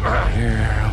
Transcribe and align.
Here 0.00 0.89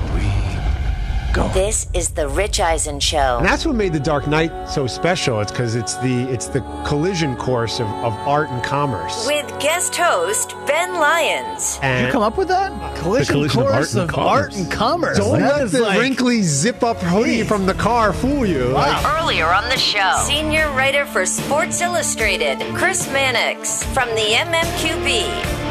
we 1.43 1.47
go. 1.47 1.53
This 1.53 1.87
is 1.93 2.09
the 2.09 2.27
Rich 2.27 2.59
Eisen 2.59 2.99
Show. 2.99 3.37
And 3.37 3.45
that's 3.45 3.65
what 3.65 3.75
made 3.75 3.93
The 3.93 3.99
Dark 3.99 4.27
Knight 4.27 4.69
so 4.69 4.87
special. 4.87 5.39
It's 5.41 5.51
because 5.51 5.75
it's 5.75 5.95
the 5.97 6.23
it's 6.31 6.47
the 6.47 6.61
collision 6.85 7.35
course 7.35 7.79
of, 7.79 7.87
of 7.87 8.13
art 8.27 8.49
and 8.49 8.63
commerce. 8.63 9.25
With 9.27 9.47
guest 9.59 9.95
host 9.95 10.55
Ben 10.65 10.93
Lyons. 10.93 11.79
And 11.81 12.05
you 12.07 12.11
come 12.11 12.23
up 12.23 12.37
with 12.37 12.47
that? 12.49 12.71
Collision, 12.97 13.33
collision 13.33 13.61
of 13.61 13.67
course 13.67 13.95
art 13.95 14.01
and 14.03 14.09
of 14.11 14.17
art 14.19 14.55
and 14.55 14.71
commerce. 14.71 15.17
don't 15.17 15.39
That 15.39 15.57
let 15.61 15.71
the 15.71 15.81
like- 15.81 15.99
wrinkly 15.99 16.41
zip 16.41 16.83
up 16.83 16.97
hoodie 16.97 17.39
Jeez. 17.39 17.47
from 17.47 17.65
the 17.65 17.73
car 17.73 18.13
fool 18.13 18.45
you. 18.45 18.65
Like, 18.69 19.05
Earlier 19.21 19.47
on 19.47 19.63
the 19.69 19.77
show, 19.77 20.13
senior 20.25 20.69
writer 20.71 21.05
for 21.05 21.25
Sports 21.25 21.81
Illustrated, 21.81 22.59
Chris 22.75 23.07
Mannix. 23.11 23.83
From 23.93 24.09
the 24.09 24.35
MMQB, 24.35 25.23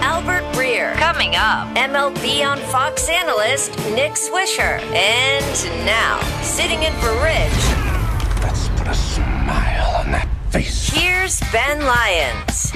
Albert 0.03 0.45
Breer. 0.55 0.95
Coming 0.97 1.35
up, 1.37 1.69
MLB 1.77 2.45
on 2.47 2.59
Fox 2.71 3.09
analyst, 3.09 3.71
Nick 3.91 4.13
Swisher. 4.13 4.81
And 4.95 5.56
now, 5.65 6.21
sitting 6.43 6.83
in 6.83 6.93
for 6.95 7.11
Rich, 7.23 8.43
Let's 8.43 8.69
put 8.69 8.87
a 8.87 8.95
smile 8.95 9.97
on 9.97 10.13
that 10.13 10.29
face. 10.51 10.89
here's 10.91 11.41
Ben 11.53 11.81
Lyons. 11.85 12.73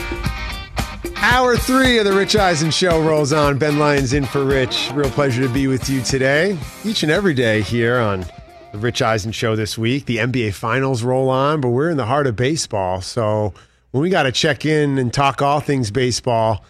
Hour 1.17 1.57
three 1.57 1.99
of 1.99 2.07
the 2.07 2.13
Rich 2.13 2.37
Eisen 2.37 2.71
Show 2.71 3.03
rolls 3.03 3.33
on. 3.33 3.59
Ben 3.59 3.79
Lyons 3.79 4.15
in 4.15 4.25
for 4.25 4.45
Rich. 4.45 4.91
Real 4.95 5.11
pleasure 5.11 5.43
to 5.43 5.53
be 5.53 5.67
with 5.67 5.89
you 5.91 6.01
today, 6.03 6.57
each 6.85 7.03
and 7.03 7.13
every 7.13 7.35
day 7.35 7.61
here 7.61 7.99
on 7.99 8.25
the 8.73 8.79
Rich 8.79 9.03
Eisen 9.03 9.33
Show 9.33 9.55
this 9.57 9.77
week. 9.77 10.07
The 10.07 10.17
NBA 10.17 10.55
Finals 10.55 11.03
roll 11.03 11.29
on, 11.29 11.61
but 11.61 11.69
we're 11.69 11.91
in 11.91 11.99
the 11.99 12.07
heart 12.07 12.27
of 12.27 12.37
baseball. 12.37 13.03
So 13.03 13.53
when 13.91 14.03
we 14.03 14.09
got 14.09 14.23
to 14.23 14.33
check 14.33 14.65
in 14.65 14.97
and 14.97 15.13
talk 15.13 15.43
all 15.43 15.61
things 15.61 15.91
baseball, 15.91 16.65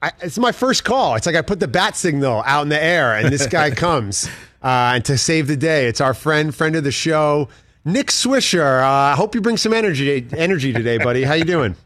I, 0.00 0.12
it's 0.22 0.38
my 0.38 0.52
first 0.52 0.84
call. 0.84 1.16
It's 1.16 1.26
like 1.26 1.36
I 1.36 1.42
put 1.42 1.60
the 1.60 1.68
bat 1.68 1.94
signal 1.94 2.42
out 2.46 2.62
in 2.62 2.70
the 2.70 2.82
air, 2.82 3.14
and 3.14 3.28
this 3.28 3.46
guy 3.46 3.70
comes 3.74 4.30
uh, 4.62 4.92
and 4.94 5.04
to 5.06 5.16
save 5.18 5.46
the 5.46 5.56
day. 5.56 5.86
It's 5.86 6.00
our 6.00 6.14
friend, 6.14 6.54
friend 6.54 6.76
of 6.76 6.84
the 6.84 6.92
show, 6.92 7.48
Nick 7.84 8.08
Swisher. 8.08 8.82
Uh, 8.82 8.86
I 8.86 9.14
hope 9.16 9.34
you 9.34 9.40
bring 9.40 9.56
some 9.56 9.72
energy, 9.72 10.26
energy 10.36 10.72
today, 10.72 10.98
buddy. 10.98 11.22
How 11.24 11.34
you 11.34 11.44
doing? 11.44 11.76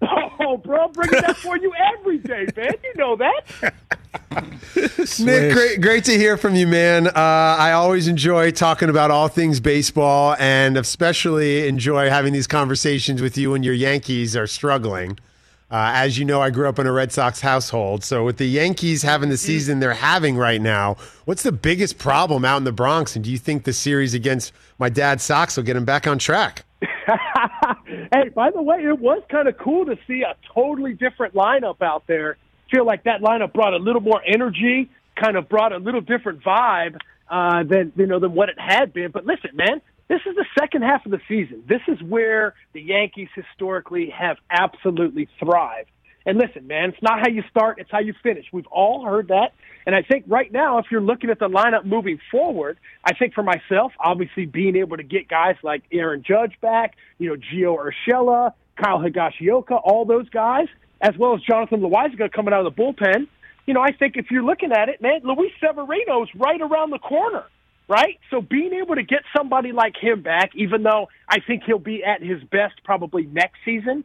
Oh, 0.48 0.58
bro, 0.58 0.84
I'm 0.84 0.92
bringing 0.92 1.20
that 1.22 1.36
for 1.38 1.58
you 1.58 1.72
every 1.96 2.18
day, 2.18 2.46
man. 2.56 2.72
You 2.84 2.94
know 2.94 3.16
that. 3.16 3.74
Nick, 5.18 5.52
great, 5.52 5.80
great 5.80 6.04
to 6.04 6.12
hear 6.12 6.36
from 6.36 6.54
you, 6.54 6.68
man. 6.68 7.08
Uh, 7.08 7.12
I 7.16 7.72
always 7.72 8.06
enjoy 8.06 8.52
talking 8.52 8.88
about 8.88 9.10
all 9.10 9.26
things 9.26 9.58
baseball, 9.58 10.36
and 10.38 10.76
especially 10.76 11.66
enjoy 11.66 12.10
having 12.10 12.32
these 12.32 12.46
conversations 12.46 13.20
with 13.20 13.36
you 13.36 13.50
when 13.50 13.64
your 13.64 13.74
Yankees 13.74 14.36
are 14.36 14.46
struggling. 14.46 15.18
Uh, 15.68 15.90
as 15.94 16.16
you 16.16 16.24
know, 16.24 16.40
I 16.40 16.50
grew 16.50 16.68
up 16.68 16.78
in 16.78 16.86
a 16.86 16.92
Red 16.92 17.10
Sox 17.10 17.40
household, 17.40 18.04
so 18.04 18.24
with 18.24 18.36
the 18.36 18.46
Yankees 18.46 19.02
having 19.02 19.30
the 19.30 19.36
season 19.36 19.80
they're 19.80 19.94
having 19.94 20.36
right 20.36 20.60
now, 20.60 20.96
what's 21.24 21.42
the 21.42 21.50
biggest 21.50 21.98
problem 21.98 22.44
out 22.44 22.58
in 22.58 22.64
the 22.64 22.70
Bronx? 22.70 23.16
And 23.16 23.24
do 23.24 23.32
you 23.32 23.38
think 23.38 23.64
the 23.64 23.72
series 23.72 24.14
against 24.14 24.52
my 24.78 24.88
dad's 24.88 25.24
Sox 25.24 25.56
will 25.56 25.64
get 25.64 25.74
him 25.74 25.84
back 25.84 26.06
on 26.06 26.18
track? 26.18 26.64
hey, 26.80 28.28
by 28.32 28.52
the 28.52 28.62
way, 28.62 28.84
it 28.84 29.00
was 29.00 29.22
kind 29.28 29.48
of 29.48 29.58
cool 29.58 29.86
to 29.86 29.98
see 30.06 30.22
a 30.22 30.36
totally 30.54 30.94
different 30.94 31.34
lineup 31.34 31.82
out 31.82 32.06
there. 32.06 32.36
Feel 32.70 32.84
like 32.84 33.02
that 33.04 33.20
lineup 33.20 33.52
brought 33.52 33.74
a 33.74 33.78
little 33.78 34.02
more 34.02 34.22
energy, 34.24 34.88
kind 35.16 35.36
of 35.36 35.48
brought 35.48 35.72
a 35.72 35.78
little 35.78 36.00
different 36.00 36.44
vibe 36.44 37.00
uh, 37.28 37.64
than 37.64 37.92
you 37.96 38.06
know 38.06 38.20
than 38.20 38.34
what 38.34 38.50
it 38.50 38.58
had 38.58 38.92
been. 38.92 39.10
But 39.10 39.24
listen, 39.26 39.50
man, 39.54 39.80
this 40.08 40.20
is 40.26 40.36
the 40.36 40.46
second 40.58 40.82
half 40.82 41.04
of 41.04 41.12
the 41.12 41.20
season. 41.28 41.64
This 41.68 41.82
is 41.88 42.00
where 42.02 42.54
the 42.72 42.80
Yankees 42.80 43.28
historically 43.34 44.10
have 44.10 44.36
absolutely 44.50 45.28
thrived. 45.38 45.90
And 46.24 46.38
listen, 46.38 46.66
man, 46.66 46.90
it's 46.90 47.02
not 47.02 47.20
how 47.20 47.28
you 47.28 47.42
start, 47.50 47.78
it's 47.78 47.90
how 47.90 48.00
you 48.00 48.12
finish. 48.22 48.46
We've 48.52 48.66
all 48.66 49.04
heard 49.04 49.28
that. 49.28 49.52
And 49.86 49.94
I 49.94 50.02
think 50.02 50.24
right 50.26 50.50
now, 50.50 50.78
if 50.78 50.86
you're 50.90 51.00
looking 51.00 51.30
at 51.30 51.38
the 51.38 51.48
lineup 51.48 51.84
moving 51.84 52.18
forward, 52.32 52.78
I 53.04 53.14
think 53.14 53.32
for 53.32 53.44
myself, 53.44 53.92
obviously 54.00 54.44
being 54.44 54.74
able 54.74 54.96
to 54.96 55.04
get 55.04 55.28
guys 55.28 55.54
like 55.62 55.84
Aaron 55.92 56.24
Judge 56.26 56.54
back, 56.60 56.96
you 57.18 57.28
know, 57.28 57.36
Gio 57.36 57.76
Urshela, 57.78 58.52
Kyle 58.76 58.98
Higashioka, 58.98 59.80
all 59.84 60.04
those 60.04 60.28
guys, 60.30 60.66
as 61.00 61.16
well 61.16 61.34
as 61.34 61.42
Jonathan 61.42 61.80
Loáisiga 61.80 62.30
coming 62.32 62.52
out 62.52 62.66
of 62.66 62.74
the 62.74 62.82
bullpen, 62.82 63.28
you 63.66 63.74
know, 63.74 63.80
I 63.80 63.92
think 63.92 64.16
if 64.16 64.30
you're 64.30 64.44
looking 64.44 64.72
at 64.72 64.88
it, 64.88 65.00
man, 65.00 65.20
Luis 65.22 65.52
Severino's 65.60 66.28
right 66.34 66.60
around 66.60 66.90
the 66.90 66.98
corner, 66.98 67.44
right? 67.88 68.18
So 68.30 68.40
being 68.40 68.72
able 68.74 68.96
to 68.96 69.02
get 69.02 69.22
somebody 69.36 69.72
like 69.72 69.94
him 69.96 70.22
back, 70.22 70.50
even 70.54 70.82
though 70.82 71.08
I 71.28 71.40
think 71.40 71.62
he'll 71.64 71.78
be 71.78 72.02
at 72.04 72.22
his 72.22 72.42
best 72.44 72.74
probably 72.84 73.26
next 73.26 73.58
season, 73.64 74.04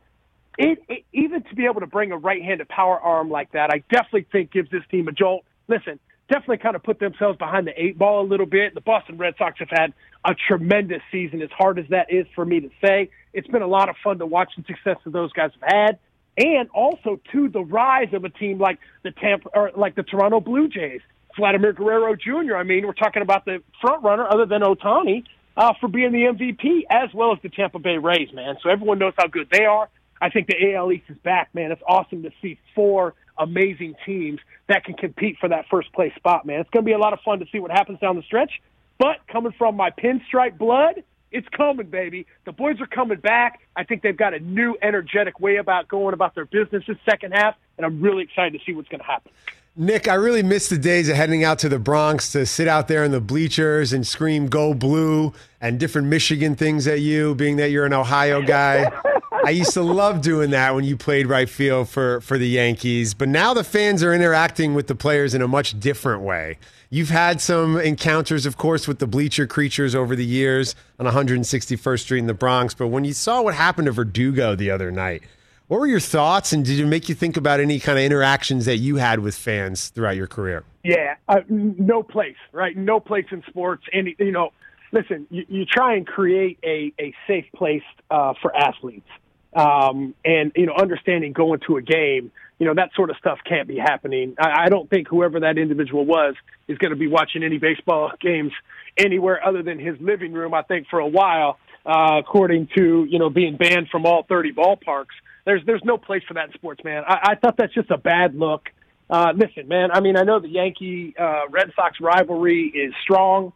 it, 0.58 0.84
it 0.90 1.06
even 1.14 1.44
to 1.44 1.56
be 1.56 1.66
able 1.66 1.82
to 1.82 1.88
bring 1.88 2.12
a 2.12 2.18
right-handed 2.18 2.70
power 2.70 3.00
arm 3.00 3.30
like 3.30 3.52
that, 3.54 3.70
I 3.72 3.84
definitely 3.92 4.28
think 4.32 4.52
gives 4.52 4.70
this 4.70 4.84
team 4.92 5.08
a 5.08 5.12
jolt. 5.12 5.46
Listen, 5.68 6.00
definitely 6.30 6.58
kind 6.58 6.76
of 6.76 6.84
put 6.84 7.00
themselves 7.00 7.38
behind 7.38 7.68
the 7.68 7.82
eight 7.82 7.98
ball 7.98 8.26
a 8.26 8.28
little 8.28 8.46
bit. 8.46 8.74
The 8.74 8.82
Boston 8.82 9.18
Red 9.18 9.36
Sox 9.38 9.60
have 9.60 9.70
had 9.70 9.94
a 10.26 10.36
tremendous 10.48 11.02
season, 11.12 11.42
as 11.42 11.50
hard 11.52 11.80
as 11.80 11.86
that 11.90 12.12
is 12.12 12.26
for 12.36 12.46
me 12.46 12.60
to 12.60 12.70
say. 12.84 13.10
It's 13.34 13.48
been 13.48 13.62
a 13.62 13.68
lot 13.68 13.90
of 13.90 13.96
fun 14.04 14.20
to 14.20 14.26
watch 14.26 14.52
the 14.58 14.64
success 14.64 14.98
that 15.04 15.12
those 15.12 15.32
guys 15.34 15.52
have 15.60 15.72
had, 15.72 16.00
and 16.38 16.70
also 16.74 17.20
to 17.32 17.50
the 17.50 17.62
rise 17.62 18.14
of 18.14 18.24
a 18.24 18.30
team 18.30 18.60
like 18.60 18.80
the 19.04 19.12
Tampa 19.12 19.50
or 19.54 19.72
like 19.76 19.96
the 19.96 20.04
Toronto 20.04 20.40
Blue 20.40 20.68
Jays. 20.68 21.02
Vladimir 21.38 21.74
Guerrero 21.74 22.16
Jr. 22.16 22.56
I 22.56 22.64
mean, 22.64 22.86
we're 22.86 22.94
talking 22.94 23.22
about 23.22 23.46
the 23.46 23.62
front 23.80 24.04
runner 24.04 24.28
other 24.28 24.46
than 24.46 24.62
Ohtani 24.62 25.24
uh, 25.58 25.74
for 25.80 25.88
being 25.88 26.12
the 26.12 26.24
MVP, 26.24 26.84
as 26.90 27.14
well 27.14 27.34
as 27.34 27.40
the 27.42 27.50
Tampa 27.50 27.80
Bay 27.80 27.98
Rays, 27.98 28.32
man. 28.34 28.58
So 28.64 28.70
everyone 28.70 29.00
knows 29.00 29.14
how 29.18 29.28
good 29.28 29.50
they 29.52 29.66
are. 29.66 29.90
I 30.22 30.30
think 30.30 30.48
the 30.48 30.76
AL 30.76 30.92
East 30.92 31.06
is 31.10 31.18
back, 31.18 31.54
man. 31.54 31.72
It's 31.72 31.82
awesome 31.88 32.24
to 32.24 32.32
see 32.42 32.60
four 32.76 33.16
amazing 33.38 33.96
teams 34.06 34.40
that 34.68 34.86
can 34.86 34.94
compete 34.94 35.38
for 35.40 35.50
that 35.50 35.66
first 35.70 35.92
place 35.94 36.14
spot, 36.16 36.46
man. 36.46 36.60
It's 36.60 36.70
going 36.70 36.86
to 36.86 36.90
be 36.90 36.94
a 36.94 37.00
lot 37.00 37.14
of 37.14 37.20
fun 37.22 37.40
to 37.40 37.46
see 37.52 37.60
what 37.60 37.72
happens 37.72 38.00
down 38.00 38.16
the 38.16 38.22
stretch. 38.22 38.52
But 39.00 39.26
coming 39.28 39.52
from 39.58 39.76
my 39.76 39.90
pinstripe 39.90 40.60
blood, 40.60 41.04
it's 41.32 41.48
coming, 41.50 41.88
baby. 41.88 42.28
The 42.46 42.52
boys 42.52 42.80
are 42.82 42.88
coming 42.88 43.20
back. 43.20 43.62
I 43.76 43.84
think 43.84 44.04
they've 44.04 44.16
got 44.16 44.34
a 44.34 44.40
new, 44.40 44.78
energetic 44.82 45.40
way 45.40 45.56
about 45.56 45.88
going 45.88 46.14
about 46.14 46.36
their 46.36 46.46
business 46.46 46.84
this 46.88 46.98
second 47.10 47.32
half, 47.32 47.56
and 47.78 47.86
I'm 47.86 48.02
really 48.02 48.24
excited 48.24 48.60
to 48.60 48.66
see 48.66 48.74
what's 48.74 48.90
going 48.90 49.00
to 49.00 49.06
happen. 49.06 49.32
Nick, 49.78 50.10
I 50.10 50.16
really 50.16 50.44
miss 50.44 50.68
the 50.68 50.78
days 50.78 51.08
of 51.08 51.16
heading 51.16 51.46
out 51.46 51.60
to 51.60 51.70
the 51.70 51.80
Bronx 51.80 52.34
to 52.34 52.46
sit 52.46 52.68
out 52.68 52.90
there 52.90 53.06
in 53.06 53.12
the 53.12 53.22
bleachers 53.22 53.94
and 53.94 54.06
scream 54.06 54.50
"Go 54.50 54.74
Blue" 54.74 55.32
and 55.62 55.80
different 55.80 56.10
Michigan 56.10 56.58
things 56.58 56.88
at 56.88 57.00
you, 57.00 57.36
being 57.36 57.56
that 57.56 57.72
you're 57.72 57.86
an 57.86 57.94
Ohio 57.94 58.42
guy. 58.42 58.92
I 59.46 59.52
used 59.52 59.72
to 59.76 59.82
love 59.82 60.22
doing 60.22 60.50
that 60.50 60.76
when 60.76 60.84
you 60.84 60.98
played 60.98 61.28
right 61.28 61.50
field 61.50 61.88
for 61.88 62.20
for 62.20 62.38
the 62.38 62.50
Yankees. 62.50 63.14
But 63.14 63.30
now 63.30 63.54
the 63.54 63.64
fans 63.64 64.04
are 64.04 64.14
interacting 64.14 64.74
with 64.74 64.88
the 64.88 64.96
players 64.96 65.34
in 65.34 65.42
a 65.42 65.48
much 65.48 65.80
different 65.80 66.22
way. 66.22 66.58
You've 66.90 67.10
had 67.10 67.40
some 67.40 67.78
encounters, 67.78 68.46
of 68.46 68.58
course, 68.58 68.90
with 68.90 69.00
the 69.00 69.08
bleacher 69.08 69.48
creatures 69.48 69.96
over 69.96 70.18
the 70.18 70.26
years 70.26 70.76
on 71.00 71.06
161st 71.06 72.00
Street 72.02 72.20
in 72.20 72.28
the 72.28 72.34
Bronx. 72.34 72.74
But 72.74 72.88
when 72.88 73.06
you 73.06 73.14
saw 73.14 73.42
what 73.42 73.56
happened 73.56 73.86
to 73.86 73.94
Verdugo 73.94 74.54
the 74.54 74.70
other 74.70 74.92
night, 74.92 75.24
what 75.72 75.80
were 75.80 75.88
your 75.88 76.02
thoughts, 76.02 76.52
and 76.52 76.66
did 76.66 76.82
it 76.82 76.86
make 76.86 77.08
you 77.08 77.16
think 77.16 77.38
about 77.38 77.62
any 77.62 77.80
kind 77.80 77.98
of 77.98 78.04
interactions 78.04 78.66
that 78.66 78.80
you 78.80 78.98
had 78.98 79.20
with 79.20 79.34
fans 79.34 79.88
throughout 79.88 80.18
your 80.18 80.28
career? 80.28 80.66
Yeah, 80.84 81.16
uh, 81.30 81.40
no 81.48 82.04
place, 82.04 82.36
right? 82.52 82.76
No 82.76 83.00
place 83.00 83.24
in 83.32 83.42
sports. 83.48 83.86
And 83.94 84.10
you 84.20 84.34
know, 84.34 84.50
listen, 84.92 85.28
you, 85.30 85.46
you 85.48 85.66
try 85.66 85.96
and 85.96 86.06
create 86.06 86.60
a 86.62 86.92
a 87.00 87.14
safe 87.26 87.46
place 87.56 87.86
uh, 88.10 88.34
for 88.42 88.54
athletes, 88.54 89.08
um, 89.54 90.14
and 90.26 90.52
you 90.58 90.66
know, 90.66 90.74
understanding 90.74 91.32
going 91.32 91.62
to 91.68 91.78
a 91.78 91.82
game, 91.82 92.34
you 92.60 92.66
know, 92.66 92.74
that 92.74 92.90
sort 92.94 93.10
of 93.10 93.16
stuff 93.16 93.40
can't 93.48 93.70
be 93.70 93.78
happening. 93.78 94.36
I, 94.38 94.66
I 94.66 94.70
don't 94.70 94.90
think 94.90 95.08
whoever 95.08 95.40
that 95.40 95.58
individual 95.58 96.06
was 96.06 96.36
is 96.68 96.78
going 96.80 96.92
to 96.92 96.98
be 96.98 97.08
watching 97.08 97.44
any 97.44 97.60
baseball 97.60 98.12
games 98.20 98.52
anywhere 98.98 99.40
other 99.42 99.64
than 99.64 99.80
his 99.80 99.96
living 100.02 100.34
room. 100.34 100.54
I 100.54 100.64
think 100.64 100.88
for 100.90 101.00
a 101.00 101.08
while, 101.08 101.60
uh, 101.86 102.20
according 102.20 102.68
to 102.76 103.06
you 103.06 103.20
know 103.20 103.30
being 103.30 103.56
banned 103.56 103.88
from 103.88 104.06
all 104.06 104.24
30 104.24 104.52
ballparks. 104.52 105.16
There's 105.46 105.62
there's 105.66 105.84
no 105.84 105.98
place 105.98 106.24
for 106.28 106.36
that 106.36 106.48
in 106.48 106.54
sports, 106.54 106.84
man. 106.84 107.04
I, 107.08 107.32
I 107.32 107.36
thought 107.36 107.58
that's 107.58 107.74
just 107.74 107.92
a 107.92 107.98
bad 107.98 108.36
look. 108.36 108.70
Uh, 109.10 109.34
listen, 109.36 109.68
man. 109.68 109.92
I 109.92 110.00
mean, 110.00 110.18
I 110.18 110.24
know 110.24 110.40
the 110.40 110.50
Yankee 110.50 111.16
uh, 111.20 111.48
Red 111.50 111.72
Sox 111.76 112.00
rivalry 112.00 112.68
is 112.68 112.94
strong, 113.04 113.54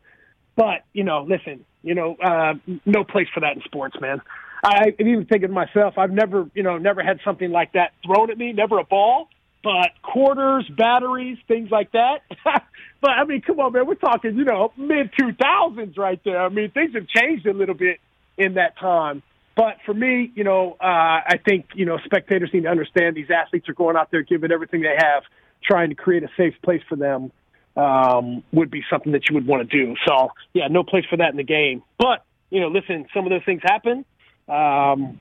but 0.56 0.84
you 0.94 1.04
know, 1.04 1.26
listen, 1.28 1.66
you 1.84 1.96
know, 1.96 2.16
uh, 2.16 2.56
no 2.86 3.04
place 3.04 3.28
for 3.34 3.40
that 3.42 3.56
in 3.56 3.62
sports, 3.64 3.96
man. 4.02 4.22
I, 4.64 4.96
I'm 5.00 5.08
even 5.08 5.26
thinking 5.26 5.50
to 5.50 5.54
myself, 5.54 5.98
I've 5.98 6.12
never, 6.12 6.50
you 6.56 6.64
know, 6.64 6.78
never 6.78 7.04
had 7.04 7.20
something 7.24 7.52
like 7.52 7.74
that 7.74 7.94
thrown 8.04 8.32
at 8.32 8.38
me, 8.38 8.52
never 8.52 8.80
a 8.80 8.84
ball, 8.84 9.30
but 9.64 9.92
quarters, 10.02 10.68
batteries, 10.76 11.38
things 11.48 11.70
like 11.70 11.92
that. 11.92 12.22
but 13.02 13.12
I 13.12 13.24
mean, 13.26 13.42
come 13.42 13.60
on, 13.60 13.74
man, 13.74 13.86
we're 13.86 13.96
talking, 13.96 14.36
you 14.36 14.44
know, 14.44 14.74
mid 14.76 15.12
2000s 15.14 15.98
right 15.98 16.20
there. 16.26 16.42
I 16.42 16.50
mean, 16.50 16.72
things 16.72 16.96
have 16.96 17.08
changed 17.08 17.46
a 17.46 17.54
little 17.54 17.76
bit 17.76 18.00
in 18.38 18.56
that 18.56 18.78
time. 18.78 19.22
But 19.56 19.78
for 19.86 19.94
me, 19.94 20.32
you 20.36 20.44
know, 20.44 20.76
uh, 20.82 20.84
I 20.84 21.40
think, 21.48 21.68
you 21.76 21.86
know, 21.86 21.98
spectators 22.04 22.50
need 22.54 22.64
to 22.64 22.70
understand 22.70 23.16
these 23.16 23.30
athletes 23.30 23.70
are 23.70 23.74
going 23.74 23.96
out 23.96 24.12
there 24.12 24.22
giving 24.22 24.52
everything 24.52 24.82
they 24.82 24.96
have, 24.98 25.24
trying 25.64 25.90
to 25.90 25.96
create 25.96 26.24
a 26.24 26.30
safe 26.36 26.56
place 26.62 26.82
for 26.90 26.96
them 26.96 27.32
um, 27.78 28.44
would 28.52 28.70
be 28.70 28.84
something 28.90 29.14
that 29.14 29.30
you 29.30 29.36
would 29.36 29.48
want 29.48 29.70
to 29.70 29.78
do. 29.78 29.96
So, 30.06 30.30
yeah, 30.54 30.68
no 30.68 30.84
place 30.84 31.06
for 31.10 31.18
that 31.18 31.32
in 31.32 31.38
the 31.38 31.44
game. 31.44 31.84
But, 31.98 32.26
you 32.50 32.60
know, 32.60 32.68
listen, 32.68 33.06
some 33.14 33.26
of 33.26 33.30
those 33.30 33.46
things 33.46 33.62
happen. 33.64 34.06
Um, 34.48 35.20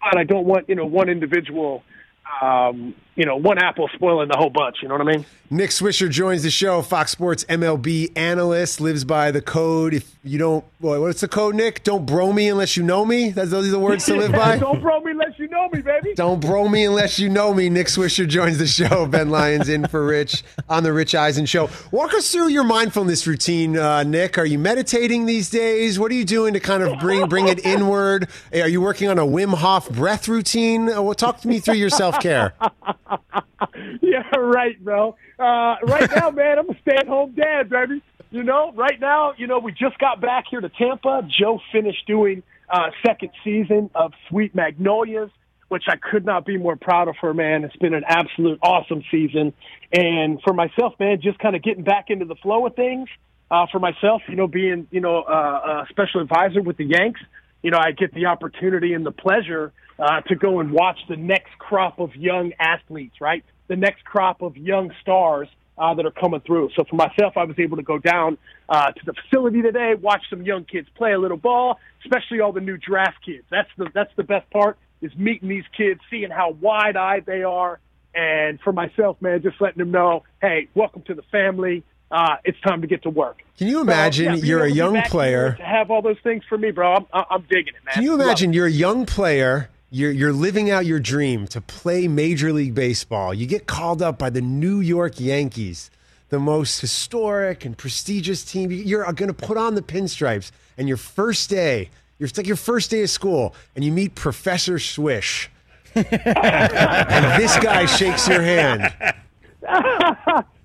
but 0.00 0.18
I 0.18 0.24
don't 0.24 0.46
want, 0.46 0.68
you 0.68 0.74
know, 0.74 0.86
one 0.86 1.08
individual– 1.08 1.82
um, 2.40 2.94
you 3.16 3.24
know, 3.24 3.36
one 3.36 3.58
apple 3.58 3.88
spoiling 3.94 4.28
the 4.28 4.36
whole 4.36 4.50
bunch. 4.50 4.78
You 4.82 4.88
know 4.88 4.96
what 4.96 5.08
I 5.08 5.12
mean? 5.16 5.26
Nick 5.50 5.70
Swisher 5.70 6.10
joins 6.10 6.42
the 6.42 6.50
show. 6.50 6.82
Fox 6.82 7.12
Sports 7.12 7.44
MLB 7.44 8.10
analyst 8.16 8.80
lives 8.80 9.04
by 9.04 9.30
the 9.30 9.42
code. 9.42 9.94
If 9.94 10.12
you 10.24 10.38
don't, 10.38 10.64
what's 10.80 11.20
the 11.20 11.28
code, 11.28 11.54
Nick? 11.54 11.84
Don't 11.84 12.06
bro 12.06 12.32
me 12.32 12.48
unless 12.48 12.76
you 12.76 12.82
know 12.82 13.04
me. 13.04 13.28
That's 13.28 13.50
those 13.50 13.68
are 13.68 13.70
the 13.70 13.78
words 13.78 14.06
to 14.06 14.16
live 14.16 14.32
by. 14.32 14.58
don't 14.58 14.80
bro 14.80 15.00
me 15.00 15.12
unless 15.12 15.38
you 15.38 15.46
know 15.48 15.68
me, 15.68 15.82
baby. 15.82 16.14
Don't 16.14 16.40
bro 16.40 16.68
me 16.68 16.86
unless 16.86 17.18
you 17.18 17.28
know 17.28 17.52
me. 17.52 17.68
Nick 17.68 17.88
Swisher 17.88 18.26
joins 18.26 18.58
the 18.58 18.66
show. 18.66 19.06
Ben 19.14 19.28
Lyons 19.28 19.68
in 19.68 19.86
for 19.86 20.04
Rich 20.04 20.42
on 20.68 20.82
the 20.82 20.92
Rich 20.92 21.14
Eisen 21.14 21.46
show. 21.46 21.68
Walk 21.92 22.14
us 22.14 22.32
through 22.32 22.48
your 22.48 22.64
mindfulness 22.64 23.26
routine, 23.26 23.76
uh, 23.76 24.02
Nick. 24.02 24.38
Are 24.38 24.46
you 24.46 24.58
meditating 24.58 25.26
these 25.26 25.50
days? 25.50 25.98
What 25.98 26.10
are 26.10 26.14
you 26.14 26.24
doing 26.24 26.54
to 26.54 26.60
kind 26.60 26.82
of 26.82 26.98
bring 26.98 27.28
bring 27.28 27.48
it 27.48 27.64
inward? 27.64 28.28
Are 28.52 28.68
you 28.68 28.80
working 28.80 29.08
on 29.08 29.18
a 29.18 29.26
Wim 29.26 29.54
Hof 29.54 29.90
breath 29.90 30.26
routine? 30.26 30.90
Uh, 30.90 31.02
well, 31.02 31.14
talk 31.14 31.40
to 31.42 31.48
me 31.48 31.60
through 31.60 31.74
your 31.74 31.90
self 31.90 32.18
care. 32.18 32.54
yeah, 34.02 34.36
right, 34.36 34.82
bro. 34.82 35.16
Uh, 35.38 35.76
right 35.84 36.08
now, 36.14 36.30
man, 36.30 36.58
I'm 36.58 36.70
a 36.70 36.78
stay-at-home 36.82 37.34
dad, 37.34 37.68
baby. 37.68 38.02
You 38.30 38.42
know, 38.42 38.72
right 38.74 38.98
now, 38.98 39.34
you 39.36 39.46
know, 39.46 39.58
we 39.58 39.72
just 39.72 39.98
got 39.98 40.20
back 40.20 40.44
here 40.50 40.60
to 40.60 40.68
Tampa. 40.68 41.22
Jo 41.28 41.60
finished 41.72 42.06
doing 42.06 42.42
uh, 42.68 42.90
second 43.06 43.30
season 43.44 43.90
of 43.94 44.12
Sweet 44.28 44.54
Magnolias, 44.54 45.30
which 45.68 45.84
I 45.86 45.96
could 45.96 46.24
not 46.24 46.44
be 46.44 46.56
more 46.56 46.76
proud 46.76 47.08
of 47.08 47.16
her, 47.20 47.32
man. 47.32 47.64
It's 47.64 47.76
been 47.76 47.94
an 47.94 48.04
absolute 48.06 48.58
awesome 48.62 49.02
season. 49.10 49.52
And 49.92 50.40
for 50.42 50.52
myself, 50.52 50.94
man, 50.98 51.20
just 51.20 51.38
kind 51.38 51.54
of 51.54 51.62
getting 51.62 51.84
back 51.84 52.06
into 52.08 52.24
the 52.24 52.36
flow 52.36 52.66
of 52.66 52.74
things. 52.74 53.08
Uh, 53.50 53.66
for 53.70 53.78
myself, 53.78 54.22
you 54.26 54.34
know, 54.34 54.48
being, 54.48 54.88
you 54.90 55.00
know, 55.00 55.22
uh, 55.22 55.84
a 55.84 55.86
special 55.90 56.20
advisor 56.20 56.62
with 56.62 56.76
the 56.76 56.84
Yanks, 56.84 57.20
you 57.62 57.70
know, 57.70 57.78
I 57.78 57.92
get 57.92 58.12
the 58.14 58.26
opportunity 58.26 58.94
and 58.94 59.06
the 59.06 59.12
pleasure 59.12 59.72
uh, 59.98 60.20
to 60.22 60.34
go 60.34 60.60
and 60.60 60.70
watch 60.70 60.98
the 61.08 61.16
next 61.16 61.56
crop 61.58 61.98
of 61.98 62.14
young 62.16 62.52
athletes, 62.58 63.20
right? 63.20 63.44
The 63.68 63.76
next 63.76 64.04
crop 64.04 64.42
of 64.42 64.56
young 64.56 64.92
stars 65.00 65.48
uh, 65.76 65.94
that 65.94 66.06
are 66.06 66.10
coming 66.10 66.40
through. 66.40 66.70
So 66.76 66.84
for 66.84 66.96
myself, 66.96 67.36
I 67.36 67.44
was 67.44 67.58
able 67.58 67.76
to 67.76 67.82
go 67.82 67.98
down 67.98 68.38
uh, 68.68 68.92
to 68.92 69.00
the 69.04 69.12
facility 69.12 69.62
today, 69.62 69.94
watch 69.94 70.22
some 70.30 70.42
young 70.42 70.64
kids 70.64 70.88
play 70.94 71.12
a 71.12 71.18
little 71.18 71.36
ball, 71.36 71.78
especially 72.04 72.40
all 72.40 72.52
the 72.52 72.60
new 72.60 72.76
draft 72.76 73.24
kids. 73.24 73.44
That's 73.50 73.68
the 73.76 73.88
that's 73.92 74.12
the 74.16 74.24
best 74.24 74.48
part 74.50 74.78
is 75.00 75.14
meeting 75.16 75.48
these 75.48 75.64
kids, 75.76 76.00
seeing 76.10 76.30
how 76.30 76.50
wide 76.50 76.96
eyed 76.96 77.26
they 77.26 77.42
are, 77.42 77.78
and 78.14 78.60
for 78.60 78.72
myself, 78.72 79.20
man, 79.20 79.42
just 79.42 79.60
letting 79.60 79.78
them 79.78 79.90
know, 79.90 80.22
hey, 80.40 80.68
welcome 80.74 81.02
to 81.02 81.14
the 81.14 81.22
family. 81.22 81.82
Uh, 82.10 82.36
it's 82.44 82.60
time 82.60 82.80
to 82.80 82.86
get 82.86 83.02
to 83.02 83.10
work. 83.10 83.42
Can 83.58 83.66
you 83.66 83.80
imagine 83.80 84.36
so, 84.36 84.40
yeah, 84.40 84.44
you're 84.44 84.64
a 84.64 84.70
young 84.70 85.02
player 85.02 85.54
to 85.54 85.64
have 85.64 85.90
all 85.90 86.00
those 86.00 86.18
things 86.22 86.44
for 86.48 86.56
me, 86.56 86.70
bro? 86.70 86.94
I'm, 86.94 87.06
I'm 87.12 87.42
digging 87.42 87.74
it, 87.74 87.84
man. 87.84 87.94
Can 87.94 88.02
you 88.04 88.14
imagine 88.14 88.52
you're 88.52 88.66
a 88.66 88.70
young 88.70 89.04
player 89.04 89.68
you're, 89.94 90.10
you're 90.10 90.32
living 90.32 90.72
out 90.72 90.86
your 90.86 90.98
dream 90.98 91.46
to 91.46 91.60
play 91.60 92.08
Major 92.08 92.52
League 92.52 92.74
Baseball. 92.74 93.32
You 93.32 93.46
get 93.46 93.68
called 93.68 94.02
up 94.02 94.18
by 94.18 94.28
the 94.28 94.40
New 94.40 94.80
York 94.80 95.20
Yankees, 95.20 95.88
the 96.30 96.40
most 96.40 96.80
historic 96.80 97.64
and 97.64 97.78
prestigious 97.78 98.44
team. 98.44 98.72
You're 98.72 99.04
going 99.12 99.28
to 99.28 99.32
put 99.32 99.56
on 99.56 99.76
the 99.76 99.82
pinstripes, 99.82 100.50
and 100.76 100.88
your 100.88 100.96
first 100.96 101.48
day, 101.48 101.90
it's 102.18 102.36
like 102.36 102.48
your 102.48 102.56
first 102.56 102.90
day 102.90 103.04
of 103.04 103.10
school, 103.10 103.54
and 103.76 103.84
you 103.84 103.92
meet 103.92 104.16
Professor 104.16 104.80
Swish. 104.80 105.48
and 105.94 107.40
this 107.40 107.56
guy 107.60 107.86
shakes 107.86 108.26
your 108.26 108.42
hand. 108.42 108.92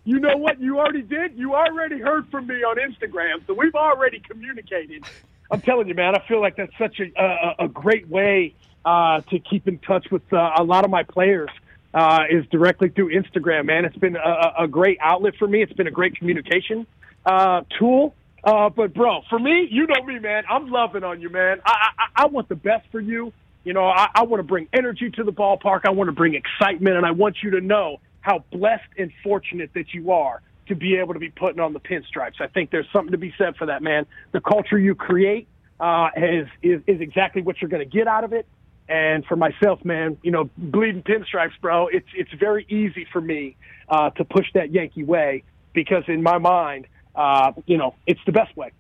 you 0.06 0.20
know 0.20 0.38
what? 0.38 0.60
You 0.60 0.80
already 0.80 1.04
did. 1.04 1.38
You 1.38 1.54
already 1.54 2.00
heard 2.00 2.28
from 2.32 2.48
me 2.48 2.64
on 2.64 2.78
Instagram, 2.78 3.46
so 3.46 3.54
we've 3.54 3.76
already 3.76 4.22
communicated. 4.22 5.04
I'm 5.52 5.62
telling 5.62 5.88
you, 5.88 5.94
man, 5.94 6.16
I 6.16 6.28
feel 6.28 6.42
like 6.42 6.56
that's 6.56 6.76
such 6.80 7.00
a, 7.00 7.12
a, 7.16 7.66
a 7.66 7.68
great 7.68 8.10
way 8.10 8.56
uh, 8.86 9.22
to 9.30 9.40
keep 9.40 9.68
in 9.68 9.80
touch 9.80 10.08
with 10.12 10.22
uh, 10.34 10.52
a 10.58 10.64
lot 10.64 10.86
of 10.86 10.92
my 10.92 11.04
players 11.04 11.50
uh, 11.94 12.24
is 12.30 12.46
directly 12.48 12.90
through 12.90 13.14
Instagram. 13.14 13.66
Man, 13.66 13.86
it's 13.86 13.98
been 13.98 14.16
a, 14.16 14.64
a 14.64 14.68
great 14.68 14.98
outlet 15.02 15.36
for 15.38 15.48
me. 15.48 15.64
It's 15.64 15.74
been 15.74 15.88
a 15.88 15.92
great 15.92 16.16
communication 16.16 16.86
uh, 17.26 17.62
tool. 17.78 18.16
Uh, 18.44 18.70
but 18.70 18.94
bro, 18.94 19.22
for 19.30 19.40
me, 19.40 19.68
you 19.70 19.86
know 19.88 20.04
me, 20.04 20.20
man. 20.20 20.44
I'm 20.50 20.70
loving 20.70 21.04
on 21.04 21.20
you, 21.20 21.30
man. 21.30 21.60
I, 21.66 21.90
I, 21.98 22.24
I 22.24 22.26
want 22.28 22.48
the 22.48 22.56
best 22.56 22.88
for 22.92 23.00
you. 23.00 23.34
You 23.64 23.74
know, 23.74 23.86
I, 23.86 24.08
I 24.16 24.24
want 24.24 24.40
to 24.40 24.48
bring 24.48 24.70
energy 24.72 25.10
to 25.12 25.24
the 25.24 25.34
ballpark. 25.34 25.82
I 25.86 25.92
want 25.92 26.08
to 26.08 26.14
bring 26.14 26.36
excitement, 26.36 26.96
and 26.96 27.06
I 27.06 27.12
want 27.12 27.38
you 27.44 27.52
to 27.52 27.62
know 27.62 28.00
how 28.22 28.46
blessed 28.52 28.88
and 28.98 29.12
fortunate 29.24 29.72
that 29.74 29.94
you 29.94 30.12
are 30.12 30.42
to 30.68 30.76
be 30.76 30.96
able 30.96 31.14
to 31.14 31.20
be 31.20 31.30
putting 31.30 31.60
on 31.60 31.74
the 31.74 31.80
pinstripes. 31.80 32.40
I 32.40 32.48
think 32.48 32.72
there's 32.72 32.88
something 32.94 33.12
to 33.12 33.18
be 33.18 33.34
said 33.38 33.58
for 33.58 33.66
that, 33.66 33.82
man. 33.82 34.06
The 34.32 34.40
culture 34.40 34.78
you 34.78 34.96
create 34.96 35.48
uh, 35.80 36.10
is, 36.16 36.48
is 36.62 36.82
is 36.88 37.02
exactly 37.02 37.42
what 37.42 37.62
you're 37.62 37.70
going 37.70 37.88
to 37.88 37.98
get 37.98 38.08
out 38.08 38.24
of 38.24 38.34
it. 38.34 38.46
And 38.90 39.24
for 39.26 39.36
myself, 39.36 39.86
man, 39.86 40.18
you 40.24 40.32
know, 40.32 40.50
bleeding 40.58 41.04
pinstripes, 41.04 41.52
bro, 41.62 41.88
it's 41.88 42.08
it's 42.16 42.34
very 42.34 42.66
easy 42.70 43.06
for 43.14 43.22
me 43.22 43.56
uh, 43.88 44.10
to 44.12 44.26
push 44.26 44.48
that 44.56 44.72
Yankee 44.72 45.04
way 45.04 45.44
because 45.74 46.04
in 46.08 46.24
my 46.24 46.40
mind, 46.40 46.88
uh, 47.16 47.52
you 47.68 47.78
know, 47.78 47.94
it's 48.08 48.20
the 48.26 48.32
best 48.32 48.58
way. 48.58 48.72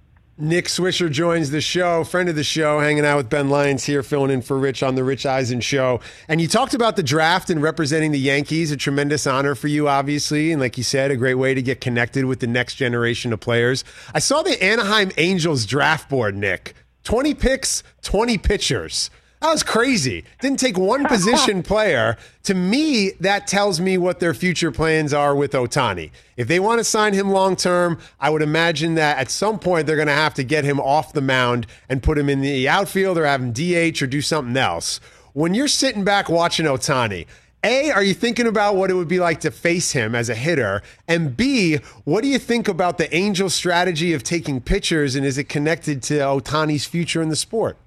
Nick 0.41 0.65
Swisher 0.65 1.11
joins 1.11 1.51
the 1.51 1.59
show, 1.59 2.05
friend 2.05 2.29
of 2.29 2.35
the 2.37 2.45
show, 2.45 2.79
hanging 2.79 3.05
out 3.05 3.17
with 3.17 3.29
Ben 3.29 3.49
Lyons 3.49 3.83
here, 3.83 4.01
filling 4.01 4.31
in 4.31 4.41
for 4.41 4.57
Rich 4.57 4.81
on 4.81 4.95
the 4.95 5.03
Rich 5.03 5.25
Eisen 5.25 5.59
show. 5.59 5.99
And 6.29 6.39
you 6.39 6.47
talked 6.47 6.73
about 6.73 6.95
the 6.95 7.03
draft 7.03 7.49
and 7.49 7.61
representing 7.61 8.13
the 8.13 8.19
Yankees, 8.19 8.71
a 8.71 8.77
tremendous 8.77 9.27
honor 9.27 9.53
for 9.53 9.67
you, 9.67 9.89
obviously. 9.89 10.53
And 10.53 10.61
like 10.61 10.77
you 10.77 10.83
said, 10.83 11.11
a 11.11 11.17
great 11.17 11.33
way 11.33 11.53
to 11.53 11.61
get 11.61 11.81
connected 11.81 12.23
with 12.23 12.39
the 12.39 12.47
next 12.47 12.75
generation 12.75 13.33
of 13.33 13.41
players. 13.41 13.83
I 14.13 14.19
saw 14.19 14.41
the 14.41 14.63
Anaheim 14.63 15.11
Angels 15.17 15.65
draft 15.65 16.09
board, 16.09 16.37
Nick. 16.37 16.73
20 17.03 17.33
picks, 17.33 17.83
20 18.03 18.37
pitchers. 18.37 19.09
That 19.41 19.51
was 19.51 19.63
crazy. 19.63 20.25
Didn't 20.41 20.59
take 20.59 20.77
one 20.77 21.05
position 21.05 21.63
player. 21.63 22.17
To 22.43 22.53
me, 22.53 23.11
that 23.21 23.47
tells 23.47 23.79
me 23.79 23.97
what 23.97 24.19
their 24.19 24.33
future 24.33 24.71
plans 24.71 25.13
are 25.13 25.33
with 25.33 25.53
Ohtani. 25.53 26.11
If 26.35 26.49
they 26.49 26.59
want 26.59 26.79
to 26.79 26.83
sign 26.83 27.13
him 27.13 27.29
long 27.31 27.55
term, 27.55 27.99
I 28.19 28.31
would 28.31 28.41
imagine 28.41 28.95
that 28.95 29.17
at 29.17 29.31
some 29.31 29.57
point 29.57 29.87
they're 29.87 29.95
going 29.95 30.09
to 30.09 30.13
have 30.13 30.33
to 30.35 30.43
get 30.43 30.65
him 30.65 30.79
off 30.79 31.13
the 31.13 31.21
mound 31.21 31.67
and 31.87 32.03
put 32.03 32.17
him 32.17 32.27
in 32.27 32.41
the 32.41 32.67
outfield 32.67 33.17
or 33.17 33.25
have 33.25 33.41
him 33.41 33.53
DH 33.53 34.01
or 34.01 34.07
do 34.07 34.21
something 34.21 34.57
else. 34.57 34.99
When 35.31 35.53
you're 35.53 35.69
sitting 35.69 36.03
back 36.03 36.27
watching 36.27 36.65
Ohtani, 36.65 37.25
a, 37.63 37.91
are 37.91 38.03
you 38.03 38.13
thinking 38.13 38.47
about 38.47 38.75
what 38.75 38.89
it 38.89 38.93
would 38.93 39.07
be 39.07 39.19
like 39.19 39.41
to 39.41 39.51
face 39.51 39.91
him 39.91 40.15
as 40.15 40.27
a 40.29 40.35
hitter? 40.35 40.81
And 41.07 41.35
B, 41.37 41.77
what 42.03 42.23
do 42.23 42.29
you 42.29 42.39
think 42.39 42.67
about 42.67 42.97
the 42.97 43.13
Angel 43.15 43.49
strategy 43.49 44.13
of 44.13 44.23
taking 44.23 44.59
pitchers 44.59 45.15
and 45.15 45.25
is 45.25 45.37
it 45.37 45.47
connected 45.47 46.01
to 46.03 46.15
Ohtani's 46.15 46.85
future 46.85 47.21
in 47.21 47.29
the 47.29 47.35
sport? 47.37 47.77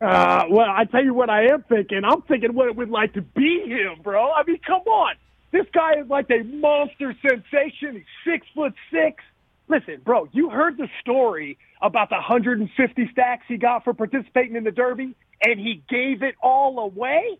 Uh, 0.00 0.44
well, 0.50 0.68
I 0.68 0.84
tell 0.84 1.02
you 1.02 1.14
what 1.14 1.30
I 1.30 1.46
am 1.46 1.64
thinking. 1.68 2.02
I'm 2.04 2.22
thinking 2.22 2.54
what 2.54 2.68
it 2.68 2.76
would 2.76 2.90
like 2.90 3.14
to 3.14 3.22
be 3.22 3.62
him, 3.66 4.02
bro. 4.02 4.30
I 4.30 4.42
mean, 4.46 4.60
come 4.66 4.82
on. 4.82 5.14
This 5.52 5.66
guy 5.72 5.92
is 6.00 6.08
like 6.08 6.28
a 6.30 6.42
monster 6.42 7.14
sensation. 7.22 7.94
He's 7.94 8.04
six 8.32 8.46
foot 8.54 8.74
six. 8.90 9.22
Listen, 9.68 10.00
bro, 10.04 10.28
you 10.32 10.50
heard 10.50 10.76
the 10.76 10.88
story 11.00 11.58
about 11.80 12.10
the 12.10 12.16
150 12.16 13.08
stacks 13.10 13.44
he 13.48 13.56
got 13.56 13.84
for 13.84 13.94
participating 13.94 14.54
in 14.54 14.64
the 14.64 14.70
Derby, 14.70 15.14
and 15.42 15.58
he 15.58 15.82
gave 15.88 16.22
it 16.22 16.34
all 16.42 16.78
away? 16.78 17.38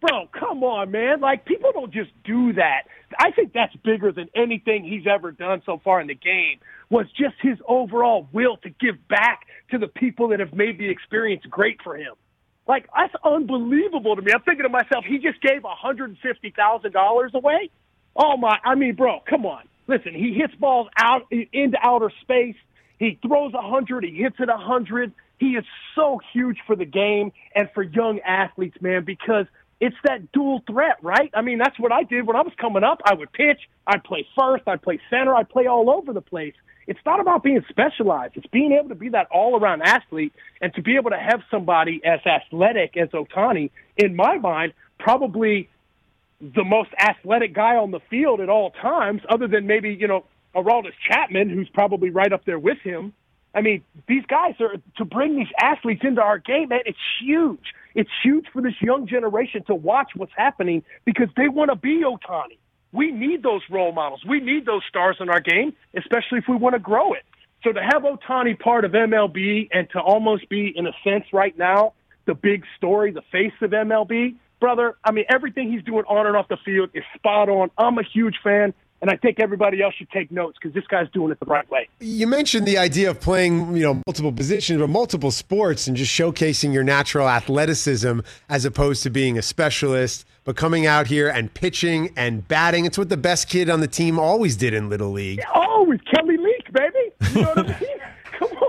Bro, 0.00 0.28
come 0.38 0.62
on, 0.62 0.90
man. 0.90 1.20
Like, 1.20 1.46
people 1.46 1.72
don't 1.72 1.92
just 1.92 2.10
do 2.24 2.52
that. 2.54 2.82
I 3.18 3.30
think 3.30 3.54
that's 3.54 3.74
bigger 3.76 4.12
than 4.12 4.28
anything 4.34 4.84
he's 4.84 5.06
ever 5.06 5.32
done 5.32 5.62
so 5.64 5.80
far 5.82 6.00
in 6.00 6.08
the 6.08 6.14
game 6.14 6.58
was 6.88 7.06
just 7.18 7.34
his 7.40 7.58
overall 7.66 8.28
will 8.32 8.56
to 8.58 8.70
give 8.70 9.08
back 9.08 9.46
to 9.70 9.78
the 9.78 9.88
people 9.88 10.28
that 10.28 10.40
have 10.40 10.54
made 10.54 10.78
the 10.78 10.88
experience 10.88 11.42
great 11.48 11.80
for 11.82 11.96
him. 11.96 12.14
Like, 12.68 12.86
that's 12.96 13.14
unbelievable 13.24 14.16
to 14.16 14.22
me. 14.22 14.32
I'm 14.32 14.42
thinking 14.42 14.64
to 14.64 14.68
myself, 14.68 15.04
he 15.04 15.18
just 15.18 15.40
gave 15.40 15.62
$150,000 15.62 17.34
away? 17.34 17.70
Oh, 18.16 18.36
my. 18.36 18.58
I 18.64 18.74
mean, 18.74 18.94
bro, 18.94 19.20
come 19.28 19.46
on. 19.46 19.64
Listen, 19.86 20.14
he 20.14 20.34
hits 20.34 20.54
balls 20.56 20.88
out 20.96 21.30
into 21.30 21.78
outer 21.80 22.10
space. 22.22 22.56
He 22.98 23.18
throws 23.26 23.52
a 23.54 23.58
100. 23.58 24.04
He 24.04 24.16
hits 24.16 24.36
it 24.40 24.48
a 24.48 24.56
100. 24.56 25.12
He 25.38 25.50
is 25.50 25.64
so 25.94 26.20
huge 26.32 26.58
for 26.66 26.74
the 26.74 26.86
game 26.86 27.32
and 27.54 27.68
for 27.74 27.82
young 27.82 28.20
athletes, 28.20 28.76
man, 28.80 29.04
because 29.04 29.46
it's 29.80 29.96
that 30.04 30.32
dual 30.32 30.62
threat, 30.66 30.96
right? 31.02 31.30
I 31.34 31.42
mean, 31.42 31.58
that's 31.58 31.78
what 31.78 31.92
I 31.92 32.02
did 32.02 32.26
when 32.26 32.36
I 32.36 32.42
was 32.42 32.52
coming 32.58 32.82
up. 32.82 33.00
I 33.04 33.14
would 33.14 33.32
pitch, 33.32 33.60
I'd 33.86 34.04
play 34.04 34.26
first, 34.36 34.64
I'd 34.66 34.82
play 34.82 35.00
center, 35.10 35.34
I'd 35.34 35.48
play 35.48 35.66
all 35.66 35.90
over 35.90 36.12
the 36.12 36.22
place. 36.22 36.54
It's 36.86 37.00
not 37.04 37.20
about 37.20 37.42
being 37.42 37.64
specialized. 37.68 38.36
It's 38.36 38.46
being 38.46 38.72
able 38.72 38.90
to 38.90 38.94
be 38.94 39.08
that 39.10 39.26
all 39.30 39.58
around 39.58 39.82
athlete 39.82 40.32
and 40.60 40.72
to 40.74 40.82
be 40.82 40.96
able 40.96 41.10
to 41.10 41.18
have 41.18 41.42
somebody 41.50 42.00
as 42.04 42.20
athletic 42.24 42.96
as 42.96 43.08
Ohtani, 43.08 43.70
in 43.96 44.14
my 44.14 44.38
mind, 44.38 44.72
probably 44.98 45.68
the 46.40 46.64
most 46.64 46.90
athletic 46.98 47.54
guy 47.54 47.76
on 47.76 47.90
the 47.90 48.00
field 48.08 48.40
at 48.40 48.48
all 48.48 48.70
times, 48.70 49.22
other 49.28 49.48
than 49.48 49.66
maybe, 49.66 49.94
you 49.94 50.06
know, 50.06 50.24
Aroldis 50.54 50.92
Chapman, 51.08 51.50
who's 51.50 51.68
probably 51.68 52.10
right 52.10 52.32
up 52.32 52.44
there 52.44 52.58
with 52.58 52.78
him. 52.78 53.12
I 53.56 53.62
mean, 53.62 53.82
these 54.06 54.24
guys 54.26 54.54
are 54.60 54.74
to 54.98 55.04
bring 55.06 55.34
these 55.34 55.48
athletes 55.58 56.02
into 56.04 56.20
our 56.20 56.38
game, 56.38 56.68
man. 56.68 56.80
It's 56.84 56.98
huge. 57.20 57.72
It's 57.94 58.10
huge 58.22 58.44
for 58.52 58.60
this 58.60 58.74
young 58.82 59.06
generation 59.06 59.64
to 59.68 59.74
watch 59.74 60.10
what's 60.14 60.32
happening 60.36 60.84
because 61.06 61.28
they 61.38 61.48
want 61.48 61.70
to 61.70 61.76
be 61.76 62.02
Ohtani. 62.04 62.58
We 62.92 63.10
need 63.10 63.42
those 63.42 63.62
role 63.70 63.92
models. 63.92 64.22
We 64.28 64.40
need 64.40 64.66
those 64.66 64.82
stars 64.90 65.16
in 65.20 65.30
our 65.30 65.40
game, 65.40 65.72
especially 65.96 66.38
if 66.38 66.44
we 66.46 66.56
want 66.56 66.74
to 66.74 66.78
grow 66.78 67.14
it. 67.14 67.22
So 67.64 67.72
to 67.72 67.80
have 67.80 68.02
Ohtani 68.02 68.60
part 68.60 68.84
of 68.84 68.92
MLB 68.92 69.70
and 69.72 69.88
to 69.90 70.00
almost 70.00 70.50
be, 70.50 70.70
in 70.76 70.86
a 70.86 70.92
sense, 71.02 71.24
right 71.32 71.56
now, 71.56 71.94
the 72.26 72.34
big 72.34 72.64
story, 72.76 73.10
the 73.10 73.22
face 73.32 73.54
of 73.62 73.70
MLB, 73.70 74.34
brother, 74.60 74.96
I 75.02 75.12
mean, 75.12 75.24
everything 75.30 75.72
he's 75.72 75.82
doing 75.82 76.04
on 76.06 76.26
and 76.26 76.36
off 76.36 76.48
the 76.48 76.58
field 76.62 76.90
is 76.92 77.04
spot 77.14 77.48
on. 77.48 77.70
I'm 77.78 77.96
a 77.98 78.04
huge 78.04 78.36
fan. 78.44 78.74
And 79.02 79.10
I 79.10 79.16
think 79.16 79.40
everybody 79.40 79.82
else 79.82 79.94
should 79.94 80.10
take 80.10 80.30
notes 80.32 80.56
because 80.60 80.74
this 80.74 80.86
guy's 80.86 81.08
doing 81.10 81.30
it 81.30 81.38
the 81.38 81.46
right 81.46 81.68
way. 81.70 81.88
You 82.00 82.26
mentioned 82.26 82.66
the 82.66 82.78
idea 82.78 83.10
of 83.10 83.20
playing, 83.20 83.76
you 83.76 83.82
know, 83.82 84.00
multiple 84.06 84.32
positions 84.32 84.80
or 84.80 84.88
multiple 84.88 85.30
sports 85.30 85.86
and 85.86 85.96
just 85.96 86.10
showcasing 86.10 86.72
your 86.72 86.82
natural 86.82 87.28
athleticism 87.28 88.20
as 88.48 88.64
opposed 88.64 89.02
to 89.02 89.10
being 89.10 89.36
a 89.36 89.42
specialist, 89.42 90.26
but 90.44 90.56
coming 90.56 90.86
out 90.86 91.06
here 91.08 91.28
and 91.28 91.52
pitching 91.52 92.12
and 92.16 92.46
batting. 92.48 92.86
It's 92.86 92.96
what 92.96 93.08
the 93.10 93.16
best 93.16 93.48
kid 93.48 93.68
on 93.68 93.80
the 93.80 93.88
team 93.88 94.18
always 94.18 94.56
did 94.56 94.72
in 94.72 94.88
Little 94.88 95.10
League. 95.10 95.40
Always 95.54 96.00
Kelly 96.14 96.36
Leak, 96.38 96.72
baby. 96.72 97.34
You 97.34 97.42
know 97.42 97.48
what 97.48 97.58
I 97.58 97.62
mean? 97.80 97.95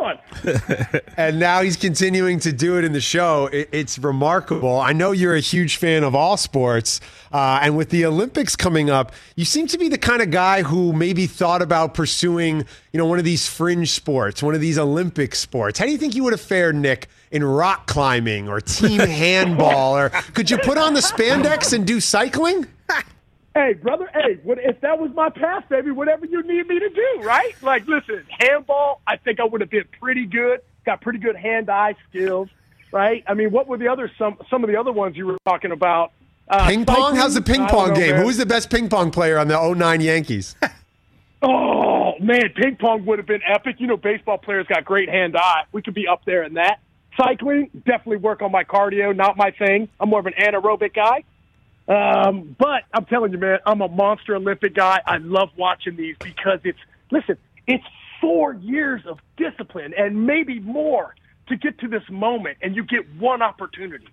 Come 0.08 0.20
on. 0.46 1.02
and 1.18 1.40
now 1.40 1.62
he's 1.62 1.76
continuing 1.76 2.40
to 2.40 2.52
do 2.54 2.78
it 2.78 2.86
in 2.86 2.94
the 2.94 3.02
show. 3.02 3.48
It, 3.48 3.70
it's 3.72 4.00
remarkable. 4.00 4.80
I 4.80 4.94
know 4.94 5.12
you're 5.12 5.36
a 5.36 5.40
huge 5.40 5.78
fan 5.78 6.04
of 6.04 6.16
all 6.16 6.38
sports. 6.38 7.00
Uh, 7.32 7.60
and 7.62 7.76
with 7.76 7.90
the 7.90 8.06
Olympics 8.06 8.56
coming 8.56 8.90
up, 8.90 9.12
you 9.36 9.46
seem 9.46 9.68
to 9.68 9.78
be 9.78 9.90
the 9.90 9.98
kind 9.98 10.22
of 10.22 10.32
guy 10.32 10.64
who 10.64 10.94
maybe 10.94 11.28
thought 11.28 11.62
about 11.62 11.94
pursuing, 11.94 12.60
you 12.92 12.98
know, 12.98 13.06
one 13.06 13.20
of 13.20 13.26
these 13.26 13.48
fringe 13.48 13.92
sports, 13.92 14.42
one 14.42 14.56
of 14.56 14.62
these 14.62 14.78
Olympic 14.78 15.36
sports. 15.36 15.80
How 15.80 15.86
do 15.86 15.92
you 15.92 15.98
think 15.98 16.16
you 16.16 16.24
would 16.24 16.34
have 16.34 16.42
fared, 16.42 16.76
Nick, 16.76 17.08
in 17.32 17.44
rock 17.44 17.88
climbing 17.88 18.48
or 18.48 18.62
team 18.62 19.00
handball? 19.00 19.98
Or 19.98 20.10
could 20.10 20.50
you 20.50 20.58
put 20.58 20.78
on 20.78 20.94
the 20.94 21.02
spandex 21.02 21.74
and 21.74 21.86
do 21.86 22.00
cycling? 22.00 22.68
Hey, 23.58 23.74
brother, 23.74 24.08
hey, 24.14 24.38
what, 24.44 24.60
if 24.60 24.80
that 24.82 25.00
was 25.00 25.10
my 25.16 25.32
path, 25.32 25.68
baby, 25.68 25.90
whatever 25.90 26.28
you 26.28 26.44
need 26.44 26.68
me 26.68 26.78
to 26.78 26.90
do, 26.90 27.22
right? 27.24 27.56
Like, 27.64 27.88
listen, 27.88 28.24
handball, 28.40 29.02
I 29.08 29.18
think 29.18 29.40
I 29.40 29.46
would 29.46 29.62
have 29.62 29.72
been 29.72 29.86
pretty 30.00 30.28
good. 30.28 30.62
Got 30.86 31.02
pretty 31.02 31.18
good 31.18 31.36
hand-eye 31.36 31.96
skills, 32.08 32.50
right? 32.92 33.24
I 33.26 33.34
mean, 33.34 33.50
what 33.50 33.68
were 33.68 33.80
the 33.80 33.88
other 33.88 34.12
some 34.16 34.38
some 34.48 34.64
of 34.64 34.70
the 34.70 34.80
other 34.80 34.92
ones 34.92 35.18
you 35.18 35.26
were 35.26 35.40
talking 35.44 35.72
about? 35.72 36.12
Uh, 36.48 36.68
ping 36.68 36.86
pong? 36.86 37.16
How's 37.16 37.34
the 37.34 37.42
ping 37.42 37.66
pong 37.66 37.90
know, 37.90 37.96
game? 37.96 38.12
Man. 38.12 38.26
Who's 38.26 38.38
the 38.38 38.46
best 38.46 38.70
ping 38.70 38.90
pong 38.90 39.10
player 39.10 39.40
on 39.40 39.48
the 39.48 39.74
09 39.74 40.02
Yankees? 40.02 40.56
oh 41.42 42.14
man, 42.20 42.50
ping 42.56 42.76
pong 42.76 43.08
would 43.08 43.18
have 43.18 43.28
been 43.28 43.42
epic. 43.44 43.78
You 43.80 43.88
know, 43.88 43.98
baseball 43.98 44.38
players 44.38 44.68
got 44.68 44.86
great 44.86 45.10
hand-eye. 45.10 45.64
We 45.72 45.82
could 45.82 45.96
be 45.96 46.08
up 46.08 46.24
there 46.26 46.44
in 46.44 46.54
that. 46.54 46.80
Cycling, 47.20 47.72
definitely 47.88 48.18
work 48.18 48.44
on 48.44 48.52
my 48.52 48.64
cardio. 48.64 49.16
Not 49.16 49.36
my 49.36 49.50
thing. 49.50 49.90
I'm 50.00 50.10
more 50.10 50.20
of 50.20 50.28
an 50.28 50.36
anaerobic 50.40 50.94
guy. 50.94 51.24
Um, 51.88 52.56
but 52.60 52.84
I'm 52.94 53.06
telling 53.06 53.32
you, 53.32 53.38
man, 53.38 53.60
I'm 53.65 53.82
a 53.82 53.88
monster 53.88 54.36
Olympic 54.36 54.75
guy. 54.75 55.01
I 55.06 55.17
love 55.17 55.50
watching 55.58 55.96
these 55.96 56.15
because 56.20 56.60
it's 56.63 56.79
listen, 57.12 57.38
it's 57.65 57.84
four 58.20 58.53
years 58.53 59.01
of 59.08 59.20
discipline 59.38 59.94
and 59.98 60.25
maybe 60.25 60.60
more 60.60 61.15
to 61.48 61.56
get 61.56 61.79
to 61.79 61.88
this 61.88 62.03
moment, 62.10 62.58
and 62.62 62.75
you 62.75 62.84
get 62.84 63.10
one 63.17 63.41
opportunity, 63.41 64.08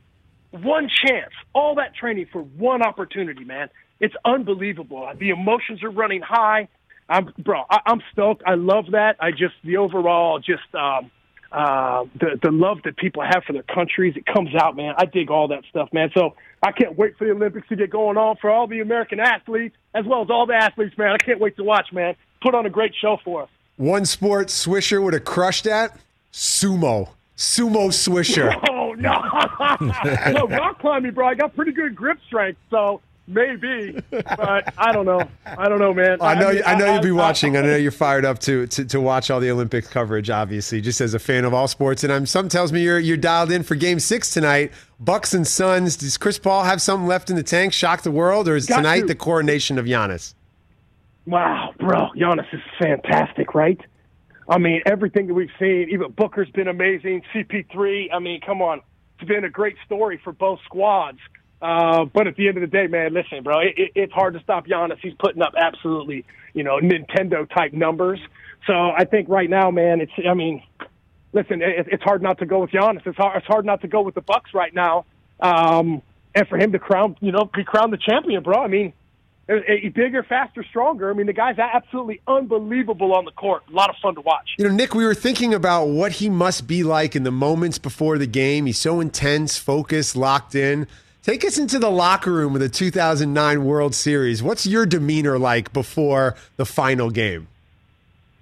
one 0.53 0.89
chance, 0.89 1.33
all 1.53 1.75
that 1.75 1.95
training 1.97 2.27
for 2.33 2.43
one 2.43 2.81
opportunity, 2.83 3.45
man. 3.45 3.69
It's 3.99 4.15
unbelievable. 4.25 5.11
The 5.19 5.31
emotions 5.31 5.83
are 5.83 5.91
running 5.91 6.23
high. 6.23 6.69
I'm, 7.09 7.33
bro, 7.39 7.65
I, 7.69 7.81
I'm 7.87 8.01
stoked. 8.13 8.43
I 8.47 8.55
love 8.55 8.93
that. 8.93 9.17
I 9.21 9.31
just 9.31 9.55
the 9.65 9.79
overall 9.79 10.39
just 10.39 10.75
um, 10.75 11.11
uh, 11.55 12.05
the 12.19 12.39
the 12.43 12.51
love 12.51 12.79
that 12.85 12.97
people 12.97 13.23
have 13.23 13.45
for 13.45 13.53
their 13.53 13.63
countries. 13.63 14.17
It 14.17 14.27
comes 14.27 14.55
out, 14.57 14.77
man. 14.77 14.95
I 14.99 15.05
dig 15.05 15.31
all 15.31 15.49
that 15.49 15.63
stuff, 15.71 15.89
man. 15.93 16.11
So 16.13 16.35
I 16.63 16.73
can't 16.73 16.99
wait 16.99 17.17
for 17.17 17.27
the 17.27 17.31
Olympics 17.31 17.69
to 17.69 17.77
get 17.77 17.91
going 17.91 18.17
on 18.17 18.37
for 18.41 18.51
all 18.51 18.67
the 18.67 18.81
American 18.81 19.21
athletes 19.21 19.77
as 19.95 20.05
well 20.05 20.23
as 20.23 20.31
all 20.31 20.47
the 20.47 20.55
athletes, 20.55 20.99
man. 20.99 21.13
I 21.13 21.19
can't 21.19 21.39
wait 21.39 21.57
to 21.57 21.65
watch, 21.65 21.93
man. 21.93 22.17
Put 22.43 22.57
on 22.57 22.67
a 22.67 22.71
great 22.71 22.93
show 23.01 23.19
for 23.25 23.43
us. 23.43 23.49
One 23.77 24.05
sport 24.05 24.49
Swisher 24.49 25.01
would 25.03 25.15
have 25.15 25.25
crushed 25.25 25.67
at 25.67 25.97
sumo. 26.33 27.11
Sumo 27.37 27.89
Swisher. 27.89 28.61
Oh 28.75 28.93
no, 28.93 29.11
no 30.33 30.47
rock 30.47 30.79
climbing, 30.79 31.15
bro. 31.15 31.27
I 31.27 31.35
got 31.35 31.57
pretty 31.57 31.73
good 31.73 31.97
grip 31.97 32.19
strength, 32.27 32.61
so 32.71 33.01
maybe, 33.27 34.01
but 34.11 34.73
I 34.79 34.93
don't 34.93 35.07
know. 35.07 35.29
I 35.47 35.69
don't 35.69 35.79
know, 35.79 35.95
man. 35.95 36.19
Oh, 36.21 36.27
I 36.27 36.35
know. 36.35 36.49
I, 36.49 36.53
mean, 36.53 36.63
I 36.67 36.75
know 36.75 36.93
you'll 36.93 37.03
be 37.03 37.11
watching. 37.11 37.57
I 37.57 37.63
know 37.63 37.77
you're 37.77 37.91
fired 37.91 38.25
up 38.25 38.39
to, 38.41 38.67
to 38.67 38.85
to 38.85 39.01
watch 39.01 39.31
all 39.31 39.41
the 39.41 39.51
Olympic 39.51 39.87
coverage. 39.87 40.31
Obviously, 40.31 40.81
just 40.81 41.01
as 41.01 41.15
a 41.15 41.19
fan 41.19 41.45
of 41.45 41.55
all 41.55 41.69
sports, 41.69 42.05
and 42.05 42.13
I'm. 42.13 42.27
Some 42.27 42.49
tells 42.49 42.73
me 42.73 42.83
you're 42.83 42.99
you're 42.99 43.17
dialed 43.17 43.51
in 43.51 43.63
for 43.63 43.75
Game 43.75 44.01
Six 44.01 44.31
tonight. 44.33 44.73
Bucks 45.01 45.35
and 45.35 45.47
Suns. 45.47 45.97
Does 45.97 46.17
Chris 46.17 46.39
Paul 46.39 46.65
have 46.65 46.81
something 46.81 47.07
left 47.07 47.31
in 47.31 47.37
the 47.37 47.43
tank? 47.43 47.73
Shock 47.73 48.03
the 48.03 48.11
world, 48.11 48.49
or 48.49 48.57
is 48.57 48.67
Got 48.67 48.79
tonight 48.79 49.01
to. 49.01 49.07
the 49.07 49.15
coronation 49.15 49.79
of 49.79 49.87
Giannis? 49.87 50.35
Wow, 51.27 51.73
bro, 51.79 52.11
Giannis 52.17 52.53
is 52.53 52.61
fantastic, 52.79 53.55
right? 53.55 53.81
I 54.49 54.59
mean, 54.59 54.83
everything 54.85 55.27
that 55.29 55.35
we've 55.35 55.51
seen. 55.59 55.89
Even 55.91 56.11
Booker's 56.13 56.51
been 56.51 56.69
amazing. 56.69 57.23
CP3. 57.35 58.09
I 58.13 58.19
mean, 58.19 58.41
come 58.41 58.61
on, 58.61 58.83
it's 59.19 59.29
been 59.29 59.45
a 59.45 59.51
great 59.51 59.77
story 59.87 60.21
for 60.23 60.33
both 60.33 60.61
squads. 60.65 61.19
Uh, 61.65 62.05
but 62.05 62.27
at 62.27 62.37
the 62.37 62.47
end 62.47 62.59
of 62.59 62.61
the 62.61 62.67
day, 62.67 62.87
man, 62.89 63.15
listen, 63.15 63.43
bro, 63.43 63.61
it, 63.61 63.73
it, 63.79 63.93
it's 63.95 64.13
hard 64.13 64.35
to 64.35 64.41
stop 64.41 64.67
Giannis. 64.67 64.99
He's 65.01 65.15
putting 65.15 65.41
up 65.41 65.55
absolutely, 65.57 66.27
you 66.53 66.63
know, 66.63 66.79
Nintendo 66.79 67.49
type 67.49 67.73
numbers. 67.73 68.21
So 68.67 68.75
I 68.75 69.07
think 69.07 69.31
right 69.31 69.49
now, 69.49 69.71
man, 69.71 70.03
it's, 70.03 70.13
I 70.29 70.35
mean, 70.35 70.63
listen, 71.33 71.63
it, 71.63 71.87
it's 71.91 72.03
hard 72.03 72.21
not 72.21 72.41
to 72.41 72.47
go 72.47 72.61
with 72.61 72.71
Giannis. 72.71 73.07
It's 73.07 73.17
hard, 73.17 73.39
it's 73.39 73.47
hard 73.47 73.65
not 73.65 73.81
to 73.81 73.89
go 73.89 74.03
with 74.03 74.15
the 74.15 74.21
Bucks 74.21 74.53
right 74.53 74.75
now. 74.75 75.07
Um, 75.41 76.03
and 76.35 76.47
for 76.49 76.59
him 76.59 76.73
to 76.73 76.79
crown, 76.79 77.17
you 77.21 77.33
know, 77.33 77.49
be 77.55 77.65
crowned 77.65 77.95
the 77.95 77.99
champion, 77.99 78.43
bro. 78.43 78.63
I 78.63 78.69
mean, 78.69 78.93
bigger, 79.47 80.23
faster, 80.23 80.67
stronger. 80.69 81.11
I 81.11 81.15
mean, 81.15 81.27
the 81.27 81.33
guy's 81.33 81.59
absolutely 81.59 82.21
unbelievable 82.27 83.15
on 83.15 83.25
the 83.25 83.31
court. 83.31 83.63
A 83.71 83.73
lot 83.73 83.89
of 83.89 83.97
fun 84.03 84.17
to 84.17 84.21
watch. 84.21 84.51
You 84.59 84.69
know, 84.69 84.75
Nick, 84.75 84.95
we 84.95 85.07
were 85.07 85.15
thinking 85.15 85.55
about 85.55 85.87
what 85.87 86.13
he 86.13 86.29
must 86.29 86.67
be 86.67 86.83
like 86.83 87.17
in 87.17 87.23
the 87.23 87.33
moments 87.33 87.79
before 87.79 88.19
the 88.19 88.27
game. 88.27 88.67
He's 88.67 88.77
so 88.77 89.01
intense, 89.01 89.57
focused, 89.57 90.15
locked 90.15 90.55
in. 90.55 90.87
Take 91.25 91.43
us 91.47 91.57
into 91.57 91.79
the 91.79 91.91
locker 91.91 92.31
room 92.31 92.55
of 92.55 92.61
the 92.61 92.69
2009 92.69 93.65
World 93.65 93.95
Series. 93.95 94.43
What's 94.43 94.67
your 94.67 94.85
demeanor 94.85 95.39
like 95.39 95.73
before 95.73 96.37
the 96.59 96.67
final 96.67 97.09
game? 97.09 97.49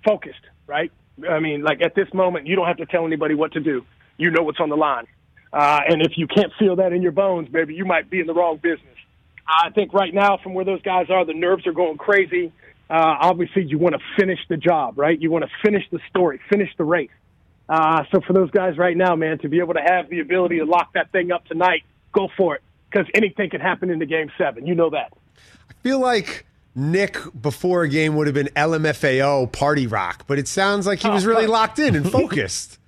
Focused, 0.04 0.40
right? 0.66 0.90
I 1.30 1.38
mean, 1.38 1.62
like 1.62 1.80
at 1.80 1.94
this 1.94 2.12
moment, 2.12 2.48
you 2.48 2.56
don't 2.56 2.66
have 2.66 2.78
to 2.78 2.86
tell 2.86 3.06
anybody 3.06 3.36
what 3.36 3.52
to 3.52 3.60
do. 3.60 3.86
You 4.16 4.32
know 4.32 4.42
what's 4.42 4.58
on 4.58 4.68
the 4.68 4.76
line. 4.76 5.06
Uh, 5.52 5.78
and 5.86 6.02
if 6.02 6.18
you 6.18 6.26
can't 6.26 6.52
feel 6.58 6.74
that 6.74 6.92
in 6.92 7.02
your 7.02 7.12
bones, 7.12 7.50
maybe 7.52 7.72
you 7.72 7.84
might 7.84 8.10
be 8.10 8.18
in 8.18 8.26
the 8.26 8.34
wrong 8.34 8.56
business. 8.56 8.96
I 9.46 9.70
think 9.70 9.92
right 9.92 10.12
now, 10.12 10.38
from 10.42 10.54
where 10.54 10.64
those 10.64 10.82
guys 10.82 11.08
are, 11.08 11.24
the 11.24 11.34
nerves 11.34 11.68
are 11.68 11.72
going 11.72 11.98
crazy. 11.98 12.50
Uh, 12.90 13.14
obviously, 13.20 13.62
you 13.62 13.78
want 13.78 13.94
to 13.94 14.00
finish 14.18 14.40
the 14.48 14.56
job, 14.56 14.98
right? 14.98 15.20
You 15.20 15.30
want 15.30 15.44
to 15.44 15.50
finish 15.64 15.84
the 15.92 16.00
story, 16.10 16.40
finish 16.50 16.70
the 16.76 16.84
race. 16.84 17.10
Uh, 17.68 18.02
so 18.10 18.20
for 18.26 18.32
those 18.32 18.50
guys 18.50 18.76
right 18.76 18.96
now, 18.96 19.14
man, 19.14 19.38
to 19.38 19.48
be 19.48 19.60
able 19.60 19.74
to 19.74 19.82
have 19.86 20.10
the 20.10 20.18
ability 20.18 20.58
to 20.58 20.64
lock 20.64 20.94
that 20.94 21.12
thing 21.12 21.30
up 21.30 21.46
tonight, 21.46 21.84
go 22.12 22.26
for 22.36 22.56
it 22.56 22.62
because 22.92 23.08
anything 23.14 23.50
can 23.50 23.61
happen 23.61 23.90
in 23.90 23.99
the 23.99 24.06
game 24.06 24.30
seven. 24.37 24.66
You 24.66 24.75
know 24.75 24.90
that. 24.90 25.12
I 25.70 25.72
feel 25.82 25.99
like 25.99 26.46
Nick 26.75 27.18
before 27.40 27.82
a 27.82 27.88
game 27.88 28.16
would 28.16 28.26
have 28.26 28.34
been 28.34 28.50
LMFAO 28.56 29.50
party 29.52 29.87
rock, 29.87 30.25
but 30.26 30.38
it 30.38 30.49
sounds 30.49 30.87
like 30.87 31.00
he 31.00 31.08
was 31.08 31.26
really 31.26 31.46
oh, 31.46 31.50
locked 31.50 31.78
in 31.78 31.96
and 31.96 32.11
focused. 32.18 32.78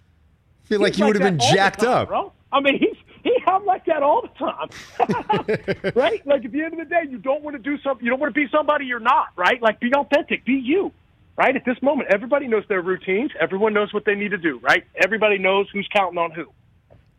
I 0.64 0.68
feel 0.68 0.80
like 0.80 0.94
he 0.94 1.02
would 1.02 1.16
have 1.20 1.38
been 1.38 1.38
jacked 1.38 1.80
time, 1.80 1.88
up. 1.88 2.08
Bro. 2.08 2.32
I 2.52 2.61
mean, 2.61 2.78
he's 2.78 2.96
he 3.23 3.37
I'm 3.46 3.64
like 3.64 3.84
that 3.87 4.02
all 4.02 4.23
the 4.23 4.28
time, 4.38 5.92
right? 5.94 6.26
Like 6.26 6.44
at 6.44 6.52
the 6.52 6.62
end 6.62 6.75
of 6.75 6.78
the 6.78 6.84
day, 6.84 7.02
you 7.08 7.18
don't 7.18 7.42
want 7.42 7.56
to 7.56 7.62
do 7.62 7.78
something. 7.78 8.04
You 8.04 8.11
don't 8.11 8.20
want 8.20 8.34
to 8.34 8.38
be 8.38 8.49
somebody 8.50 8.87
you're 8.87 9.00
not, 9.00 9.28
right? 9.37 9.61
Like 9.61 9.80
be 9.80 9.92
authentic, 9.92 10.44
be 10.44 10.54
you, 10.54 10.92
right? 11.37 11.54
At 11.54 11.64
this 11.64 11.80
moment, 11.82 12.11
everybody 12.11 12.46
knows 12.46 12.64
their 12.68 12.82
routines. 12.82 13.32
Everyone 13.40 13.73
knows 13.73 13.92
what 13.92 14.04
they 14.04 14.14
need 14.14 14.30
to 14.30 14.38
do, 14.38 14.58
right? 14.58 14.84
Everybody 15.02 15.38
knows 15.38 15.68
who's 15.73 15.88
counting 15.92 16.18
on 16.18 16.30
who. 16.30 16.46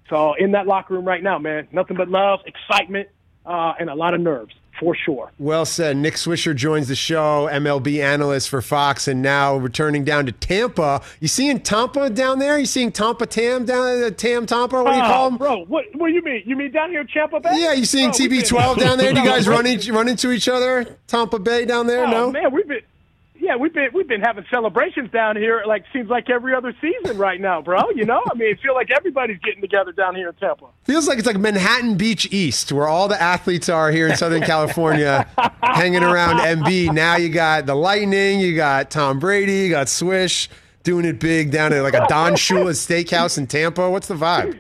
So 0.09 0.33
in 0.35 0.51
that 0.51 0.67
locker 0.67 0.93
room 0.93 1.05
right 1.05 1.23
now, 1.23 1.39
man, 1.39 1.67
nothing 1.71 1.97
but 1.97 2.09
love, 2.09 2.41
excitement, 2.45 3.09
uh, 3.45 3.73
and 3.79 3.89
a 3.89 3.95
lot 3.95 4.13
of 4.13 4.21
nerves 4.21 4.53
for 4.79 4.95
sure. 4.95 5.31
Well 5.39 5.65
said. 5.65 5.97
Nick 5.97 6.15
Swisher 6.15 6.55
joins 6.55 6.87
the 6.87 6.95
show, 6.95 7.47
MLB 7.51 8.03
analyst 8.03 8.49
for 8.49 8.61
Fox, 8.61 9.07
and 9.07 9.21
now 9.21 9.55
returning 9.55 10.03
down 10.03 10.25
to 10.25 10.31
Tampa. 10.31 11.01
You 11.19 11.27
seeing 11.27 11.59
Tampa 11.59 12.09
down 12.09 12.39
there? 12.39 12.59
You 12.59 12.65
seeing 12.65 12.91
Tampa 12.91 13.25
Tam 13.25 13.65
down 13.65 13.85
there? 13.85 14.11
Tam 14.11 14.45
Tampa? 14.45 14.83
What 14.83 14.91
do 14.91 14.97
you 14.97 15.03
oh, 15.03 15.07
call 15.07 15.29
them? 15.29 15.37
Bro, 15.37 15.65
what, 15.65 15.85
what 15.93 16.07
do 16.07 16.13
you 16.13 16.21
mean? 16.21 16.43
You 16.45 16.55
mean 16.55 16.71
down 16.71 16.89
here 16.89 17.05
Tampa 17.05 17.39
Bay? 17.39 17.51
Yeah, 17.53 17.73
you 17.73 17.85
seeing 17.85 18.09
oh, 18.09 18.13
TB12 18.13 18.77
down 18.77 18.97
there? 18.97 19.13
Do 19.13 19.19
you 19.19 19.25
guys 19.29 19.47
run, 19.47 19.65
each, 19.67 19.87
run 19.89 20.07
into 20.07 20.31
each 20.31 20.47
other? 20.47 20.97
Tampa 21.07 21.39
Bay 21.39 21.65
down 21.65 21.87
there? 21.87 22.05
Oh, 22.05 22.11
no? 22.11 22.31
man, 22.31 22.51
we've 22.51 22.67
been 22.67 22.81
Yeah, 23.45 23.57
we've 23.57 23.71
been 23.71 23.89
we've 23.93 24.07
been 24.07 24.21
having 24.21 24.43
celebrations 24.49 25.11
down 25.11 25.35
here. 25.35 25.61
Like 25.67 25.85
seems 25.93 26.09
like 26.09 26.31
every 26.31 26.55
other 26.55 26.73
season 26.81 27.15
right 27.15 27.39
now, 27.39 27.61
bro. 27.61 27.91
You 27.93 28.03
know, 28.03 28.23
I 28.31 28.33
mean, 28.35 28.55
I 28.57 28.59
feel 28.59 28.73
like 28.73 28.89
everybody's 28.89 29.37
getting 29.37 29.61
together 29.61 29.91
down 29.91 30.15
here 30.15 30.29
in 30.29 30.35
Tampa. 30.35 30.65
Feels 30.83 31.07
like 31.07 31.19
it's 31.19 31.27
like 31.27 31.37
Manhattan 31.37 31.95
Beach 31.95 32.27
East, 32.33 32.71
where 32.71 32.87
all 32.87 33.07
the 33.07 33.21
athletes 33.21 33.69
are 33.69 33.91
here 33.91 34.07
in 34.07 34.17
Southern 34.17 34.41
California, 34.53 35.27
hanging 35.61 36.01
around 36.01 36.37
MB. 36.39 36.91
Now 36.91 37.17
you 37.17 37.29
got 37.29 37.67
the 37.67 37.75
Lightning, 37.75 38.39
you 38.39 38.55
got 38.55 38.89
Tom 38.89 39.19
Brady, 39.19 39.57
you 39.57 39.69
got 39.69 39.89
Swish 39.89 40.49
doing 40.81 41.05
it 41.05 41.19
big 41.19 41.51
down 41.51 41.71
at 41.71 41.83
like 41.83 41.93
a 41.93 42.07
Don 42.09 42.33
Shula 42.33 42.71
steakhouse 42.71 43.37
in 43.37 43.45
Tampa. 43.45 43.91
What's 43.91 44.07
the 44.07 44.15
vibe? 44.15 44.59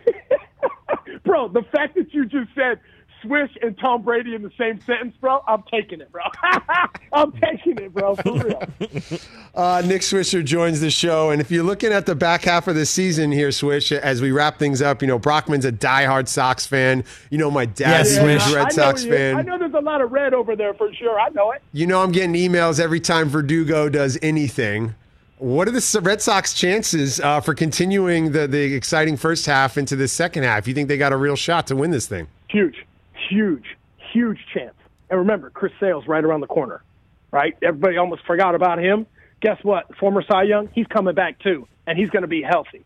bro, 1.25 1.47
the 1.47 1.63
fact 1.71 1.95
that 1.95 2.13
you 2.13 2.25
just 2.25 2.53
said 2.53 2.79
Swish 3.25 3.51
and 3.61 3.77
Tom 3.77 4.01
Brady 4.01 4.35
in 4.35 4.41
the 4.43 4.51
same 4.57 4.79
sentence, 4.81 5.15
bro, 5.19 5.43
I'm 5.47 5.63
taking 5.71 6.01
it, 6.01 6.11
bro. 6.11 6.23
I'm 7.13 7.31
taking 7.33 7.77
it, 7.77 7.93
bro, 7.93 8.15
for 8.15 8.33
real. 8.33 8.63
Uh, 9.55 9.81
Nick 9.85 10.01
Swisher 10.01 10.43
joins 10.43 10.81
the 10.81 10.89
show. 10.91 11.29
And 11.29 11.39
if 11.39 11.49
you're 11.49 11.63
looking 11.63 11.93
at 11.93 12.05
the 12.05 12.13
back 12.13 12.43
half 12.43 12.67
of 12.67 12.75
the 12.75 12.85
season 12.85 13.31
here, 13.31 13.53
Swish, 13.53 13.89
as 13.93 14.21
we 14.21 14.31
wrap 14.31 14.59
things 14.59 14.81
up, 14.81 15.01
you 15.01 15.07
know, 15.07 15.17
Brockman's 15.17 15.63
a 15.63 15.71
diehard 15.71 16.27
Sox 16.27 16.65
fan. 16.65 17.05
You 17.29 17.37
know, 17.37 17.49
my 17.49 17.65
dad's 17.65 18.17
Yeah, 18.17 18.23
a 18.23 18.31
huge 18.31 18.53
Red 18.53 18.65
I 18.65 18.69
Sox 18.71 19.05
know 19.05 19.11
fan. 19.11 19.35
I 19.37 19.41
know 19.43 19.57
there's 19.57 19.73
a 19.73 19.79
lot 19.79 20.01
of 20.01 20.11
red 20.11 20.33
over 20.33 20.57
there 20.57 20.73
for 20.73 20.93
sure. 20.93 21.17
I 21.17 21.29
know 21.29 21.51
it. 21.51 21.61
You 21.71 21.87
know, 21.87 22.03
I'm 22.03 22.11
getting 22.11 22.33
emails 22.33 22.81
every 22.81 22.99
time 22.99 23.29
Verdugo 23.29 23.87
does 23.87 24.19
anything. 24.21 24.93
What 25.37 25.67
are 25.67 25.71
the 25.71 25.99
Red 26.01 26.21
Sox 26.21 26.53
chances 26.53 27.19
uh, 27.19 27.41
for 27.41 27.53
continuing 27.53 28.31
the, 28.33 28.47
the 28.47 28.73
exciting 28.73 29.15
first 29.17 29.45
half 29.45 29.77
into 29.77 29.95
the 29.95 30.07
second 30.07 30.43
half? 30.43 30.67
You 30.67 30.73
think 30.73 30.87
they 30.89 30.97
got 30.97 31.13
a 31.13 31.17
real 31.17 31.35
shot 31.35 31.67
to 31.67 31.75
win 31.75 31.91
this 31.91 32.07
thing? 32.07 32.27
Huge, 32.49 32.84
huge, 33.29 33.65
huge 34.13 34.39
chance. 34.53 34.75
And 35.09 35.19
remember, 35.19 35.49
Chris 35.49 35.73
Sale's 35.79 36.07
right 36.07 36.23
around 36.23 36.41
the 36.41 36.47
corner, 36.47 36.83
right? 37.31 37.55
Everybody 37.61 37.97
almost 37.97 38.25
forgot 38.25 38.55
about 38.55 38.79
him. 38.79 39.05
Guess 39.41 39.57
what? 39.63 39.95
Former 39.97 40.23
Cy 40.23 40.43
Young, 40.43 40.69
he's 40.73 40.87
coming 40.87 41.13
back 41.13 41.39
too, 41.39 41.67
and 41.85 41.97
he's 41.97 42.09
going 42.09 42.23
to 42.23 42.27
be 42.27 42.41
healthy. 42.41 42.85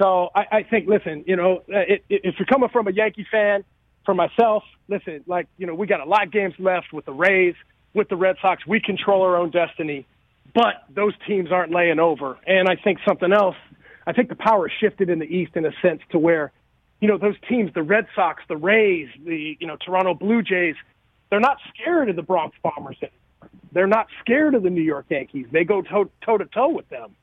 So 0.00 0.30
I, 0.34 0.46
I 0.50 0.62
think, 0.62 0.88
listen, 0.88 1.24
you 1.26 1.36
know, 1.36 1.62
uh, 1.72 1.78
it, 1.78 2.04
it, 2.08 2.22
if 2.24 2.34
you're 2.38 2.46
coming 2.46 2.70
from 2.70 2.88
a 2.88 2.92
Yankee 2.92 3.26
fan, 3.30 3.64
for 4.04 4.14
myself, 4.14 4.64
listen, 4.88 5.22
like, 5.26 5.46
you 5.58 5.66
know, 5.66 5.74
we 5.74 5.86
got 5.86 6.00
a 6.00 6.04
lot 6.04 6.24
of 6.24 6.32
games 6.32 6.54
left 6.58 6.92
with 6.92 7.04
the 7.04 7.12
Rays, 7.12 7.54
with 7.94 8.08
the 8.08 8.16
Red 8.16 8.36
Sox. 8.42 8.66
We 8.66 8.80
control 8.80 9.22
our 9.22 9.36
own 9.36 9.50
destiny, 9.50 10.06
but 10.54 10.82
those 10.92 11.12
teams 11.26 11.52
aren't 11.52 11.72
laying 11.72 12.00
over. 12.00 12.38
And 12.46 12.68
I 12.68 12.76
think 12.76 12.98
something 13.06 13.32
else, 13.32 13.56
I 14.06 14.12
think 14.12 14.28
the 14.28 14.34
power 14.34 14.68
shifted 14.80 15.08
in 15.08 15.18
the 15.20 15.24
East 15.24 15.52
in 15.54 15.64
a 15.64 15.72
sense 15.80 16.00
to 16.10 16.18
where, 16.18 16.50
you 17.02 17.08
know, 17.08 17.18
those 17.18 17.34
teams, 17.48 17.74
the 17.74 17.82
Red 17.82 18.06
Sox, 18.14 18.44
the 18.48 18.56
Rays, 18.56 19.08
the, 19.24 19.56
you 19.58 19.66
know, 19.66 19.76
Toronto 19.84 20.14
Blue 20.14 20.40
Jays, 20.40 20.76
they're 21.30 21.40
not 21.40 21.58
scared 21.74 22.08
of 22.08 22.14
the 22.14 22.22
Bronx 22.22 22.56
Bombers 22.62 22.96
anymore. 23.02 23.50
They're 23.72 23.88
not 23.88 24.06
scared 24.20 24.54
of 24.54 24.62
the 24.62 24.70
New 24.70 24.82
York 24.82 25.06
Yankees. 25.08 25.46
They 25.50 25.64
go 25.64 25.82
toe 25.82 26.04
to 26.38 26.44
toe 26.44 26.68
with 26.68 26.88
them. 26.90 27.16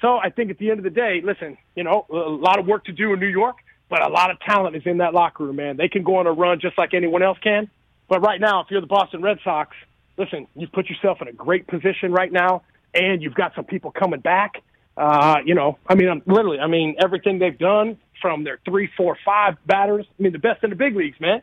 So 0.00 0.16
I 0.16 0.30
think 0.30 0.50
at 0.50 0.58
the 0.58 0.70
end 0.70 0.80
of 0.80 0.84
the 0.84 0.90
day, 0.90 1.20
listen, 1.22 1.56
you 1.76 1.84
know, 1.84 2.04
a 2.10 2.14
lot 2.16 2.58
of 2.58 2.66
work 2.66 2.86
to 2.86 2.92
do 2.92 3.12
in 3.12 3.20
New 3.20 3.28
York, 3.28 3.58
but 3.88 4.04
a 4.04 4.08
lot 4.08 4.32
of 4.32 4.40
talent 4.40 4.74
is 4.74 4.82
in 4.86 4.98
that 4.98 5.14
locker 5.14 5.44
room, 5.44 5.54
man. 5.54 5.76
They 5.76 5.88
can 5.88 6.02
go 6.02 6.16
on 6.16 6.26
a 6.26 6.32
run 6.32 6.58
just 6.58 6.76
like 6.76 6.92
anyone 6.92 7.22
else 7.22 7.38
can. 7.38 7.70
But 8.08 8.22
right 8.22 8.40
now, 8.40 8.62
if 8.62 8.72
you're 8.72 8.80
the 8.80 8.88
Boston 8.88 9.22
Red 9.22 9.38
Sox, 9.44 9.76
listen, 10.16 10.48
you've 10.56 10.72
put 10.72 10.88
yourself 10.88 11.22
in 11.22 11.28
a 11.28 11.32
great 11.32 11.68
position 11.68 12.10
right 12.10 12.32
now, 12.32 12.62
and 12.92 13.22
you've 13.22 13.36
got 13.36 13.54
some 13.54 13.66
people 13.66 13.92
coming 13.92 14.18
back. 14.18 14.62
Uh, 14.96 15.36
you 15.44 15.54
know, 15.54 15.78
I 15.86 15.94
mean, 15.94 16.08
I'm, 16.08 16.22
literally, 16.26 16.58
I 16.58 16.66
mean, 16.66 16.96
everything 16.98 17.38
they've 17.38 17.56
done 17.56 17.98
from 18.22 18.44
their 18.44 18.58
three, 18.64 18.88
four, 18.96 19.18
five 19.24 19.56
batters. 19.66 20.06
I 20.18 20.22
mean, 20.22 20.32
the 20.32 20.38
best 20.38 20.64
in 20.64 20.70
the 20.70 20.76
big 20.76 20.96
leagues, 20.96 21.20
man. 21.20 21.42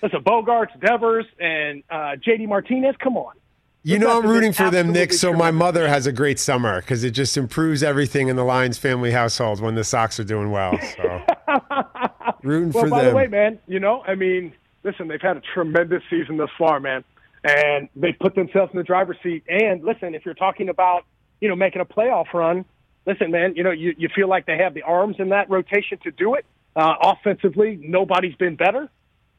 That's 0.00 0.14
a 0.14 0.18
Bogaerts, 0.18 0.80
Devers, 0.80 1.26
and 1.38 1.82
uh, 1.90 2.16
JD 2.26 2.48
Martinez. 2.48 2.94
Come 2.98 3.18
on. 3.18 3.34
You 3.82 3.98
know, 3.98 4.18
I'm 4.18 4.26
rooting 4.26 4.52
for 4.52 4.70
them, 4.70 4.92
Nick. 4.92 5.12
So 5.12 5.32
my 5.32 5.50
mother 5.50 5.88
has 5.88 6.06
a 6.06 6.12
great 6.12 6.38
summer 6.38 6.80
because 6.80 7.02
it 7.02 7.12
just 7.12 7.36
improves 7.36 7.82
everything 7.82 8.28
in 8.28 8.36
the 8.36 8.44
Lyons 8.44 8.76
family 8.76 9.10
household 9.10 9.60
when 9.60 9.74
the 9.74 9.84
Sox 9.84 10.20
are 10.20 10.24
doing 10.24 10.50
well. 10.50 10.78
So 10.96 11.22
rooting 12.42 12.72
Well, 12.72 12.84
for 12.84 12.90
by 12.90 13.04
the 13.04 13.14
way, 13.14 13.26
man, 13.26 13.58
you 13.66 13.80
know, 13.80 14.02
I 14.06 14.16
mean, 14.16 14.52
listen, 14.84 15.08
they've 15.08 15.20
had 15.20 15.38
a 15.38 15.42
tremendous 15.54 16.02
season 16.10 16.36
thus 16.36 16.50
far, 16.58 16.78
man, 16.78 17.04
and 17.42 17.88
they 17.96 18.12
put 18.12 18.34
themselves 18.34 18.70
in 18.72 18.76
the 18.76 18.84
driver's 18.84 19.16
seat. 19.22 19.44
And 19.48 19.82
listen, 19.82 20.14
if 20.14 20.26
you're 20.26 20.34
talking 20.34 20.68
about, 20.68 21.04
you 21.40 21.48
know, 21.48 21.56
making 21.56 21.80
a 21.80 21.86
playoff 21.86 22.32
run, 22.34 22.66
listen, 23.06 23.30
man, 23.30 23.54
you 23.56 23.62
know, 23.62 23.70
you, 23.70 23.94
you 23.96 24.08
feel 24.14 24.28
like 24.28 24.46
they 24.46 24.58
have 24.58 24.74
the 24.74 24.82
arms 24.82 25.16
in 25.18 25.30
that 25.30 25.50
rotation 25.50 25.98
to 26.04 26.10
do 26.10 26.34
it. 26.34 26.44
Uh, 26.76 26.94
offensively, 27.02 27.78
nobody's 27.82 28.34
been 28.36 28.56
better. 28.56 28.88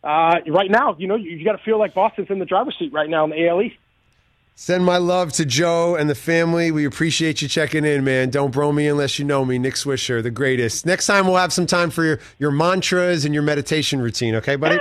Uh, 0.04 0.40
right 0.48 0.70
now, 0.70 0.96
you 0.98 1.08
know, 1.08 1.16
you, 1.16 1.32
you 1.32 1.46
got 1.46 1.54
to 1.54 1.64
feel 1.64 1.80
like 1.80 1.94
Boston's 1.94 2.30
in 2.30 2.40
the 2.40 2.46
driver's 2.46 2.76
seat 2.78 2.92
right 2.92 3.10
now 3.10 3.24
in 3.24 3.30
the 3.30 3.48
AL 3.48 3.62
East. 3.62 3.78
Send 4.56 4.84
my 4.84 4.98
love 4.98 5.32
to 5.34 5.46
Jo 5.46 5.96
and 5.96 6.10
the 6.10 6.16
family. 6.16 6.72
We 6.72 6.86
appreciate 6.86 7.42
you 7.42 7.48
checking 7.48 7.86
in, 7.86 8.04
man. 8.04 8.30
Don't 8.30 8.52
bro 8.52 8.72
me 8.72 8.88
unless 8.88 9.18
you 9.18 9.26
know 9.26 9.46
me. 9.46 9.58
Nick 9.58 9.76
Swisher, 9.76 10.22
the 10.22 10.30
greatest. 10.30 10.86
Next 10.86 11.08
time 11.08 11.26
we'll 11.26 11.38
have 11.38 11.54
some 11.54 11.66
time 11.66 11.90
for 11.90 12.04
your, 12.04 12.20
your 12.38 12.52
mantras 12.52 13.26
and 13.26 13.34
your 13.34 13.44
meditation 13.44 14.02
routine, 14.02 14.36
okay, 14.36 14.56
buddy? 14.56 14.78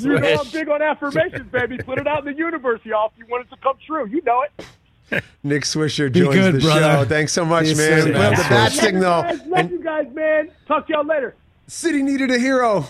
You 0.00 0.18
know, 0.18 0.40
I'm 0.40 0.50
big 0.50 0.68
on 0.68 0.82
affirmations, 0.82 1.50
baby. 1.50 1.78
Put 1.78 1.98
it 1.98 2.06
out 2.06 2.26
in 2.26 2.32
the 2.32 2.38
universe, 2.38 2.80
y'all, 2.84 3.12
if 3.12 3.18
you 3.18 3.26
want 3.26 3.46
it 3.46 3.50
to 3.54 3.60
come 3.62 3.76
true. 3.86 4.06
You 4.06 4.22
know 4.22 4.42
it. 4.42 4.66
Nick 5.42 5.62
Swisher 5.64 6.10
joins 6.12 6.34
good, 6.34 6.54
the 6.56 6.58
brother. 6.60 6.80
show. 6.80 7.04
Thanks 7.04 7.32
so 7.32 7.44
much, 7.44 7.66
See 7.66 7.74
man. 7.74 8.02
soon, 8.02 8.08
We 8.08 8.12
put 8.14 8.20
up 8.22 8.32
man. 8.32 8.42
the 8.42 8.48
bat 8.48 8.72
signal. 8.72 9.02
Love 9.22 9.30
you 9.30 9.36
guys, 9.38 9.46
love 9.48 9.58
And 9.60 9.70
you 9.70 9.82
guys, 9.84 10.06
man. 10.14 10.50
Talk 10.66 10.86
to 10.86 10.92
y'all 10.92 11.04
later. 11.06 11.34
City 11.66 12.02
needed 12.02 12.30
a 12.30 12.38
hero. 12.38 12.86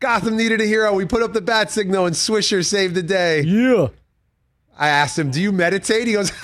Gotham 0.00 0.36
needed 0.36 0.60
a 0.60 0.64
hero. 0.64 0.92
We 0.94 1.04
put 1.06 1.22
up 1.22 1.32
the 1.32 1.40
bat 1.40 1.70
signal, 1.70 2.06
and 2.06 2.14
Swisher 2.14 2.64
saved 2.64 2.94
the 2.94 3.02
day. 3.02 3.42
Yeah. 3.42 3.88
I 4.78 4.88
asked 4.88 5.18
him, 5.18 5.30
"Do 5.30 5.40
you 5.40 5.50
meditate?" 5.50 6.06
He 6.06 6.12
goes, 6.12 6.30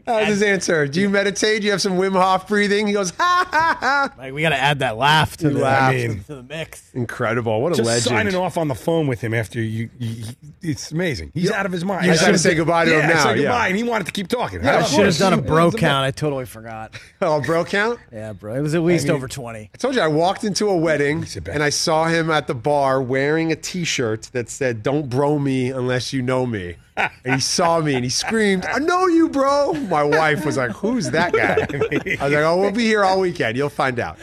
That 0.05 0.21
was 0.21 0.29
his 0.29 0.43
answer. 0.43 0.87
Do 0.87 1.01
you 1.01 1.09
meditate? 1.09 1.61
Do 1.61 1.67
you 1.67 1.73
have 1.73 1.81
some 1.83 1.95
Wim 1.95 2.13
Hof 2.13 2.49
breathing? 2.49 2.87
He 2.87 2.93
goes, 2.93 3.11
ha 3.11 3.49
ha 3.51 3.77
ha. 3.81 4.15
Like 4.19 4.33
we 4.33 4.43
got 4.43 4.51
to 4.51 4.57
add 4.57 4.81
that 4.81 4.97
laugh 4.97 5.37
to 5.39 5.51
the, 5.51 5.59
laughed. 5.61 5.95
I 5.95 6.07
mean, 6.09 6.25
to 6.25 6.37
the 6.37 6.43
mix. 6.43 6.93
Incredible. 6.95 7.61
What 7.61 7.73
a 7.73 7.83
legend. 7.83 7.87
Just 7.87 8.07
legend. 8.07 8.31
signing 8.31 8.35
off 8.43 8.57
on 8.57 8.69
the 8.69 8.75
phone 8.75 9.07
with 9.07 9.21
him 9.21 9.35
after 9.35 9.61
you, 9.61 9.91
you, 9.99 10.25
it's 10.63 10.91
amazing. 10.93 11.31
He's 11.35 11.51
out 11.51 11.67
of 11.67 11.73
his 11.73 11.85
mind. 11.85 12.07
You 12.07 12.13
I 12.13 12.17
should 12.17 12.27
gotta 12.27 12.39
say 12.39 12.55
goodbye 12.55 12.85
to 12.87 12.91
yeah, 12.91 13.01
him 13.03 13.09
now, 13.09 13.25
Say 13.25 13.37
goodbye, 13.37 13.65
yeah. 13.65 13.67
and 13.69 13.77
he 13.77 13.83
wanted 13.83 14.07
to 14.07 14.13
keep 14.13 14.29
talking. 14.29 14.63
Yeah, 14.63 14.79
I 14.79 14.83
should 14.83 15.07
have 15.07 15.17
done 15.19 15.33
a 15.33 15.43
bro 15.43 15.71
count. 15.71 16.05
I 16.05 16.11
totally 16.11 16.45
forgot. 16.47 16.95
Oh, 17.21 17.41
bro 17.41 17.65
count? 17.65 17.99
Yeah, 18.13 18.33
bro. 18.33 18.55
It 18.55 18.61
was 18.61 18.75
at 18.75 18.83
least 18.83 19.07
I 19.07 19.09
mean- 19.09 19.17
over 19.17 19.29
20. 19.29 19.71
I 19.75 19.77
told 19.77 19.95
you 19.95 20.01
I 20.01 20.07
walked 20.09 20.45
into 20.45 20.69
a 20.69 20.77
wedding 20.77 21.27
and 21.51 21.63
I 21.63 21.71
saw 21.71 22.07
him 22.07 22.31
at 22.31 22.47
the 22.47 22.55
bar 22.55 23.03
wearing 23.03 23.53
a 23.53 23.57
T-shirt 23.57 24.31
that 24.33 24.49
said 24.49 24.83
"Don't 24.83 25.09
bro 25.09 25.39
me 25.39 25.71
unless 25.71 26.13
you 26.13 26.23
know 26.23 26.47
me." 26.47 26.77
And 27.25 27.35
he 27.35 27.41
saw 27.41 27.81
me 27.81 27.95
and 27.95 28.05
he 28.05 28.11
screamed, 28.11 28.67
"I 28.67 28.79
know 28.79 29.07
you, 29.07 29.29
bro!" 29.29 29.73
My 29.73 30.03
wife 30.03 30.45
was 30.45 30.57
like, 30.57 30.73
"Who's 30.73 31.11
that 31.11 31.33
guy?" 31.33 31.55
I 32.21 32.25
was 32.25 32.33
like, 32.33 32.45
"Oh, 32.45 32.61
we'll 32.61 32.73
be 32.73 32.85
here 32.85 33.05
all 33.05 33.21
weekend. 33.21 33.57
You'll 33.57 33.69
find 33.69 33.99
out." 34.01 34.19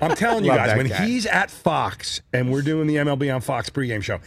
I'm 0.00 0.14
telling 0.16 0.44
you 0.44 0.50
Love 0.50 0.58
guys, 0.66 0.76
when 0.76 0.88
guy. 0.88 1.06
he's 1.06 1.26
at 1.26 1.50
Fox 1.50 2.20
and 2.32 2.50
we're 2.50 2.62
doing 2.62 2.86
the 2.86 2.96
MLB 2.96 3.32
on 3.34 3.40
Fox 3.40 3.70
pregame 3.70 4.02
show, 4.02 4.18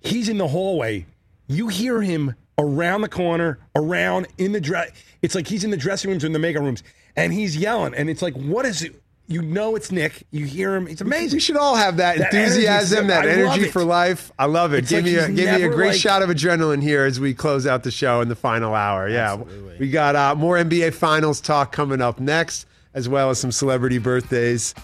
he's 0.00 0.28
in 0.28 0.38
the 0.38 0.48
hallway. 0.48 1.06
You 1.48 1.68
hear 1.68 2.00
him 2.00 2.36
around 2.58 3.00
the 3.00 3.08
corner, 3.08 3.58
around 3.74 4.28
in 4.38 4.52
the 4.52 4.60
dress. 4.60 4.90
It's 5.22 5.34
like 5.34 5.48
he's 5.48 5.64
in 5.64 5.70
the 5.70 5.76
dressing 5.76 6.10
rooms 6.10 6.22
or 6.22 6.28
in 6.28 6.32
the 6.32 6.38
makeup 6.38 6.62
rooms, 6.62 6.82
and 7.16 7.32
he's 7.32 7.56
yelling. 7.56 7.94
And 7.94 8.08
it's 8.08 8.22
like, 8.22 8.34
what 8.34 8.64
is 8.64 8.82
it? 8.82 9.01
You 9.28 9.40
know 9.40 9.76
it's 9.76 9.90
Nick. 9.90 10.24
You 10.30 10.44
hear 10.44 10.74
him. 10.74 10.86
It's 10.88 11.00
amazing. 11.00 11.36
We 11.36 11.40
should 11.40 11.56
all 11.56 11.76
have 11.76 11.96
that, 11.98 12.18
That 12.18 12.34
enthusiasm, 12.34 13.08
energy, 13.08 13.08
that 13.08 13.24
I 13.24 13.52
energy 13.54 13.70
for 13.70 13.84
life. 13.84 14.30
I 14.38 14.46
love 14.46 14.74
it. 14.74 14.78
It's 14.80 14.90
give 14.90 15.04
like 15.04 15.12
me 15.12 15.18
a 15.18 15.28
give 15.30 15.54
me 15.58 15.62
a 15.62 15.68
great 15.68 15.88
like- 15.92 16.00
shot 16.00 16.22
of 16.22 16.28
adrenaline 16.28 16.82
here 16.82 17.04
as 17.04 17.18
we 17.18 17.32
close 17.32 17.66
out 17.66 17.82
the 17.84 17.90
show 17.90 18.20
in 18.20 18.28
the 18.28 18.36
final 18.36 18.74
hour. 18.74 19.08
Yeah, 19.08 19.36
we 19.78 19.88
got 19.90 20.16
uh, 20.16 20.34
more 20.34 20.56
NBA 20.56 20.92
Finals 20.94 21.40
talk 21.40 21.72
coming 21.72 22.02
up 22.02 22.20
next, 22.20 22.66
as 22.94 23.08
well 23.08 23.30
as 23.30 23.38
some 23.38 23.52
celebrity 23.52 23.98
birthdays. 23.98 24.74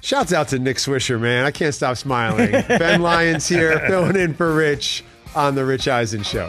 Shouts 0.00 0.32
out 0.32 0.48
to 0.48 0.60
Nick 0.60 0.76
Swisher, 0.76 1.18
man. 1.20 1.44
I 1.44 1.50
can't 1.50 1.74
stop 1.74 1.96
smiling. 1.96 2.52
ben 2.68 3.02
Lyons 3.02 3.48
here, 3.48 3.80
filling 3.88 4.14
in 4.16 4.32
for 4.34 4.54
Rich 4.54 5.02
on 5.34 5.56
the 5.56 5.64
Rich 5.64 5.88
Eisen 5.88 6.22
Show. 6.22 6.48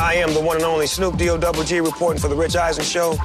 I 0.00 0.14
am 0.14 0.32
the 0.34 0.40
one 0.40 0.56
and 0.56 0.64
only 0.64 0.86
Snoop 0.86 1.16
D-O 1.18 1.36
double 1.36 1.62
G 1.62 1.80
reporting 1.80 2.20
for 2.20 2.28
the 2.28 2.34
Rich 2.34 2.56
Eisen 2.56 2.82
Show. 2.82 3.16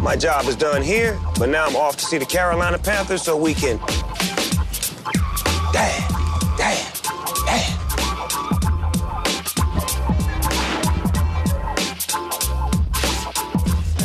My 0.00 0.16
job 0.16 0.46
is 0.46 0.56
done 0.56 0.82
here, 0.82 1.18
but 1.38 1.48
now 1.48 1.64
I'm 1.64 1.76
off 1.76 1.96
to 1.98 2.04
see 2.04 2.18
the 2.18 2.26
Carolina 2.26 2.76
Panthers 2.76 3.22
so 3.22 3.36
we 3.36 3.54
can. 3.54 3.78
Damn, 5.72 6.10
damn, 6.58 6.92
damn. 7.46 7.78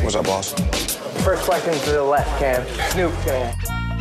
What's 0.03 0.15
up, 0.15 0.25
boss? 0.25 0.53
First 1.23 1.43
question 1.43 1.73
to 1.73 1.91
the 1.91 2.03
left, 2.03 2.39
Cam. 2.39 2.65
Snoop 2.91 3.13
Cam. 3.23 3.55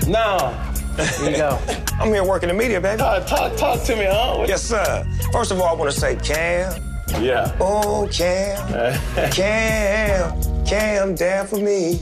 No. 0.06 0.67
Here 0.98 1.30
you 1.30 1.36
go. 1.36 1.58
I'm 2.00 2.08
here 2.08 2.24
working 2.24 2.48
the 2.48 2.54
media, 2.54 2.80
baby. 2.80 3.00
Uh, 3.00 3.20
talk, 3.20 3.56
talk 3.56 3.82
to 3.84 3.96
me, 3.96 4.04
huh? 4.04 4.44
Yes, 4.48 4.62
sir. 4.62 5.06
First 5.32 5.50
of 5.52 5.60
all, 5.60 5.68
I 5.68 5.74
want 5.74 5.90
to 5.92 5.98
say, 5.98 6.16
Cam. 6.16 6.82
Yeah. 7.20 7.54
Oh, 7.60 8.08
Cam. 8.12 8.66
Cam. 9.32 10.64
Cam, 10.64 11.14
down 11.14 11.46
for 11.46 11.56
me. 11.56 12.00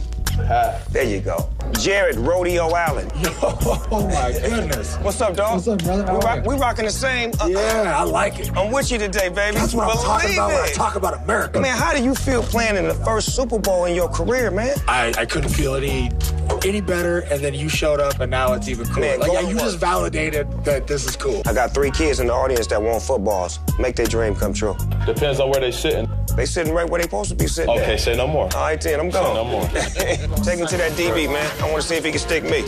There 0.91 1.05
you 1.05 1.21
go. 1.21 1.49
Jared 1.73 2.17
Rodeo 2.17 2.75
Allen. 2.75 3.11
Oh 3.89 4.09
my 4.09 4.33
goodness. 4.33 4.97
What's 4.97 5.21
up, 5.21 5.37
dog? 5.37 5.55
What's 5.55 5.69
up, 5.69 5.83
brother? 5.83 6.03
We, 6.05 6.09
are 6.11 6.19
rock, 6.19 6.45
we 6.47 6.55
rocking 6.57 6.85
the 6.87 6.91
same. 6.91 7.31
uh, 7.41 7.47
Yeah, 7.47 7.95
I 7.97 8.03
like 8.03 8.39
it. 8.41 8.55
I'm 8.57 8.73
with 8.73 8.91
you 8.91 8.99
today, 8.99 9.29
baby. 9.29 9.57
That's 9.57 9.75
what 9.75 9.89
I'm 9.89 9.97
talking 9.97 10.27
Believe 10.29 10.39
about 10.39 10.49
when 10.51 10.61
I 10.63 10.67
it. 10.67 10.75
talk 10.75 10.97
about 10.97 11.23
America. 11.23 11.61
Man, 11.61 11.77
how 11.77 11.95
do 11.95 12.03
you 12.03 12.15
feel 12.15 12.43
playing 12.43 12.77
in 12.77 12.87
the 12.89 12.95
first 12.95 13.35
Super 13.37 13.59
Bowl 13.59 13.85
in 13.85 13.95
your 13.95 14.09
career, 14.09 14.51
man? 14.51 14.75
I, 14.89 15.13
I 15.17 15.25
couldn't 15.27 15.51
feel 15.51 15.75
any 15.77 16.11
any 16.65 16.81
better, 16.81 17.21
and 17.31 17.41
then 17.43 17.55
you 17.55 17.69
showed 17.69 18.01
up, 18.01 18.19
and 18.21 18.31
now 18.31 18.53
it's 18.55 18.69
even 18.69 18.87
cooler. 18.87 19.01
Man, 19.01 19.21
like, 19.21 19.33
yeah, 19.33 19.41
you 19.41 19.49
work. 19.57 19.59
just 19.59 19.79
validated 19.79 20.51
that 20.65 20.87
this 20.87 21.07
is 21.07 21.17
cool. 21.17 21.43
I 21.47 21.53
got 21.53 21.73
three 21.75 21.91
kids 21.91 22.19
in 22.21 22.29
the 22.29 22.33
audience 22.33 22.67
that 22.69 22.81
want 22.83 23.03
footballs. 23.03 23.59
Make 23.79 23.97
their 23.97 24.07
dream 24.07 24.35
come 24.35 24.53
true. 24.53 24.77
Depends 25.07 25.39
on 25.41 25.51
where 25.51 25.61
they 25.61 25.71
sitting. 25.73 26.09
They 26.37 26.45
sitting 26.47 26.73
right 26.75 26.89
where 26.89 26.99
they 27.01 27.05
supposed 27.07 27.31
to 27.31 27.37
be 27.37 27.47
sitting. 27.47 27.71
Okay, 27.71 27.95
at. 27.95 28.01
say 28.01 28.17
no 28.17 28.27
more. 28.27 28.45
All 28.55 28.63
right, 28.63 28.81
then 28.81 29.01
I'm 29.01 29.11
Say 29.11 29.23
no 29.35 29.45
more. 29.45 29.67
Take 30.45 30.59
him 30.59 30.67
to 30.67 30.77
that 30.77 30.93
DB, 30.93 31.33
man. 31.33 31.51
I 31.61 31.71
want 31.71 31.83
to 31.83 31.88
see 31.88 31.97
if 31.97 32.05
he 32.05 32.11
can 32.11 32.21
stick 32.21 32.45
me. 32.45 32.61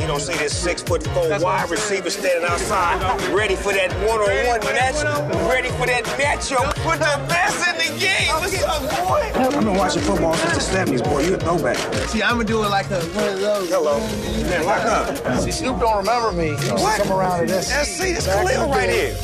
You 0.00 0.08
don't 0.08 0.20
see 0.20 0.34
this 0.34 0.56
six 0.56 0.82
foot 0.82 1.02
four 1.08 1.38
wide 1.38 1.70
receiver 1.70 2.10
standing 2.10 2.44
outside, 2.48 3.00
ready 3.32 3.54
for 3.54 3.72
that 3.72 3.92
one 4.06 4.20
on 4.20 4.46
one 4.46 4.60
match, 4.74 5.02
ready 5.48 5.68
for 5.70 5.86
that 5.86 6.04
matchup 6.18 6.66
with 6.84 6.98
the 6.98 7.28
best 7.28 7.68
in 7.68 7.76
the 7.78 8.00
game. 8.00 8.28
What's 8.28 8.62
up, 8.64 8.82
boy? 9.06 9.30
I've 9.40 9.64
been 9.64 9.74
watching 9.74 10.02
football 10.02 10.34
since 10.34 10.66
the 10.66 10.76
70s, 10.76 11.04
boy. 11.04 11.24
You 11.24 11.34
a 11.34 11.38
throwback. 11.38 11.76
See, 12.08 12.22
I'm 12.22 12.32
gonna 12.32 12.44
do 12.44 12.64
it 12.64 12.68
like 12.68 12.90
a, 12.90 13.00
one 13.00 13.28
of 13.28 13.40
those. 13.40 13.68
Hello. 13.70 14.00
Man, 14.48 14.66
lock 14.66 14.84
up. 14.84 15.40
See, 15.40 15.52
Snoop 15.52 15.78
don't 15.78 15.98
remember 15.98 16.32
me. 16.32 16.54
What? 16.72 17.00
Come 17.00 17.12
around 17.12 17.40
to 17.40 17.46
this. 17.46 17.68
That's, 17.68 17.88
see, 17.88 18.10
it's 18.10 18.26
Khalil 18.26 18.68
right 18.70 18.90
here. 18.90 19.14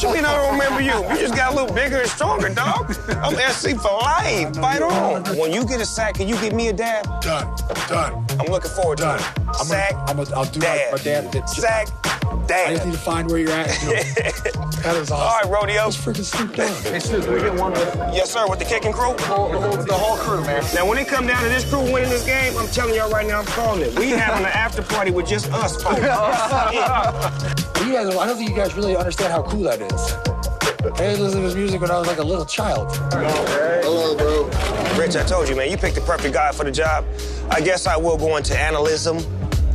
What 0.00 0.08
you 0.08 0.14
mean 0.14 0.24
I 0.24 0.34
don't 0.34 0.52
remember 0.52 0.80
you? 0.80 0.94
You 1.12 1.20
just 1.20 1.36
got 1.36 1.52
a 1.52 1.54
little 1.54 1.74
bigger 1.74 1.98
and 1.98 2.08
stronger, 2.08 2.48
dog. 2.48 2.90
I'm 3.22 3.34
SC 3.52 3.76
for 3.76 3.92
life. 4.00 4.56
Fight 4.56 4.80
on. 4.80 5.22
When 5.36 5.52
you 5.52 5.62
get 5.66 5.78
a 5.82 5.84
sack, 5.84 6.14
can 6.14 6.26
you 6.26 6.40
give 6.40 6.54
me 6.54 6.68
a 6.68 6.72
dab? 6.72 7.04
Done. 7.20 7.54
Done. 7.86 8.24
I'm 8.40 8.46
looking 8.46 8.70
forward 8.70 8.96
to 8.96 9.04
Done. 9.04 9.18
it. 9.20 9.26
I'm 9.36 9.44
gonna, 9.52 9.64
Sack, 9.66 9.94
I'm 10.08 10.16
gonna, 10.16 10.34
I'll 10.34 10.46
do 10.46 10.58
dab. 10.60 10.92
my, 10.92 10.96
my 10.96 11.04
dad. 11.04 11.32
That, 11.32 11.50
sack, 11.50 11.88
I 12.30 12.74
just 12.74 12.86
need 12.86 12.92
to 12.92 12.98
find 12.98 13.30
where 13.30 13.38
you're 13.40 13.50
at. 13.50 13.68
and 13.70 13.80
do 13.88 13.94
it. 13.94 14.54
that 14.82 14.96
is 14.96 15.10
awesome. 15.10 15.50
right, 15.50 15.60
rodeo. 15.60 15.86
It's 15.88 15.96
freaking 15.96 16.24
Snoop 16.24 16.54
Dogg. 16.54 16.68
Hey, 16.84 16.98
Snoop, 16.98 17.24
can 17.24 17.34
we 17.34 17.40
get 17.40 17.54
one 17.54 17.72
with 17.72 17.94
Yes, 18.12 18.30
sir, 18.32 18.46
with 18.48 18.58
the 18.58 18.64
kicking 18.64 18.92
crew. 18.92 19.14
the 19.16 19.22
whole, 19.22 19.48
the 19.50 19.60
whole, 19.60 19.76
the 19.76 19.92
whole 19.94 20.16
crew, 20.16 20.40
man? 20.44 20.64
Now, 20.74 20.86
when 20.86 20.98
it 20.98 21.08
come 21.08 21.26
down 21.26 21.42
to 21.42 21.48
this 21.48 21.68
crew 21.68 21.80
winning 21.92 22.10
this 22.10 22.24
game, 22.24 22.56
I'm 22.56 22.68
telling 22.68 22.94
y'all 22.94 23.10
right 23.10 23.26
now, 23.26 23.40
I'm 23.40 23.46
calling 23.46 23.82
it. 23.82 23.98
We 23.98 24.10
having 24.10 24.44
an 24.44 24.52
after 24.52 24.82
party 24.82 25.10
with 25.10 25.26
just 25.26 25.50
us, 25.52 25.82
folks. 25.82 25.98
Yeah. 26.00 27.56
You 27.80 27.96
guys, 27.96 28.14
I 28.14 28.26
don't 28.26 28.36
think 28.36 28.50
you 28.50 28.54
guys 28.54 28.74
really 28.76 28.94
understand 28.94 29.32
how 29.32 29.42
cool 29.42 29.62
that 29.62 29.80
is. 29.80 30.12
I 31.00 31.08
used 31.08 31.16
to 31.16 31.22
listen 31.24 31.40
to 31.40 31.46
his 31.46 31.56
music 31.56 31.80
when 31.80 31.90
I 31.90 31.98
was 31.98 32.06
like 32.06 32.18
a 32.18 32.22
little 32.22 32.44
child. 32.44 32.94
Hello, 33.10 34.16
bro. 34.16 34.44
Rich, 34.96 35.16
I 35.16 35.24
told 35.24 35.48
you, 35.48 35.56
man, 35.56 35.70
you 35.70 35.76
picked 35.76 35.94
the 35.96 36.02
perfect 36.02 36.34
guy 36.34 36.52
for 36.52 36.62
the 36.64 36.70
job. 36.70 37.04
I 37.50 37.60
guess 37.60 37.86
I 37.88 37.96
will 37.96 38.16
go 38.18 38.36
into 38.36 38.52
analysm. 38.52 39.16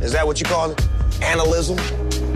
Is 0.02 0.12
that 0.12 0.26
what 0.26 0.40
you 0.40 0.46
call 0.46 0.70
it? 0.70 0.78
Analysm 1.20 1.76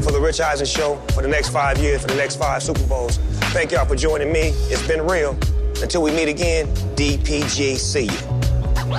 for 0.03 0.13
the 0.13 0.21
Rich 0.21 0.41
Eisen 0.41 0.67
Show 0.67 0.97
for 1.15 1.23
the 1.23 1.29
next 1.29 1.51
five 1.51 1.79
years, 1.79 2.03
for 2.03 2.09
the 2.09 2.17
next 2.17 2.37
five 2.37 2.63
Super 2.63 2.87
Bowls. 2.87 3.19
Thank 3.53 3.73
y'all 3.73 3.85
for 3.85 3.97
joining 3.97 4.33
me. 4.33 4.53
It's 4.71 4.87
been 4.87 5.07
real. 5.07 5.33
Until 5.83 6.03
we 6.03 6.11
meet 6.13 6.29
again, 6.29 6.67
DPG, 6.97 7.77
see 7.77 8.05
you. 8.05 8.91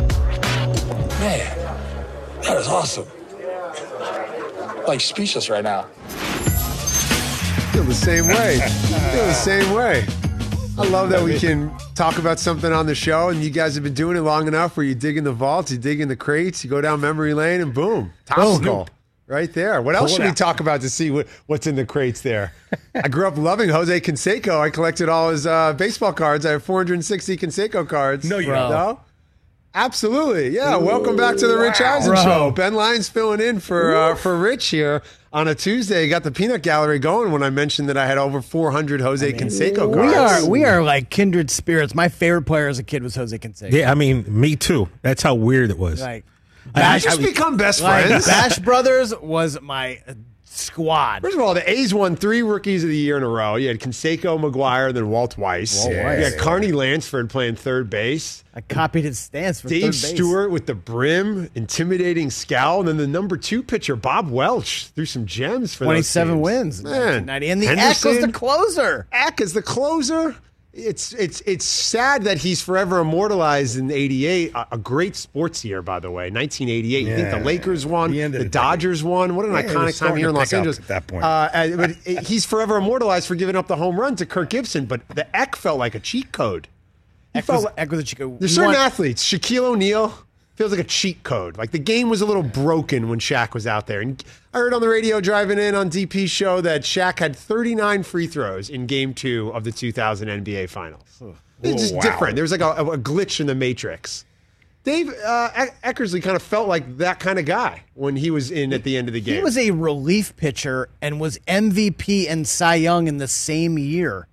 Man, 1.20 1.58
that 2.42 2.58
is 2.58 2.68
awesome. 2.68 3.08
Like 4.88 5.02
speechless 5.02 5.50
right 5.50 5.64
now. 5.64 5.84
Feel 7.72 7.84
the 7.84 7.94
same 7.94 8.28
way. 8.28 8.60
Feel 9.14 9.26
the 9.26 9.34
same 9.34 9.74
way. 9.74 10.06
I 10.78 10.88
love 10.88 11.10
that 11.10 11.22
we 11.22 11.38
can 11.38 11.72
talk 11.96 12.18
about 12.18 12.40
something 12.40 12.72
on 12.72 12.86
the 12.86 12.96
show, 12.96 13.30
and 13.30 13.44
you 13.44 13.50
guys 13.50 13.76
have 13.76 13.84
been 13.84 13.94
doing 13.94 14.18
it 14.18 14.22
long 14.22 14.48
enough 14.48 14.78
where 14.78 14.86
you 14.86 14.96
dig 14.96 15.18
in 15.18 15.24
the 15.24 15.32
vaults, 15.32 15.72
you 15.72 15.78
dig 15.78 16.02
in 16.02 16.08
the 16.08 16.16
crates, 16.16 16.64
you 16.64 16.70
go 16.70 16.82
down 16.82 17.02
memory 17.02 17.34
lane, 17.34 17.62
and 17.62 17.74
boom, 17.74 18.12
topical. 18.26 18.88
Oh, 18.90 19.01
Right 19.32 19.54
there. 19.54 19.82
What 19.82 19.96
else 19.96 20.12
should 20.12 20.26
we 20.26 20.34
talk 20.34 20.60
about 20.60 20.82
to 20.82 20.90
see 20.90 21.10
what, 21.10 21.26
what's 21.46 21.66
in 21.66 21.76
the 21.76 21.86
crates 21.86 22.20
there? 22.20 22.52
I 22.94 23.08
grew 23.08 23.26
up 23.26 23.38
loving 23.38 23.70
Jose 23.70 24.02
Canseco. 24.02 24.60
I 24.60 24.70
collected 24.70 25.08
all 25.08 25.30
his 25.30 25.48
uh, 25.48 25.72
baseball 25.72 26.12
cards. 26.12 26.46
I 26.46 26.52
have 26.52 26.66
460 26.66 27.38
Canseco 27.38 27.88
cards. 27.88 28.30
No, 28.30 28.40
you 28.40 28.48
Bro. 28.48 28.56
don't. 28.56 28.72
No? 28.72 29.00
Absolutely. 29.74 30.50
Yeah. 30.50 30.76
Welcome 30.76 31.16
back 31.16 31.38
to 31.38 31.48
the 31.48 31.58
Rich 31.58 31.80
Eisen 31.80 32.12
Bro. 32.12 32.24
Show. 32.24 32.52
Ben 32.52 32.74
Lyons 32.74 33.08
filling 33.08 33.40
in 33.40 33.62
for 33.62 33.96
uh, 33.96 34.16
for 34.16 34.38
Rich 34.38 34.68
here 34.68 35.02
on 35.32 35.48
a 35.48 35.56
Tuesday. 35.56 36.10
Got 36.10 36.24
the 36.24 36.32
peanut 36.32 36.62
gallery 36.62 37.00
going 37.00 37.32
when 37.32 37.42
I 37.42 37.52
mentioned 37.52 37.88
that 37.88 37.96
I 37.96 38.06
had 38.08 38.18
over 38.18 38.42
400 38.42 39.00
Jose 39.00 39.32
Canseco 39.32 39.94
cards. 39.94 40.12
We 40.12 40.14
are 40.14 40.50
we 40.50 40.66
are 40.66 40.84
like 40.84 41.10
kindred 41.10 41.50
spirits. 41.50 41.96
My 41.96 42.10
favorite 42.10 42.42
player 42.42 42.68
as 42.68 42.80
a 42.80 42.84
kid 42.84 43.02
was 43.02 43.16
Jose 43.16 43.38
Canseco. 43.38 43.72
Yeah, 43.72 43.90
I 43.92 43.96
mean, 43.96 44.26
me 44.28 44.58
too. 44.58 44.90
That's 45.04 45.24
how 45.24 45.36
weird 45.36 45.70
it 45.70 45.78
was. 45.78 46.02
Like 46.02 46.26
I- 46.76 46.96
I- 46.96 47.00
just 47.00 47.20
I- 47.20 47.24
become 47.24 47.58
best 47.58 47.82
Like 47.82 48.06
friends. 48.08 48.26
Bash 48.28 48.60
Brothers 48.72 49.14
was 49.20 49.60
my 49.62 50.02
uh, 50.08 50.14
squad. 50.44 51.22
First 51.22 51.36
of 51.36 51.42
all, 51.42 51.54
the 51.54 51.68
A's 51.70 51.94
won 51.94 52.16
three 52.16 52.42
rookies 52.42 52.84
of 52.84 52.90
the 52.90 52.98
year 52.98 53.16
in 53.18 53.24
a 53.24 53.28
row. 53.28 53.56
You 53.56 53.70
had 53.70 53.80
Canseco, 53.80 54.38
McGwire, 54.40 54.94
then 54.94 55.10
Walt 55.10 55.38
Weiss. 55.38 55.78
Walt 55.78 55.92
You 55.92 56.02
Weiss. 56.04 56.32
had 56.34 56.40
Carney 56.40 56.72
Lansford 56.74 57.30
playing 57.30 57.56
third 57.56 57.90
base. 57.90 58.44
I 58.54 58.60
copied 58.62 59.06
his 59.06 59.18
stance 59.18 59.62
for 59.62 59.70
Dave 59.70 59.82
third 59.84 59.92
base. 59.92 60.10
Stewart 60.10 60.52
with 60.52 60.66
the 60.66 60.76
brim, 60.76 61.50
intimidating 61.56 62.30
scowl, 62.30 62.82
and 62.82 62.88
then 62.90 62.98
the 62.98 63.08
number 63.08 63.38
two 63.38 63.64
pitcher 63.64 63.96
Bob 63.96 64.30
Welch 64.30 64.88
threw 64.88 65.06
some 65.06 65.26
gems 65.26 65.74
for 65.74 65.86
those 65.86 66.12
27 66.14 66.34
teams. 66.36 66.44
wins 66.44 66.80
in 66.80 66.84
Man, 66.86 67.26
1990. 67.28 67.50
And 67.50 67.62
the 67.64 67.68
Eck 67.82 68.04
was 68.04 68.20
the 68.20 68.32
closer. 68.32 69.08
Eck 69.14 69.40
is 69.42 69.54
the 69.54 69.62
closer. 69.62 70.36
It's 70.74 71.12
it's 71.14 71.42
it's 71.46 71.66
sad 71.66 72.24
that 72.24 72.38
he's 72.38 72.62
forever 72.62 73.00
immortalized 73.00 73.78
in 73.78 73.92
'88. 73.92 74.54
A, 74.56 74.68
a 74.72 74.78
great 74.78 75.18
sports 75.18 75.66
year, 75.66 75.82
by 75.82 76.00
the 76.00 76.10
way. 76.10 76.30
1988. 76.32 77.00
You 77.02 77.16
think 77.16 77.20
Yeah. 77.28 77.40
the 77.40 77.44
Lakers 77.44 77.86
won, 77.86 78.12
The 78.12 78.22
the 78.28 78.38
the 78.40 78.46
Dodgers 78.46 79.04
won. 79.04 79.36
What 79.36 79.46
an 79.46 79.52
Yeah, 79.52 79.64
iconic 79.64 80.00
time 80.00 80.16
here 80.16 80.30
in 80.30 80.36
Los 80.36 80.54
Angeles 80.54 80.80
at 80.80 80.88
that 80.88 81.08
point. 81.08 81.26
Uh, 81.26 81.50
but 81.76 81.92
it- 82.06 82.26
he's 82.26 82.46
forever 82.46 82.78
immortalized 82.78 83.28
for 83.28 83.36
giving 83.36 83.58
up 83.58 83.68
the 83.68 83.76
home 83.76 84.00
run 84.00 84.16
to 84.16 84.26
Kirk 84.26 84.50
Gibson. 84.50 84.86
But 84.86 85.02
the 85.10 85.28
Eck 85.36 85.58
felt 85.58 85.78
like 85.78 85.94
a 85.94 86.00
cheat 86.00 86.32
code. 86.32 86.70
Eck 87.36 87.50
was, 87.50 87.66
like- 87.66 87.74
Eck 87.78 87.92
was 87.92 88.00
a 88.00 88.04
Chico. 88.04 88.38
there's 88.40 88.56
certain 88.56 88.72
won- 88.72 88.76
athletes. 88.82 89.24
Shaquille 89.26 89.64
O'Neal 89.64 90.14
feels 90.62 90.72
like 90.72 90.80
a 90.80 90.84
cheat 90.84 91.24
code. 91.24 91.58
Like 91.58 91.72
the 91.72 91.80
game 91.80 92.10
was 92.10 92.22
a 92.22 92.26
little 92.26 92.44
broken 92.44 93.10
when 93.10 93.20
Shaq 93.20 93.54
was 93.54 93.66
out 93.66 93.88
there. 93.88 94.02
And 94.02 94.24
I 94.54 94.60
heard 94.60 94.74
on 94.74 94.82
the 94.82 94.88
radio 94.90 95.20
driving 95.20 95.58
in 95.60 95.76
on 95.76 95.90
DP 95.90 96.30
show 96.30 96.62
that 96.62 96.82
Shaq 96.82 97.20
had 97.20 97.36
39 97.36 98.04
free 98.04 98.28
throws 98.28 98.70
in 98.70 98.86
Game 98.86 99.14
Two 99.14 99.50
of 99.54 99.64
the 99.64 99.72
2000 99.72 100.28
NBA 100.46 100.70
Finals. 100.70 101.04
It's 101.64 101.82
just 101.82 101.94
Oh, 101.94 101.98
wow. 101.98 102.02
different. 102.02 102.36
There 102.36 102.44
was 102.44 102.52
like 102.52 102.62
a, 102.62 102.72
a 102.72 102.98
glitch 102.98 103.40
in 103.40 103.48
the 103.48 103.56
matrix. 103.56 104.26
Dave 104.84 105.10
uh, 105.24 105.50
Eckersley 105.84 106.24
kind 106.24 106.36
of 106.36 106.42
felt 106.42 106.68
like 106.68 106.98
that 106.98 107.20
kind 107.20 107.38
of 107.38 107.46
guy 107.46 107.84
when 107.94 108.16
he 108.16 108.32
was 108.32 108.50
in 108.50 108.74
at 108.74 108.84
the 108.84 108.98
end 108.98 109.08
of 109.08 109.14
the 109.14 109.22
game. 109.22 109.36
He 109.36 109.42
was 109.44 109.56
a 109.58 109.70
relief 109.70 110.36
pitcher 110.38 110.90
and 111.04 111.20
was 111.20 111.38
MVP 111.48 112.28
and 112.28 112.48
Cy 112.48 112.76
Young 112.76 113.08
in 113.08 113.18
the 113.18 113.28
same 113.28 113.78
year. 113.78 114.28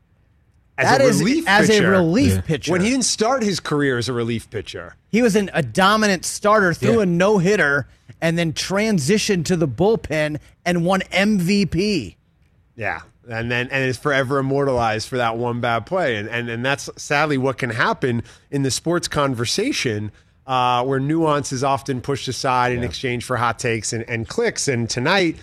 As 0.79 0.85
that 0.87 1.01
a 1.01 1.05
is- 1.05 1.19
relief 1.21 1.45
as 1.47 1.69
a 1.69 1.73
pitcher. 1.73 1.91
relief 1.91 2.45
pitcher. 2.47 2.73
When 2.73 2.81
he 2.81 2.91
didn't 2.91 3.05
start 3.05 3.43
his 3.43 3.61
career 3.61 3.99
as 3.99 4.09
a 4.09 4.13
relief 4.13 4.49
pitcher. 4.51 4.95
He 5.11 5.23
was 5.23 5.37
an, 5.37 5.51
a 5.55 5.63
dominant 5.63 6.25
starter, 6.25 6.73
threw 6.75 6.97
Yeah. 6.97 7.03
a 7.03 7.07
no 7.07 7.39
hitter, 7.39 7.87
and 8.21 8.37
then 8.39 8.53
transitioned 8.53 9.45
to 9.47 9.57
the 9.57 9.69
bullpen 9.69 10.39
and 10.65 10.85
won 10.85 11.01
MVP. 11.13 12.17
Yeah. 12.77 13.01
And 13.29 13.51
then 13.51 13.69
and 13.71 13.85
is 13.85 13.99
forever 13.99 14.39
immortalized 14.39 15.07
for 15.09 15.19
that 15.19 15.37
one 15.37 15.61
bad 15.61 15.85
play. 15.85 16.17
And 16.17 16.29
and, 16.31 16.49
and 16.49 16.65
that's 16.65 16.89
sadly 16.97 17.37
what 17.37 17.59
can 17.59 17.71
happen 17.71 18.23
in 18.51 18.63
the 18.63 18.71
sports 18.71 19.07
conversation 19.09 20.11
uh, 20.47 20.83
where 20.85 20.99
nuance 20.99 21.53
is 21.53 21.63
often 21.63 22.01
pushed 22.01 22.27
aside 22.29 22.73
in 22.73 22.83
exchange 22.83 23.25
for 23.25 23.37
hot 23.37 23.59
takes 23.59 23.93
and, 23.93 24.03
and 24.09 24.27
clicks. 24.27 24.67
And 24.67 24.89
tonight, 24.89 25.37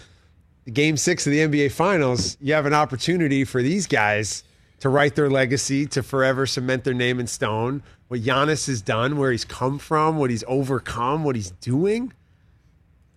game 0.73 0.97
six 0.97 1.27
of 1.27 1.31
the 1.31 1.39
NBA 1.39 1.71
finals, 1.73 2.37
you 2.41 2.53
have 2.55 2.65
an 2.65 2.73
opportunity 2.73 3.43
for 3.43 3.61
these 3.61 3.85
guys 3.85 4.43
to 4.79 4.89
write 4.89 5.15
their 5.15 5.29
legacy, 5.29 5.85
to 5.88 6.03
forever 6.03 6.45
cement 6.45 6.83
their 6.83 6.93
name 6.93 7.19
in 7.19 7.27
stone. 7.27 7.83
What 8.07 8.21
Giannis 8.21 8.67
has 8.67 8.81
done, 8.81 9.17
where 9.17 9.31
he's 9.31 9.45
come 9.45 9.79
from, 9.79 10.17
what 10.17 10.29
he's 10.29 10.43
overcome, 10.47 11.23
what 11.23 11.35
he's 11.35 11.51
doing. 11.51 12.13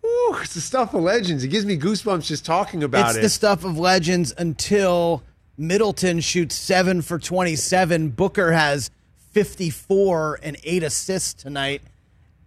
Ooh, 0.05 0.37
it's 0.40 0.55
the 0.55 0.61
stuff 0.61 0.94
of 0.94 1.03
legends. 1.03 1.44
It 1.44 1.49
gives 1.49 1.66
me 1.66 1.77
goosebumps 1.77 2.27
just 2.27 2.44
talking 2.44 2.83
about 2.83 3.11
it's 3.11 3.16
it. 3.16 3.25
It's 3.25 3.35
the 3.35 3.37
stuff 3.37 3.64
of 3.64 3.79
legends 3.79 4.33
until 4.38 5.23
Middleton 5.57 6.21
shoots 6.21 6.55
seven 6.55 7.03
for 7.03 7.18
27. 7.18 8.11
Booker 8.11 8.53
has 8.53 8.90
54 9.33 10.40
and 10.42 10.57
eight 10.64 10.83
assists 10.83 11.35
tonight. 11.35 11.83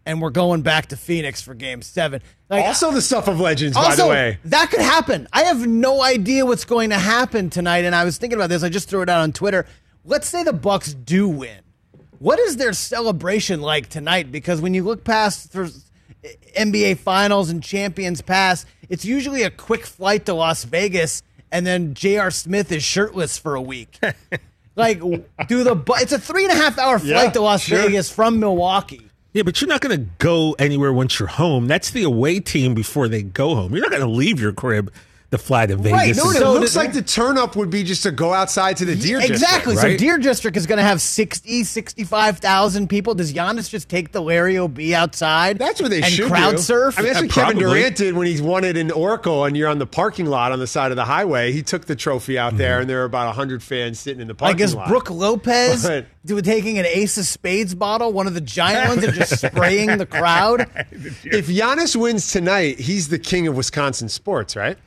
And 0.06 0.22
we're 0.22 0.32
going 0.32 0.64
back 0.64 0.88
to 0.88 0.98
Phoenix 0.98 1.42
for 1.42 1.54
game 1.54 1.82
seven. 1.84 2.22
Like, 2.50 2.66
also 2.66 2.92
the 2.92 3.02
stuff 3.02 3.28
of 3.28 3.40
legends, 3.40 3.78
by 3.78 3.96
the 3.96 4.08
way. 4.08 4.40
That 4.46 4.72
could 4.72 4.82
happen. 4.82 5.28
I 5.32 5.44
have 5.44 5.68
no 5.68 6.02
idea 6.02 6.46
what's 6.46 6.66
going 6.66 6.90
to 6.90 6.98
happen 6.98 7.50
tonight. 7.52 7.86
And 7.86 7.94
I 7.94 8.04
was 8.04 8.18
thinking 8.18 8.38
about 8.38 8.50
this. 8.50 8.64
I 8.64 8.70
just 8.70 8.90
threw 8.90 9.04
it 9.04 9.10
out 9.10 9.22
on 9.22 9.32
Twitter. 9.32 9.68
Let's 10.04 10.28
say 10.28 10.44
the 10.44 10.54
Bucks 10.54 10.94
do 10.94 11.30
win. 11.30 11.60
What 12.18 12.40
is 12.40 12.58
their 12.58 12.74
celebration 12.74 13.62
like 13.62 13.90
tonight? 13.90 14.32
Because 14.32 14.60
when 14.60 14.74
you 14.74 14.84
look 14.84 15.04
past 15.04 15.52
for 15.52 15.70
NBA 16.58 16.98
Finals 16.98 17.50
and 17.50 17.64
Champions 17.64 18.22
Pass, 18.22 18.66
it's 18.90 19.06
usually 19.06 19.44
a 19.44 19.50
quick 19.50 19.86
flight 19.86 20.26
to 20.26 20.34
Las 20.34 20.64
Vegas, 20.64 21.24
and 21.52 21.66
then 21.66 21.94
J.R. 21.94 22.32
Smith 22.32 22.72
is 22.72 22.84
shirtless 22.84 23.38
for 23.38 23.56
a 23.56 23.62
week. 23.62 24.00
like, 24.76 25.00
do 25.00 25.64
the 25.64 25.82
it's 25.98 26.12
a 26.12 26.20
three 26.20 26.44
and 26.44 26.54
a 26.54 26.56
half 26.56 26.78
hour 26.78 27.00
flight 27.00 27.10
Yeah, 27.10 27.32
to 27.32 27.42
Las 27.42 27.62
sure. 27.62 27.78
Vegas 27.80 28.12
from 28.12 28.40
Milwaukee. 28.40 29.08
Yeah, 29.34 29.44
but 29.44 29.62
you're 29.62 29.70
not 29.70 29.80
going 29.80 29.98
to 29.98 30.10
go 30.17 30.58
anywhere 30.60 30.91
once 30.91 31.17
you're 31.17 31.30
home. 31.30 31.67
That's 31.67 31.89
the 31.91 32.04
away 32.04 32.41
team 32.41 32.74
before 32.74 33.08
they 33.08 33.24
go 33.24 33.56
home. 33.56 33.74
You're 33.74 33.82
not 33.82 33.91
going 33.91 34.04
to 34.04 34.10
leave 34.10 34.41
your 34.41 34.52
crib 34.52 34.91
to 35.32 35.38
fly 35.38 35.65
to 35.65 35.78
Vegas. 35.78 36.17
No, 36.17 36.30
and- 36.30 36.38
it 36.38 36.46
looks 36.46 36.76
like 36.76 36.91
the 36.91 37.02
turn 37.02 37.38
up 37.38 37.56
would 37.56 37.70
be 37.70 37.84
just 37.84 38.04
to 38.04 38.12
go 38.12 38.34
outside 38.34 38.78
to 38.78 38.86
the 38.86 38.96
deer 38.96 39.20
exactly. 39.20 39.76
district. 39.76 39.80
So 39.80 39.88
right? 39.88 39.98
Deer 39.98 40.17
District 40.17 40.58
is 40.58 40.67
going 40.67 40.78
to 40.78 40.84
have 40.84 41.02
60, 41.02 41.63
65,000 41.63 42.89
people. 42.89 43.15
Does 43.15 43.34
Giannis 43.34 43.70
just 43.70 43.88
take 43.88 44.12
the 44.12 44.22
Larry 44.22 44.58
O'B 44.58 44.94
outside? 44.94 45.58
That's 45.58 45.82
what 45.82 45.89
they 45.89 46.02
and 46.02 46.12
should 46.12 46.28
crowd 46.28 46.58
do. 46.58 46.58
surf. 46.58 47.00
I 47.00 47.02
mean, 47.02 47.13
that's 47.13 47.22
what 47.24 47.38
uh, 47.38 47.46
Kevin 47.48 47.60
Durant 47.60 47.96
did 47.96 48.15
when 48.15 48.28
he 48.28 48.41
won 48.41 48.65
it 48.65 48.76
in 48.76 48.91
Oracle, 48.91 49.46
and 49.46 49.56
you're 49.56 49.70
on 49.70 49.80
the 49.80 49.88
parking 49.88 50.26
lot 50.26 50.52
on 50.52 50.60
the 50.60 50.67
side 50.67 50.91
of 50.91 50.98
the 50.98 51.06
highway. 51.06 51.54
He 51.54 51.63
took 51.63 51.86
the 51.86 51.96
trophy 51.96 52.38
out 52.38 52.58
there, 52.58 52.74
mm-hmm. 52.74 52.82
and 52.82 52.89
there 52.89 52.98
were 52.98 53.06
about 53.06 53.34
hundred 53.34 53.63
fans 53.63 54.00
sitting 54.00 54.22
in 54.22 54.28
the 54.28 54.36
parking 54.36 54.58
Like 54.58 54.63
is 54.63 54.76
lot. 54.76 54.89
Brook 54.89 55.10
Lopez 55.10 55.84
But- 55.84 56.08
do, 56.26 56.39
taking 56.41 56.78
an 56.78 56.86
Ace 56.86 57.17
of 57.17 57.26
Spades 57.26 57.74
bottle, 57.74 58.12
one 58.12 58.28
of 58.28 58.34
the 58.34 58.41
giant 58.41 58.89
ones, 58.89 59.04
and 59.04 59.13
just 59.13 59.39
spraying 59.39 59.98
the 59.98 60.06
crowd? 60.06 60.62
if 60.91 61.48
Giannis 61.48 61.96
wins 61.96 62.32
tonight, 62.32 62.80
he's 62.80 63.08
the 63.08 63.17
king 63.17 63.48
of 63.48 63.56
Wisconsin 63.56 64.10
sports, 64.10 64.56
right? 64.56 64.78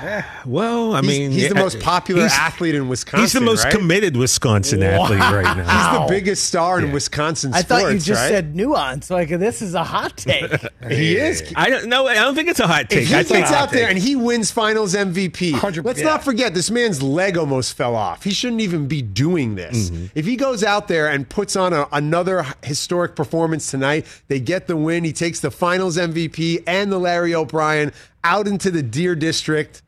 Well, 0.46 0.94
I 0.94 1.00
He's- 1.00 1.18
mean, 1.18 1.30
he's 1.32 1.48
the 1.48 1.56
most 1.56 1.80
popular 1.80 2.22
athlete 2.24 2.74
in 2.74 2.88
Wisconsin. 2.88 3.20
He's 3.20 3.32
the 3.32 3.40
most 3.40 3.64
right? 3.64 3.72
committed 3.72 4.16
Wisconsin 4.16 4.82
athlete 4.82 5.18
right 5.18 5.56
now. 5.56 5.64
He's 5.98 6.08
the 6.08 6.14
biggest 6.14 6.44
star 6.44 6.78
in 6.78 6.92
Wisconsin 6.92 7.52
I 7.52 7.60
sports. 7.62 7.82
thought 7.82 7.92
you 7.92 7.98
just 7.98 8.20
right? 8.22 8.28
said 8.28 8.54
nuance. 8.54 9.10
Like 9.10 9.28
this 9.28 9.60
is 9.60 9.74
a 9.74 9.82
hot 9.84 10.16
take. 10.16 10.50
he 10.88 11.16
is. 11.16 11.52
I 11.56 11.68
don't 11.68 11.88
know. 11.88 12.06
I 12.06 12.14
don't 12.14 12.34
think 12.34 12.48
it's 12.48 12.60
a 12.60 12.66
hot 12.66 12.88
take. 12.88 13.02
If 13.02 13.08
he 13.08 13.14
I 13.14 13.18
gets 13.18 13.30
think 13.30 13.46
out 13.46 13.72
there 13.72 13.88
and 13.88 13.98
he 13.98 14.14
wins 14.16 14.50
Finals 14.50 14.94
MVP, 14.94 15.82
let's 15.84 15.98
yeah. 15.98 16.04
not 16.04 16.24
forget 16.24 16.54
this 16.54 16.70
man's 16.70 17.02
leg 17.02 17.36
almost 17.36 17.74
fell 17.76 17.96
off. 17.96 18.22
He 18.22 18.30
shouldn't 18.30 18.60
even 18.60 18.86
be 18.86 19.02
doing 19.02 19.56
this. 19.56 19.90
Mm-hmm. 19.90 20.06
If 20.14 20.26
he 20.26 20.36
goes 20.36 20.62
out 20.62 20.86
there 20.88 21.08
and 21.08 21.28
puts 21.28 21.56
on 21.56 21.72
a, 21.72 21.88
another 21.92 22.46
historic 22.62 23.16
performance 23.16 23.70
tonight, 23.70 24.06
they 24.28 24.38
get 24.40 24.68
the 24.68 24.76
win. 24.76 25.04
He 25.04 25.12
takes 25.12 25.40
the 25.40 25.50
Finals 25.50 25.96
MVP 25.96 26.62
and 26.66 26.90
the 26.92 26.98
Larry 26.98 27.34
O'Brien 27.34 27.92
out 28.24 28.46
into 28.48 28.70
the 28.70 28.82
Deer 28.82 29.14
District. 29.14 29.82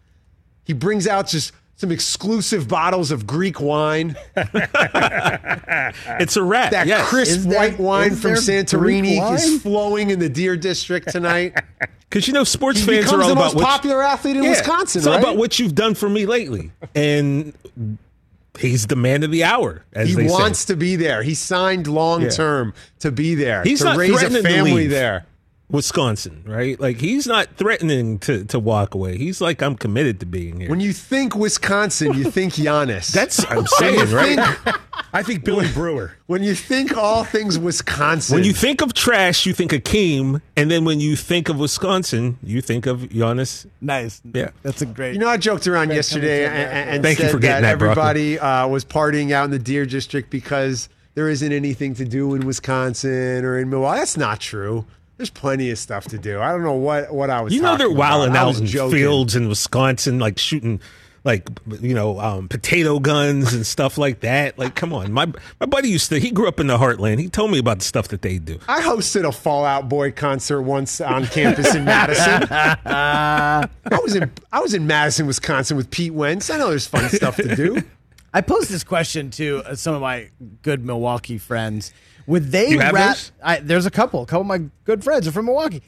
He 0.65 0.73
brings 0.73 1.07
out 1.07 1.29
just 1.29 1.53
some 1.77 1.91
exclusive 1.91 2.69
bottles 2.69 3.11
of 3.11 3.27
Greek 3.27 3.61
wine. 3.61 4.15
it's 4.37 6.37
a 6.37 6.43
wrap. 6.43 6.73
That 6.73 6.87
yes. 6.87 7.09
crisp 7.09 7.39
Is 7.39 7.47
there- 7.47 7.59
white 7.59 7.79
wine 7.79 8.15
from 8.15 8.33
Santorini 8.33 9.01
Greek 9.01 9.21
wine? 9.21 9.35
is 9.35 9.63
flowing 9.63 10.11
in 10.11 10.19
the 10.19 10.29
Deer 10.29 10.57
District 10.57 11.09
tonight. 11.09 11.55
Because 12.11 12.27
you 12.27 12.35
know, 12.35 12.43
sports 12.43 12.81
He 12.81 12.87
fans 12.87 13.05
becomes 13.05 13.13
are 13.13 13.23
all 13.23 13.29
the 13.29 13.33
about 13.35 13.45
most 13.45 13.55
what 13.55 13.61
you- 13.61 13.67
popular 13.69 14.03
athlete 14.03 14.37
in 14.37 14.43
Yeah, 14.43 14.51
Wisconsin, 14.51 14.99
It's 14.99 15.07
all 15.07 15.13
right? 15.13 15.23
about 15.23 15.37
what 15.37 15.61
you've 15.61 15.77
done 15.77 15.95
for 15.95 16.09
me 16.09 16.27
lately, 16.27 16.73
and 16.97 17.53
he's 18.59 18.89
the 18.89 18.97
man 18.97 19.23
of 19.23 19.31
the 19.31 19.45
hour. 19.45 19.85
As 19.93 20.09
he 20.09 20.17
they 20.17 20.27
say. 20.27 20.33
wants 20.35 20.65
to 20.65 20.75
be 20.77 20.97
there. 20.97 21.23
He 21.23 21.37
signed 21.37 21.87
long 21.87 22.29
term 22.29 22.75
to 22.99 23.13
be 23.13 23.37
there. 23.37 23.63
He's 23.63 23.79
to 23.79 23.85
not 23.85 23.97
raise 23.97 24.11
a 24.11 24.19
threatening 24.29 24.43
to 24.43 24.49
family 24.49 24.73
leave 24.73 24.91
there. 24.91 25.25
Wisconsin, 25.71 26.43
right? 26.47 26.79
Like 26.81 26.99
he's 27.01 27.27
not 27.27 27.49
threatening 27.57 28.19
to 28.21 28.45
to 28.45 28.59
walk 28.59 28.95
away. 28.95 29.17
He's 29.17 29.41
like, 29.41 29.63
I'm 29.63 29.77
committed 29.77 30.21
to 30.21 30.27
being 30.27 30.61
here. 30.61 30.71
When 30.71 30.81
you 30.81 30.93
think 30.93 31.35
Wisconsin, 31.35 32.15
you 32.15 32.31
think 32.31 32.55
Giannis. 32.55 33.13
That's 33.13 33.45
I'm 33.51 33.67
saying, 33.67 34.11
right? 34.11 34.39
think- 34.39 34.77
I 35.13 35.25
think 35.25 35.45
Billy 35.45 35.67
Brewer. 35.73 36.13
when 36.27 36.45
you 36.45 36.55
think 36.55 36.97
all 36.97 37.25
things 37.25 37.59
Wisconsin, 37.59 38.37
When 38.37 38.45
you 38.45 38.53
think 38.53 38.81
of 38.81 38.95
trash, 38.95 39.45
you 39.45 39.53
think 39.53 39.73
of 39.73 39.83
Keem, 39.83 40.41
and 40.57 40.71
then 40.71 40.85
when 40.85 41.01
you 41.01 41.17
think 41.17 41.49
of 41.49 41.59
Wisconsin, 41.59 42.39
you 42.45 42.61
think 42.61 42.87
of 42.87 43.01
Giannis. 43.01 43.67
Nice. 43.81 44.23
Yeah. 44.33 44.51
That's 44.63 44.83
a 44.83 44.87
great. 44.87 45.15
You 45.15 45.19
know, 45.19 45.29
I 45.29 45.37
joked 45.37 45.67
around 45.67 45.89
Great 45.89 45.97
yesterday 45.97 46.47
and, 46.47 46.91
and 46.91 47.03
Thank 47.03 47.19
you 47.19 47.25
said 47.25 47.33
for 47.33 47.39
getting 47.41 47.63
that 47.63 47.79
that, 47.79 47.83
everybody 47.85 48.39
uh, 48.39 48.69
was 48.69 48.85
partying 48.85 49.33
out 49.33 49.47
in 49.47 49.51
the 49.51 49.59
Deer 49.59 49.85
District 49.85 50.31
because 50.31 50.89
there 51.15 51.29
isn't 51.29 51.53
anything 51.53 51.95
to 51.95 52.05
do 52.05 52.35
in 52.35 52.47
Wisconsin 52.47 53.45
or 53.45 53.59
in 53.59 53.69
Milwaukee. 53.69 53.99
That's 53.99 54.17
not 54.17 54.39
true. 54.39 54.87
There's 55.21 55.29
plenty 55.29 55.71
of 55.71 55.77
stuff 55.77 56.07
to 56.07 56.19
do. 56.19 56.41
I 56.41 56.51
don't 56.51 56.63
know 56.63 56.77
what, 56.77 57.13
what 57.13 57.29
I 57.29 57.43
was. 57.43 57.53
You 57.53 57.61
know 57.61 57.77
they're 57.77 57.89
talking 57.89 57.99
wilding 57.99 58.37
out 58.37 58.47
was 58.47 58.61
in 58.61 58.67
joking. 58.67 58.97
fields 58.97 59.37
in 59.37 59.51
Wisconsin, 59.51 60.19
like 60.19 60.39
shooting, 60.39 60.81
like 61.25 61.47
you 61.83 61.93
know, 61.93 62.19
um, 62.19 62.49
potato 62.49 62.99
guns 63.01 63.53
and 63.53 63.67
stuff 63.67 63.99
like 63.99 64.21
that. 64.21 64.59
Like, 64.59 64.75
come 64.75 64.95
on, 64.95 65.13
my 65.13 65.27
my 65.27 65.67
buddy 65.67 65.91
used 65.91 66.09
to. 66.09 66.19
He 66.19 66.31
grew 66.31 66.49
up 66.49 66.59
in 66.59 66.69
the 66.69 66.79
heartland. 66.79 67.19
He 67.19 67.29
told 67.29 67.51
me 67.51 67.59
about 67.59 67.81
the 67.81 67.85
stuff 67.85 68.09
that 68.09 68.23
they 68.23 68.39
do. 68.39 68.61
I 68.67 68.81
hosted 68.81 69.29
a 69.29 69.31
Fall 69.31 69.67
Out 69.67 69.91
Boy 69.91 70.11
concert 70.11 70.63
once 70.63 71.03
on 71.03 71.27
campus 71.27 71.75
in 71.75 71.85
Madison. 71.85 72.49
I 72.51 73.69
was 74.03 74.17
in 74.17 74.33
I 74.51 74.61
was 74.61 74.73
in 74.73 74.87
Madison, 74.87 75.27
Wisconsin 75.27 75.77
with 75.77 75.91
Pete 75.91 76.15
Wentz. 76.15 76.49
I 76.49 76.57
know 76.57 76.71
there's 76.71 76.87
fun 76.87 77.11
stuff 77.11 77.37
to 77.37 77.55
do. 77.55 77.83
I 78.33 78.41
posed 78.41 78.71
this 78.71 78.85
question 78.85 79.31
to 79.33 79.63
uh, 79.67 79.75
some 79.75 79.95
of 79.95 80.01
my 80.01 80.31
good 80.63 80.83
Milwaukee 80.83 81.37
friends. 81.37 81.93
Would 82.27 82.53
they 82.53 82.71
You? 83.31 83.45
I, 83.45 83.61
there's 83.61 83.87
a 83.87 83.91
couple. 83.91 84.23
A 84.23 84.27
couple 84.27 84.43
of 84.43 84.47
my 84.47 84.63
good 84.85 85.03
friends 85.05 85.27
are 85.27 85.33
from 85.33 85.47
Milwaukee. 85.47 85.83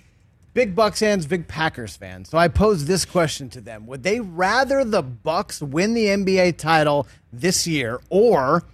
big 0.54 0.74
Bucks 0.74 1.00
fans, 1.00 1.26
big 1.26 1.48
Packers 1.48 1.96
fans. 1.96 2.30
So 2.30 2.38
I 2.38 2.48
pose 2.48 2.84
this 2.86 3.04
question 3.04 3.48
to 3.50 3.60
them: 3.60 3.86
Would 3.86 4.02
they 4.02 4.20
rather 4.20 4.84
the 4.84 5.02
Bucks 5.02 5.60
win 5.60 5.94
the 5.94 6.06
NBA 6.06 6.56
title 6.58 7.06
this 7.32 7.66
year, 7.66 8.00
or 8.10 8.64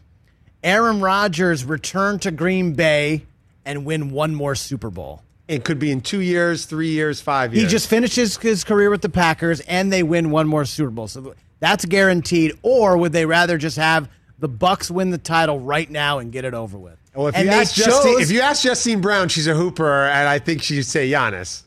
Aaron 0.62 1.00
Rodgers 1.00 1.64
return 1.64 2.18
to 2.20 2.30
Green 2.30 2.74
Bay 2.74 3.26
and 3.64 3.84
win 3.84 4.10
one 4.10 4.34
more 4.34 4.54
Super 4.54 4.90
Bowl? 4.90 5.22
It 5.46 5.64
could 5.64 5.78
be 5.78 5.90
in 5.90 6.02
two 6.02 6.20
years, 6.20 6.66
three 6.66 6.90
years, 6.90 7.22
five 7.22 7.54
years. 7.54 7.64
He 7.64 7.70
just 7.70 7.88
finishes 7.88 8.36
his 8.36 8.64
career 8.64 8.90
with 8.90 9.00
the 9.00 9.08
Packers 9.08 9.60
and 9.60 9.90
they 9.90 10.02
win 10.02 10.30
one 10.30 10.46
more 10.46 10.66
Super 10.66 10.90
Bowl. 10.90 11.08
So 11.08 11.34
that's 11.58 11.86
guaranteed. 11.86 12.58
Or 12.62 12.98
would 12.98 13.12
they 13.12 13.24
rather 13.24 13.56
just 13.56 13.78
have 13.78 14.10
the 14.38 14.48
Bucks 14.48 14.90
win 14.90 15.08
the 15.08 15.16
title 15.16 15.58
right 15.58 15.90
now 15.90 16.18
and 16.18 16.30
get 16.30 16.44
it 16.44 16.52
over 16.52 16.76
with? 16.76 16.97
Well, 17.14 17.28
if 17.28 17.36
and 17.36 17.46
you, 17.46 17.50
ask 17.50 17.74
Justine, 17.74 18.20
if 18.20 18.30
you 18.30 18.40
ask 18.40 18.62
Justine 18.62 19.00
Brown, 19.00 19.28
she's 19.28 19.46
a 19.46 19.54
hooper, 19.54 20.06
and 20.06 20.28
I 20.28 20.38
think 20.38 20.62
she'd 20.62 20.82
say 20.84 21.10
Giannis. 21.10 21.62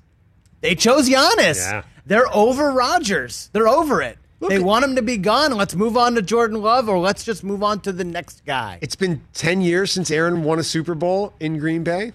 They 0.62 0.76
chose 0.76 1.10
Giannis. 1.10 1.58
Yeah. 1.58 1.84
They're 2.06 2.34
over 2.34 2.72
Rodgers. 2.72 3.50
They're 3.54 3.68
over 3.68 4.02
it. 4.02 4.18
they 4.40 4.60
want 4.60 4.86
him 4.86 4.96
to 4.96 5.02
be 5.02 5.18
gone. 5.18 5.56
Let's 5.56 5.76
move 5.76 5.98
on 5.98 6.16
to 6.16 6.22
Jordan 6.22 6.62
Love, 6.62 6.90
or 6.90 7.00
let's 7.00 7.24
just 7.24 7.44
move 7.44 7.64
on 7.64 7.80
to 7.82 7.92
the 7.92 8.04
next 8.04 8.46
guy. 8.46 8.80
It's 8.82 8.96
been 8.96 9.22
10 9.34 9.62
years 9.62 9.92
since 9.92 10.10
Aaron 10.10 10.44
won 10.44 10.60
a 10.60 10.64
Super 10.64 10.96
Bowl 10.96 11.34
in 11.40 11.58
Green 11.58 11.84
Bay. 11.84 12.14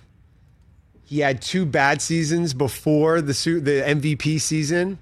He 1.05 1.21
had 1.21 1.41
two 1.41 1.65
bad 1.65 2.03
seasons 2.03 2.53
before 2.53 3.21
the 3.21 3.33
the 3.33 3.83
MVP 3.87 4.41
season. 4.41 4.99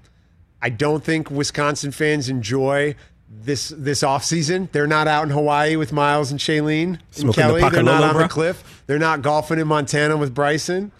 I 0.61 0.69
don't 0.69 1.03
think 1.03 1.31
Wisconsin 1.31 1.91
fans 1.91 2.29
enjoy 2.29 2.95
this 3.43 3.69
this 3.69 4.01
offseason. 4.01 4.71
They're 4.71 4.87
not 4.87 5.07
out 5.07 5.23
in 5.23 5.29
Hawaii 5.29 5.75
with 5.75 5.91
Miles 5.91 6.31
and 6.31 6.39
Shailene 6.39 6.83
and 6.83 6.99
Smoking 7.11 7.27
the 7.27 7.59
Kelly. 7.59 7.69
They're 7.69 7.83
not 7.83 8.03
on 8.03 8.17
the 8.17 8.27
cliff. 8.27 8.83
They're 8.87 8.99
not 8.99 9.21
golfing 9.21 9.59
in 9.59 9.67
Montana 9.67 10.17
with 10.17 10.33
Bryson. 10.33 10.91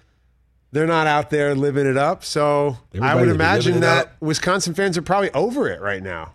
They're 0.72 0.88
not 0.88 1.08
out 1.08 1.30
there 1.30 1.56
living 1.56 1.88
it 1.88 1.98
up. 1.98 2.24
So 2.26 2.78
I 3.02 3.16
would 3.16 3.30
imagine 3.30 3.80
that 3.80 4.08
up. 4.08 4.22
Wisconsin 4.22 4.74
fans 4.74 4.98
are 4.98 5.02
probably 5.02 5.32
over 5.32 5.70
it 5.70 5.80
right 5.80 6.04
now. 6.04 6.34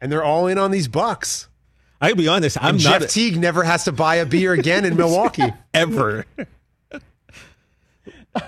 And 0.00 0.10
they're 0.10 0.24
all 0.24 0.46
in 0.46 0.58
on 0.58 0.70
these 0.70 0.88
Bucks. 0.88 1.48
I'll 2.00 2.14
be 2.14 2.28
honest. 2.28 2.56
I'm 2.60 2.76
and 2.76 2.84
not 2.84 3.00
Jeff 3.02 3.10
Teague 3.10 3.38
never 3.38 3.64
has 3.64 3.84
to 3.84 3.92
buy 3.92 4.16
a 4.16 4.26
beer 4.26 4.52
again 4.52 4.84
in 4.84 4.96
Milwaukee. 4.96 5.52
ever. 5.74 6.24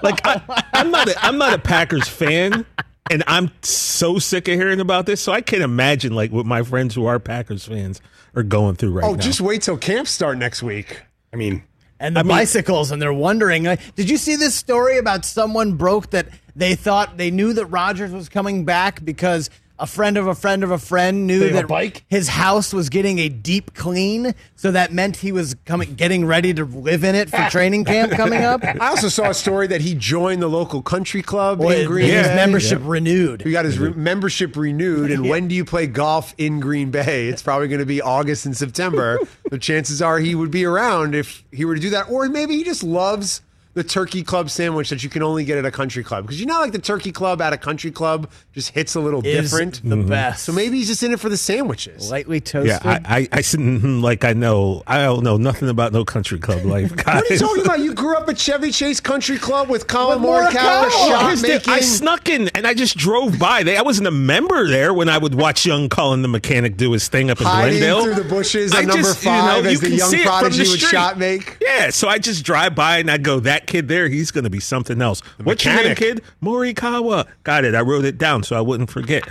like 0.02 0.20
I, 0.24 0.64
I'm 0.72 0.90
not 0.90 1.08
a, 1.08 1.24
I'm 1.24 1.38
not 1.38 1.52
a 1.54 1.58
Packers 1.58 2.08
fan, 2.08 2.64
and 3.10 3.24
I'm 3.26 3.50
so 3.62 4.18
sick 4.18 4.48
of 4.48 4.54
hearing 4.54 4.80
about 4.80 5.04
this. 5.04 5.20
So 5.20 5.32
I 5.32 5.40
can't 5.40 5.62
imagine 5.62 6.14
like 6.14 6.30
what 6.30 6.46
my 6.46 6.62
friends 6.62 6.94
who 6.94 7.06
are 7.06 7.18
Packers 7.18 7.66
fans 7.66 8.00
are 8.34 8.44
going 8.44 8.76
through 8.76 8.92
right 8.92 9.04
oh, 9.04 9.12
now. 9.12 9.14
Oh, 9.14 9.18
just 9.18 9.40
wait 9.40 9.62
till 9.62 9.76
camps 9.76 10.12
start 10.12 10.38
next 10.38 10.62
week. 10.62 11.02
I 11.32 11.36
mean, 11.36 11.64
and 11.98 12.16
the 12.16 12.24
bicycles, 12.24 12.90
and 12.90 13.02
they're 13.02 13.12
wondering. 13.12 13.64
Did 13.64 14.08
you 14.08 14.16
see 14.16 14.36
this 14.36 14.54
story 14.54 14.96
about 14.96 15.24
someone 15.24 15.74
broke 15.74 16.10
that 16.10 16.28
they 16.56 16.74
thought 16.74 17.18
they 17.18 17.30
knew 17.30 17.52
that 17.52 17.66
Rodgers 17.66 18.12
was 18.12 18.28
coming 18.28 18.64
back 18.64 19.04
because 19.04 19.50
a 19.80 19.86
friend 19.86 20.16
of 20.16 20.26
a 20.26 20.34
friend 20.34 20.62
of 20.62 20.70
a 20.70 20.78
friend 20.78 21.26
knew 21.26 21.38
They 21.40 21.46
have 21.46 21.54
a 21.54 21.58
that 21.62 21.68
bike? 21.68 22.04
his 22.08 22.28
house 22.28 22.72
was 22.72 22.88
getting 22.90 23.18
a 23.18 23.28
deep 23.28 23.74
clean, 23.74 24.34
so 24.54 24.70
that 24.72 24.92
meant 24.92 25.16
he 25.16 25.32
was 25.32 25.56
coming, 25.64 25.94
getting 25.94 26.26
ready 26.26 26.52
to 26.54 26.64
live 26.64 27.02
in 27.02 27.14
it 27.14 27.30
for 27.30 27.36
ah. 27.38 27.48
training 27.48 27.84
camp 27.86 28.12
coming 28.12 28.42
up. 28.42 28.62
I 28.80 28.88
also 28.88 29.08
saw 29.08 29.30
a 29.30 29.34
story 29.34 29.66
that 29.68 29.80
he 29.80 29.94
joined 29.94 30.42
the 30.42 30.48
local 30.48 30.82
country 30.82 31.22
club 31.22 31.58
Well, 31.60 31.70
in 31.70 31.86
Green 31.86 32.10
his 32.10 32.26
Bay. 32.28 32.36
membership 32.36 32.80
renewed. 32.84 33.42
He 33.42 33.52
got 33.52 33.64
his 33.64 33.78
re- 33.78 33.92
membership 33.92 34.54
renewed. 34.56 35.10
And 35.10 35.28
when 35.28 35.48
do 35.48 35.54
you 35.54 35.64
play 35.64 35.86
golf 35.86 36.34
in 36.36 36.60
Green 36.60 36.90
Bay? 36.90 37.28
It's 37.28 37.42
probably 37.42 37.68
going 37.68 37.80
to 37.80 37.86
be 37.86 38.02
August 38.02 38.46
and 38.46 38.56
September. 38.56 39.18
the 39.50 39.58
chances 39.58 40.02
are 40.02 40.18
he 40.18 40.34
would 40.34 40.50
be 40.50 40.64
around 40.64 41.14
if 41.14 41.42
he 41.50 41.64
were 41.64 41.74
to 41.74 41.80
do 41.80 41.90
that. 41.90 42.10
Or 42.10 42.28
maybe 42.28 42.56
he 42.56 42.64
just 42.64 42.82
loves 42.82 43.40
the 43.74 43.84
turkey 43.84 44.22
club 44.24 44.50
sandwich 44.50 44.90
that 44.90 45.04
you 45.04 45.08
can 45.10 45.22
only 45.22 45.44
get 45.44 45.56
at 45.56 45.64
a 45.64 45.70
country 45.70 46.02
club. 46.02 46.24
Because 46.24 46.40
you 46.40 46.46
know, 46.46 46.58
like 46.60 46.72
the 46.72 46.78
turkey 46.80 47.12
club 47.12 47.40
at 47.40 47.52
a 47.52 47.56
country 47.56 47.90
club 47.92 48.28
just 48.52 48.70
hits 48.70 48.96
a 48.96 49.00
little 49.00 49.24
Is 49.24 49.50
different. 49.50 49.80
the 49.88 49.96
best. 49.96 50.44
So 50.44 50.52
maybe 50.52 50.78
he's 50.78 50.88
just 50.88 51.02
in 51.02 51.12
it 51.12 51.20
for 51.20 51.28
the 51.28 51.36
sandwiches. 51.36 52.10
Lightly 52.10 52.40
toasted. 52.40 52.80
yeah, 52.84 53.00
I, 53.04 53.16
I, 53.16 53.28
I 53.32 53.38
mhm, 53.42 54.02
like 54.02 54.24
I 54.24 54.32
know. 54.32 54.82
I 54.86 55.02
don't 55.04 55.22
know 55.22 55.36
nothing 55.36 55.68
about 55.68 55.92
no 55.92 56.04
country 56.04 56.38
club 56.38 56.64
life. 56.64 56.90
What 57.10 57.30
are 57.30 57.32
you 57.32 57.38
talking 57.38 57.64
about? 57.64 57.80
You 57.80 57.94
grew 57.94 58.16
up 58.16 58.28
at 58.28 58.38
Chevy 58.38 58.70
Chase 58.72 59.00
Country 59.00 59.38
Club 59.38 59.68
with 59.68 59.86
Collin 59.86 60.20
With 60.22 60.30
Morikawa, 60.30 60.84
Morikawa. 60.84 60.90
shot 60.90 61.38
I, 61.38 61.42
making. 61.42 61.72
I 61.74 61.80
snuck 61.80 62.28
in 62.28 62.48
and 62.54 62.66
I 62.66 62.74
just 62.74 62.96
drove 62.96 63.38
by. 63.38 63.62
They, 63.62 63.76
I 63.76 63.82
wasn't 63.82 64.08
a 64.08 64.12
member 64.12 64.66
there 64.68 64.92
when 64.94 65.08
I 65.08 65.18
would 65.18 65.34
watch 65.34 65.64
young 65.66 65.88
Collin 65.88 66.22
the 66.22 66.28
mechanic 66.28 66.76
do 66.76 66.92
his 66.92 67.08
thing 67.08 67.30
up 67.30 67.40
in 67.40 67.46
hiding 67.46 67.78
Glendale. 67.80 68.04
through 68.04 68.14
the 68.22 68.28
bushes 68.28 68.72
I 68.74 68.82
number 68.82 69.02
just, 69.02 69.24
you 69.24 69.30
know, 69.30 69.38
five 69.38 69.70
you 69.70 69.78
the 69.78 69.90
young 69.90 70.10
see 70.10 70.16
it 70.18 70.22
from 70.24 70.38
prodigy 70.40 70.64
the 70.64 70.70
would 70.70 70.80
shot 70.80 71.18
make. 71.18 71.58
Yeah, 71.60 71.90
so 71.90 72.08
I 72.08 72.18
just 72.18 72.44
drive 72.44 72.74
by 72.74 72.98
and 72.98 73.10
I 73.10 73.18
go, 73.18 73.40
that 73.40 73.66
kid 73.70 73.88
there, 73.88 74.08
he's 74.08 74.30
going 74.30 74.44
to 74.44 74.50
be 74.50 74.60
something 74.60 75.00
else. 75.00 75.20
What's 75.42 75.64
your 75.64 75.74
name, 75.74 75.94
kid? 75.94 76.22
Morikawa. 76.42 77.26
Got 77.44 77.64
it. 77.64 77.74
I 77.74 77.80
wrote 77.80 78.04
it 78.04 78.18
down 78.18 78.42
so 78.42 78.56
I 78.56 78.60
wouldn't 78.60 78.90
forget. 78.90 79.26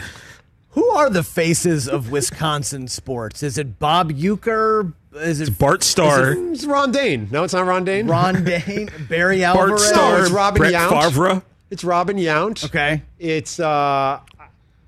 Who 0.69 0.87
are 0.91 1.09
the 1.09 1.23
faces 1.23 1.87
of 1.87 2.09
Wisconsin 2.11 2.87
sports? 2.87 3.43
Is 3.43 3.57
it 3.57 3.79
Bob 3.79 4.11
Uecker? 4.11 4.93
Is 5.15 5.41
it 5.41 5.57
Bart 5.57 5.81
Starr, 5.83 6.33
It's 6.51 6.65
Ron 6.65 6.91
Dayne. 6.91 7.27
No, 7.31 7.43
it's 7.43 7.53
not 7.53 7.65
Ron 7.65 7.83
Dayne. 7.83 8.05
Ron 8.07 8.43
Dayne? 8.43 8.89
Barry 9.09 9.41
Bart 9.41 9.57
Alvarez? 9.57 9.87
Starr, 9.87 10.17
No, 10.19 10.23
it's 10.23 10.31
Robin 10.31 10.59
Brett 10.59 10.73
Yount. 10.73 10.89
Favre. 11.11 11.41
It's 11.71 11.83
Robin 11.83 12.17
Yount. 12.17 12.63
Okay. 12.65 13.01
It's 13.17 13.59
uh, 13.59 13.65
I, 13.65 14.21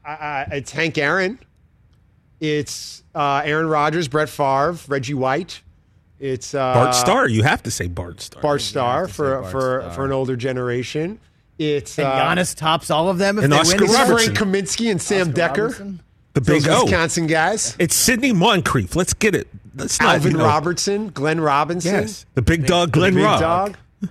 I, 0.06 0.48
it's 0.52 0.72
Hank 0.72 0.98
Aaron. 1.00 1.40
It's 2.40 3.04
uh, 3.14 3.42
Aaron 3.44 3.68
Rodgers, 3.68 4.08
Brett 4.08 4.30
Favre, 4.30 4.78
Reggie 4.88 5.14
White. 5.16 5.62
It's 6.22 6.54
uh, 6.54 6.74
Bart 6.76 6.94
Starr. 6.96 7.28
You 7.28 7.44
have 7.44 7.64
to 7.64 7.72
say 7.72 7.88
Bart 7.88 8.22
Starr. 8.22 8.42
Bart 8.42 8.62
Starr 8.62 9.08
for 9.08 9.42
Bart 9.42 9.52
for 9.52 9.80
Starr. 9.82 9.94
for 9.94 10.06
an 10.06 10.12
older 10.12 10.36
generation. 10.36 11.20
It's 11.58 11.98
And 12.00 12.08
uh, 12.08 12.12
Giannis 12.36 12.56
tops 12.56 12.90
all 12.92 13.10
of 13.10 13.18
them 13.18 13.38
if 13.40 13.44
and 13.44 13.52
they 13.54 13.58
Oscar 13.58 13.78
win. 13.78 13.84
it's 13.86 13.94
this? 13.98 14.10
Robertson. 14.10 14.36
Frank 14.36 14.56
Kaminsky 14.56 14.92
and 14.92 15.02
Sam 15.02 15.30
Oscar 15.30 15.42
Dekker. 15.42 15.58
Robertson? 15.64 16.04
the 16.34 16.42
big 16.42 16.62
Those 16.64 16.68
O. 16.68 16.84
Wisconsin 16.86 17.28
guys. 17.28 17.76
It's 17.80 17.96
Sidney 17.96 18.32
Moncrief. 18.34 18.96
Let's 18.96 19.14
get 19.14 19.36
it. 19.36 19.48
Let's 19.76 20.00
not, 20.00 20.16
Alvin 20.16 20.32
you 20.34 20.38
know- 20.38 20.46
Robertson, 20.46 21.10
Glenn 21.10 21.42
Robinson. 21.42 21.94
Yes. 21.94 22.26
The 22.36 22.42
big 22.42 22.66
dog, 22.68 22.92
Glenn 22.92 23.16
Big 23.16 23.24
Robb. 23.24 23.40
Dog. 23.40 23.78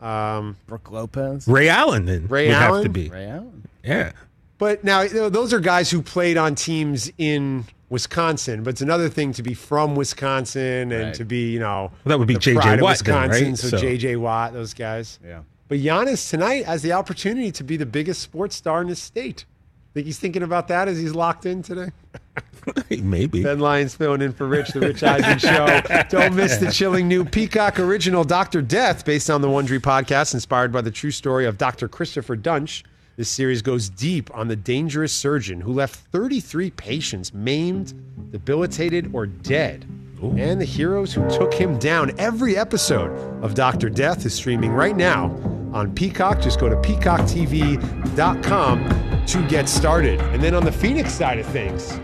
Um, 0.00 0.56
Brook 0.66 0.90
Lopez. 0.90 1.48
Ray 1.48 1.68
Allen 1.70 2.04
then 2.04 2.26
Ray 2.26 2.48
would 2.48 2.54
have 2.56 2.70
Allen? 2.70 2.82
to 2.82 2.88
be. 2.90 3.08
Ray 3.08 3.26
Allen. 3.26 3.66
Yeah. 3.82 4.12
But 4.58 4.84
now 4.84 5.00
you 5.00 5.14
know, 5.14 5.28
those 5.30 5.54
are 5.54 5.60
guys 5.60 5.90
who 5.90 6.02
played 6.02 6.36
on 6.36 6.54
teams 6.56 7.10
in 7.16 7.64
Wisconsin. 7.94 8.62
But 8.62 8.70
it's 8.70 8.82
another 8.82 9.08
thing 9.08 9.32
to 9.32 9.42
be 9.42 9.54
from 9.54 9.94
Wisconsin 9.96 10.92
and 10.92 11.04
Right. 11.06 11.14
to 11.14 11.24
be, 11.24 11.52
you 11.52 11.60
know, 11.60 11.90
Well, 12.04 12.10
that 12.10 12.18
would 12.18 12.28
be 12.28 12.34
the 12.34 12.40
J.J. 12.40 12.60
pride 12.60 12.78
of 12.78 12.82
Watt 12.82 12.98
then, 12.98 13.14
Wisconsin. 13.28 13.48
right? 13.48 13.58
So, 13.58 13.68
So- 13.68 13.78
J.J. 13.78 14.16
Watt, 14.16 14.52
those 14.52 14.74
guys. 14.74 15.18
Yeah. 15.24 15.38
But 15.68 15.78
Giannis 15.78 16.28
tonight 16.28 16.66
has 16.66 16.82
the 16.82 16.92
opportunity 16.92 17.50
to 17.52 17.64
be 17.64 17.78
the 17.78 17.86
biggest 17.86 18.20
sports 18.20 18.54
star 18.56 18.82
in 18.82 18.88
his 18.88 18.98
state. 19.00 19.46
I 19.48 19.94
think 19.94 20.06
he's 20.06 20.18
thinking 20.18 20.42
about 20.42 20.68
that 20.68 20.88
as 20.88 20.98
he's 20.98 21.14
locked 21.14 21.46
in 21.46 21.62
today? 21.62 21.90
Maybe. 22.90 23.42
Ben 23.42 23.60
Lyons 23.60 23.94
filling 23.94 24.22
in 24.22 24.32
for 24.32 24.46
Rich, 24.46 24.70
the 24.70 24.80
Rich 24.80 25.02
Eisen 25.02 25.38
Show. 25.38 25.80
Don't 26.10 26.34
miss 26.34 26.56
the 26.56 26.70
chilling 26.72 27.06
new 27.08 27.24
Peacock 27.24 27.78
original 27.78 28.24
Dr. 28.24 28.60
Death, 28.62 29.04
based 29.04 29.30
on 29.30 29.40
the 29.40 29.48
Wondery 29.48 29.78
podcast, 29.80 30.34
inspired 30.34 30.72
by 30.72 30.80
the 30.80 30.90
true 30.90 31.10
story 31.12 31.46
of 31.46 31.58
Dr. 31.58 31.88
Christopher 31.88 32.36
Duntsch. 32.36 32.82
This 33.16 33.28
series 33.28 33.62
goes 33.62 33.88
deep 33.88 34.28
on 34.34 34.48
the 34.48 34.56
dangerous 34.56 35.12
surgeon 35.12 35.60
who 35.60 35.72
left 35.72 35.94
33 36.10 36.72
patients 36.72 37.32
maimed, 37.32 37.94
debilitated, 38.32 39.14
or 39.14 39.26
dead. 39.26 39.86
And 40.20 40.60
the 40.60 40.64
heroes 40.64 41.14
who 41.14 41.28
took 41.30 41.54
him 41.54 41.78
down. 41.78 42.10
Every 42.18 42.56
episode 42.56 43.12
of 43.44 43.54
Dr. 43.54 43.88
Death 43.88 44.26
is 44.26 44.34
streaming 44.34 44.72
right 44.72 44.96
now 44.96 45.26
on 45.72 45.94
Peacock. 45.94 46.40
Just 46.40 46.58
go 46.58 46.68
to 46.68 46.74
peacocktv.com 46.76 49.26
to 49.26 49.48
get 49.48 49.68
started. 49.68 50.20
And 50.20 50.42
then 50.42 50.54
on 50.54 50.64
the 50.64 50.72
Phoenix 50.72 51.12
side 51.12 51.38
of 51.38 51.46
things, 51.46 52.00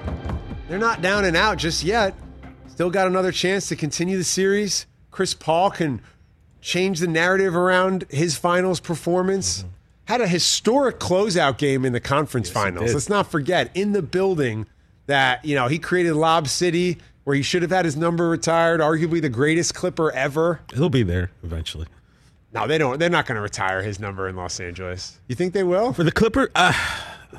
they're 0.69 0.79
not 0.79 1.03
down 1.03 1.25
and 1.25 1.37
out 1.37 1.59
just 1.59 1.83
yet. 1.83 2.15
Still 2.69 2.91
got 2.91 3.09
another 3.09 3.33
chance 3.33 3.67
to 3.69 3.77
continue 3.77 4.17
the 4.17 4.23
series. 4.23 4.87
Chris 5.11 5.35
Paul 5.35 5.71
can 5.71 6.03
change 6.61 7.01
the 7.01 7.09
narrative 7.09 7.57
around 7.57 8.05
his 8.11 8.37
finals 8.37 8.79
performance. 8.79 9.61
Mm-hmm. 9.61 9.69
Had 10.11 10.21
a 10.21 10.27
historic 10.27 10.99
closeout 10.99 11.57
game 11.57 11.85
in 11.85 11.93
the 11.93 12.01
conference 12.01 12.51
finals. 12.51 12.93
Let's 12.93 13.09
not 13.09 13.31
forget 13.31 13.71
in 13.75 13.93
the 13.93 14.03
building 14.03 14.67
that, 15.07 15.45
you 15.45 15.55
know, 15.55 15.69
he 15.69 15.79
created 15.79 16.15
Lob 16.15 16.49
City 16.49 16.99
where 17.23 17.37
he 17.37 17.43
should 17.43 17.63
have 17.63 17.71
had 17.71 17.85
his 17.85 17.97
number 17.97 18.29
retired, 18.29 18.81
arguably 18.81 19.23
the 19.23 19.29
greatest 19.29 19.73
Clipper 19.73 20.11
ever. 20.11 20.63
He'll 20.75 20.89
be 20.89 21.05
there 21.05 21.31
eventually. 21.45 21.87
No, 22.53 22.67
they 22.67 22.77
don't. 22.77 22.99
They're 22.99 23.09
not 23.09 23.25
going 23.25 23.37
to 23.37 23.41
retire 23.41 23.83
his 23.83 24.01
number 24.01 24.29
in 24.29 24.35
Los 24.35 24.59
Angeles. 24.59 25.21
You 25.29 25.37
think 25.37 25.53
they 25.53 25.63
will? 25.63 25.93
For 25.93 26.03
the 26.03 26.11
Clipper, 26.11 26.51
uh, 26.57 26.73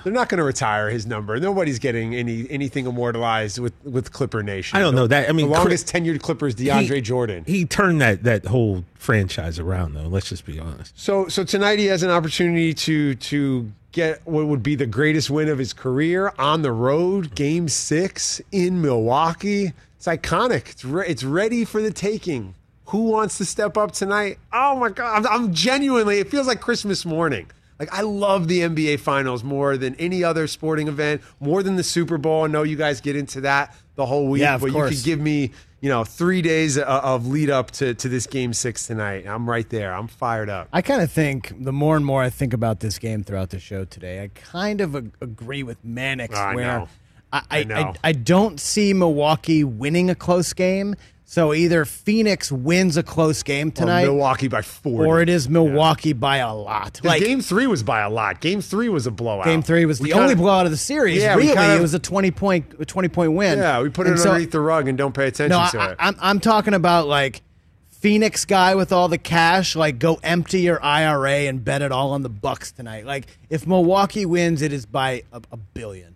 They're 0.03 0.13
not 0.13 0.29
going 0.29 0.39
to 0.39 0.43
retire 0.43 0.89
his 0.89 1.05
number. 1.05 1.39
Nobody's 1.39 1.79
getting 1.79 2.15
any 2.15 2.49
anything 2.49 2.85
immortalized 2.87 3.59
with 3.59 3.73
with 3.83 4.11
Clipper 4.11 4.41
Nation. 4.43 4.77
I 4.77 4.81
don't 4.81 4.95
know 4.95 5.07
that. 5.07 5.29
I 5.29 5.31
mean, 5.33 5.47
the 5.47 5.53
longest 5.53 5.87
tenured 5.87 6.21
Clipper 6.21 6.47
is 6.47 6.55
DeAndre 6.55 6.95
he- 6.95 7.01
Jordan. 7.01 7.43
He 7.45 7.65
turned 7.65 8.01
that 8.01 8.23
that 8.23 8.45
whole 8.45 8.85
franchise 8.95 9.59
around, 9.59 9.93
though. 9.93 10.07
Let's 10.07 10.29
just 10.29 10.45
be 10.45 10.59
honest. 10.59 10.97
So 10.99 11.27
so 11.27 11.43
tonight 11.43 11.79
he 11.79 11.85
has 11.85 12.03
an 12.03 12.09
opportunity 12.09 12.73
to 12.73 13.15
to 13.15 13.71
get 13.91 14.25
what 14.25 14.47
would 14.47 14.63
be 14.63 14.75
the 14.75 14.85
greatest 14.85 15.29
win 15.29 15.49
of 15.49 15.57
his 15.57 15.73
career 15.73 16.33
on 16.39 16.61
the 16.61 16.71
road, 16.71 17.35
Game 17.35 17.67
Six 17.67 18.41
in 18.51 18.81
Milwaukee. 18.81 19.73
It's 19.97 20.07
iconic. 20.07 20.69
It's 20.69 20.85
re- 20.85 21.05
it's 21.07 21.23
ready 21.23 21.65
for 21.65 21.81
the 21.81 21.91
taking. 21.91 22.55
Who 22.85 23.03
wants 23.03 23.37
to 23.37 23.45
step 23.45 23.77
up 23.77 23.91
tonight? 23.91 24.39
Oh 24.51 24.75
my 24.77 24.89
God! 24.89 25.25
I'm, 25.25 25.27
I'm 25.27 25.53
genuinely. 25.53 26.19
It 26.19 26.29
feels 26.29 26.47
like 26.47 26.59
Christmas 26.59 27.05
morning. 27.05 27.49
Like 27.81 27.91
I 27.91 28.01
love 28.01 28.47
the 28.47 28.59
NBA 28.59 28.99
Finals 28.99 29.43
more 29.43 29.75
than 29.75 29.95
any 29.95 30.23
other 30.23 30.45
sporting 30.45 30.87
event, 30.87 31.23
more 31.39 31.63
than 31.63 31.77
the 31.77 31.83
Super 31.83 32.19
Bowl. 32.19 32.43
I 32.43 32.47
know 32.47 32.61
you 32.61 32.75
guys 32.75 33.01
get 33.01 33.15
into 33.15 33.41
that 33.41 33.75
the 33.95 34.05
whole 34.05 34.27
week, 34.27 34.43
Yeah, 34.43 34.53
of 34.53 34.61
but 34.61 34.67
you 34.71 34.83
could 34.87 35.03
give 35.03 35.19
me, 35.19 35.49
you 35.79 35.89
know, 35.89 36.03
three 36.03 36.43
days 36.43 36.77
of 36.77 37.25
lead 37.25 37.49
up 37.49 37.71
to 37.71 37.95
to 37.95 38.07
this 38.07 38.27
Game 38.27 38.53
Six 38.53 38.85
tonight. 38.85 39.25
I'm 39.25 39.49
right 39.49 39.67
there. 39.67 39.95
I'm 39.95 40.07
fired 40.07 40.47
up. 40.47 40.67
I 40.71 40.83
kind 40.83 41.01
of 41.01 41.11
think 41.11 41.53
the 41.59 41.73
more 41.73 41.95
and 41.97 42.05
more 42.05 42.21
I 42.21 42.29
think 42.29 42.53
about 42.53 42.81
this 42.81 42.99
game 42.99 43.23
throughout 43.23 43.49
the 43.49 43.59
show 43.59 43.83
today, 43.83 44.21
I 44.21 44.27
kind 44.27 44.79
of 44.79 44.95
ag- 44.95 45.13
agree 45.19 45.63
with 45.63 45.83
Mannix 45.83 46.35
where. 46.35 46.87
I, 47.33 47.41
I. 47.49 47.57
I, 47.61 47.93
I 48.03 48.11
don't 48.11 48.59
see 48.59 48.93
Milwaukee 48.93 49.63
winning 49.63 50.11
a 50.11 50.15
close 50.15 50.53
game. 50.53 50.95
So 51.31 51.53
either 51.53 51.85
Phoenix 51.85 52.51
wins 52.51 52.97
a 52.97 53.03
close 53.03 53.41
game 53.41 53.71
tonight, 53.71 54.03
or 54.03 54.07
Milwaukee 54.07 54.49
by 54.49 54.61
four, 54.61 55.05
or 55.05 55.21
it 55.21 55.29
is 55.29 55.47
Milwaukee 55.47 56.11
by 56.11 56.39
a 56.39 56.53
lot. 56.53 56.99
Like 57.05 57.21
game 57.21 57.39
three 57.39 57.67
was 57.67 57.83
by 57.83 58.01
a 58.01 58.09
lot. 58.09 58.41
Game 58.41 58.59
three 58.59 58.89
was 58.89 59.07
a 59.07 59.11
blowout. 59.11 59.45
Game 59.45 59.61
three 59.61 59.85
was 59.85 60.01
We 60.01 60.09
the 60.09 60.11
kinda- 60.11 60.23
only 60.23 60.35
blowout 60.35 60.65
of 60.65 60.73
the 60.73 60.77
series. 60.77 61.21
Yeah, 61.21 61.35
really, 61.35 61.53
kind 61.53 61.71
of- 61.71 61.79
it 61.79 61.81
was 61.81 61.93
a 61.93 61.99
twenty 61.99 62.31
point 62.31 62.73
a 62.81 62.83
twenty 62.83 63.07
point 63.07 63.31
win. 63.31 63.59
Yeah, 63.59 63.81
we 63.81 63.87
put 63.87 64.07
it 64.07 64.17
so- 64.19 64.27
underneath 64.31 64.51
the 64.51 64.59
rug 64.59 64.89
and 64.89 64.97
don't 64.97 65.13
pay 65.13 65.27
attention 65.29 65.57
No, 65.57 65.69
to 65.71 65.79
I, 65.79 65.91
it. 65.91 65.95
I'm 65.99 66.17
I'm 66.19 66.39
talking 66.41 66.73
about 66.73 67.07
like 67.07 67.41
Phoenix 67.91 68.43
guy 68.43 68.75
with 68.75 68.91
all 68.91 69.07
the 69.07 69.17
cash. 69.17 69.73
Like 69.73 69.99
go 69.99 70.19
empty 70.23 70.59
your 70.59 70.83
IRA 70.83 71.47
and 71.47 71.63
bet 71.63 71.81
it 71.81 71.93
all 71.93 72.11
on 72.11 72.23
the 72.23 72.29
Bucks 72.29 72.73
tonight. 72.73 73.05
Like 73.05 73.27
if 73.49 73.65
Milwaukee 73.65 74.25
wins, 74.25 74.61
it 74.61 74.73
is 74.73 74.85
by 74.85 75.23
a, 75.31 75.41
a 75.53 75.55
billion. 75.55 76.15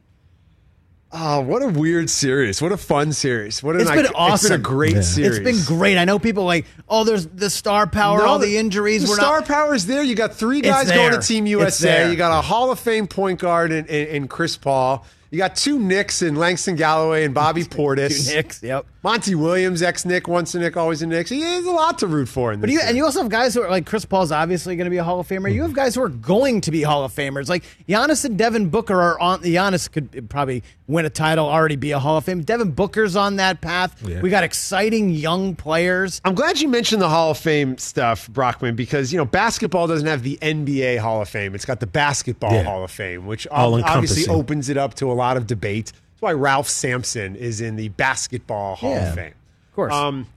Oh, 1.18 1.39
what 1.39 1.61
a 1.63 1.68
weird 1.70 2.09
series! 2.09 2.61
What 2.61 2.74
a 2.74 2.78
fun 2.78 3.13
series! 3.13 3.63
What 3.63 3.76
an 3.76 3.82
It's 3.84 3.89
been 3.91 4.05
ic- 4.05 4.11
awesome. 4.16 4.34
It's 4.34 4.43
been 4.49 4.59
a 4.59 4.63
great 4.63 5.01
series. 5.03 5.38
It's 5.38 5.39
been 5.68 5.78
great. 5.78 5.97
I 5.97 6.03
know 6.03 6.20
people 6.20 6.43
like, 6.43 6.66
oh, 6.89 7.05
there's 7.05 7.26
the 7.28 7.49
star 7.49 7.88
power, 7.88 8.18
No, 8.20 8.26
all 8.26 8.39
the 8.39 8.57
injuries. 8.57 9.03
The 9.03 9.09
We're 9.11 9.16
star 9.16 9.39
not. 9.39 9.47
power 9.47 9.74
is 9.74 9.86
there. 9.88 10.03
You 10.03 10.13
got 10.16 10.34
three 10.34 10.59
It's 10.59 10.68
guys 10.68 10.91
going 10.91 11.11
there. 11.11 11.22
to 11.22 11.26
Team 11.26 11.45
It's 11.45 11.51
USA. 11.51 11.88
there. 11.88 12.11
You 12.11 12.18
got 12.18 12.38
a 12.38 12.41
Hall 12.41 12.70
of 12.70 12.80
Fame 12.80 13.07
point 13.07 13.39
guard 13.39 13.72
in, 13.72 13.86
in, 13.86 14.07
in 14.07 14.28
Chris 14.28 14.57
Paul. 14.57 15.05
You 15.32 15.38
got 15.38 15.55
two 15.55 15.80
Knicks 15.80 16.22
in 16.22 16.36
Langston 16.36 16.76
Galloway 16.76 17.24
and 17.24 17.34
Bobby 17.34 17.63
Portis. 17.66 18.28
Two 18.30 18.36
Knicks, 18.36 18.61
yep. 18.61 18.86
Monty 19.06 19.36
Williams, 19.36 19.84
ex 19.84 20.03
Knick, 20.03 20.28
once 20.28 20.56
a 20.56 20.60
Knick, 20.60 20.76
always 20.76 21.03
a 21.03 21.06
Knick. 21.06 21.28
So 21.28 21.36
yeah, 21.36 21.45
there's 21.51 21.66
a 21.68 21.72
lot 21.72 21.99
to 21.99 22.08
root 22.08 22.28
for 22.28 22.51
in 22.51 22.60
But 22.60 22.72
you 22.72 22.80
and 22.82 22.97
you 22.97 23.06
also 23.06 23.22
have 23.22 23.30
guys 23.30 23.53
who 23.53 23.62
are 23.62 23.70
like 23.70 23.86
Chris 23.86 24.03
Paul's 24.03 24.32
obviously 24.32 24.76
going 24.76 24.86
to 24.86 24.89
be 24.89 24.97
a 24.97 25.03
Hall 25.03 25.20
of 25.20 25.28
Famer. 25.28 25.53
You 25.53 25.62
have 25.62 25.74
guys 25.74 25.93
who 25.93 26.01
are 26.01 26.10
going 26.10 26.60
to 26.62 26.72
be 26.72 26.82
Hall 26.82 27.03
of 27.06 27.14
Famers. 27.14 27.47
Like 27.47 27.64
Giannis 27.88 28.26
and 28.26 28.36
Devin 28.36 28.70
Booker 28.70 28.99
are 28.99 29.20
on. 29.20 29.43
Giannis 29.43 29.91
could 29.91 30.28
probably 30.28 30.64
win 30.88 31.06
a 31.06 31.12
title, 31.12 31.47
already 31.47 31.76
be 31.76 31.91
a 31.91 31.99
Hall 31.99 32.18
of 32.18 32.24
Fame. 32.24 32.41
Devin 32.41 32.72
Booker's 32.72 33.16
on 33.16 33.36
that 33.36 33.62
path. 33.62 34.01
Yeah. 34.01 34.22
We 34.22 34.32
got 34.32 34.43
exciting 34.43 35.12
young 35.12 35.56
players. 35.56 36.20
I'm 36.26 36.34
glad 36.34 36.60
you 36.60 36.68
mentioned 36.68 36.99
the 36.99 37.10
Hall 37.10 37.30
of 37.30 37.38
Fame 37.38 37.78
stuff, 37.78 38.28
Brockman, 38.30 38.76
because 38.76 39.14
you 39.14 39.20
know 39.20 39.26
basketball 39.26 39.86
doesn't 39.86 40.08
have 40.08 40.24
the 40.24 40.39
NBA 40.41 40.97
Hall 40.97 41.22
of 41.22 41.30
Fame. 41.30 41.53
It's 41.53 41.66
got 41.66 41.80
the 41.80 41.86
Basketball 41.86 42.53
Yeah. 42.53 42.64
Hall 42.64 42.84
of 42.84 42.89
Fame, 42.89 43.28
which 43.28 43.45
All 43.49 43.84
obviously 43.84 44.26
opens 44.34 44.68
it 44.70 44.78
up 44.78 44.95
to 44.95 45.12
a 45.12 45.14
lot 45.14 45.38
of 45.38 45.45
debate. 45.45 45.91
That's 46.16 46.22
why 46.22 46.32
Ralph 46.32 46.70
Sampson 46.70 47.36
is 47.36 47.59
in 47.59 47.76
the 47.76 47.89
Basketball 47.89 48.76
Hall 48.76 48.91
Yeah, 48.91 49.09
of 49.09 49.16
Fame. 49.16 49.34
Of 49.70 49.76
course. 49.76 49.93
Um, 49.93 50.28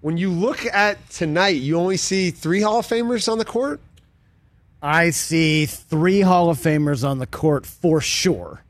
when 0.00 0.16
you 0.16 0.30
look 0.30 0.64
at 0.66 1.10
tonight, 1.10 1.56
you 1.56 1.76
only 1.76 1.96
see 1.96 2.30
three 2.30 2.60
Hall 2.60 2.78
of 2.78 2.86
Famers 2.86 3.30
on 3.30 3.38
the 3.38 3.44
court. 3.44 3.80
I 4.80 5.10
see 5.10 5.66
three 5.66 6.20
Hall 6.20 6.48
of 6.48 6.58
Famers 6.58 7.06
on 7.06 7.18
the 7.18 7.26
court 7.26 7.66
for 7.66 8.00
sure. 8.00 8.62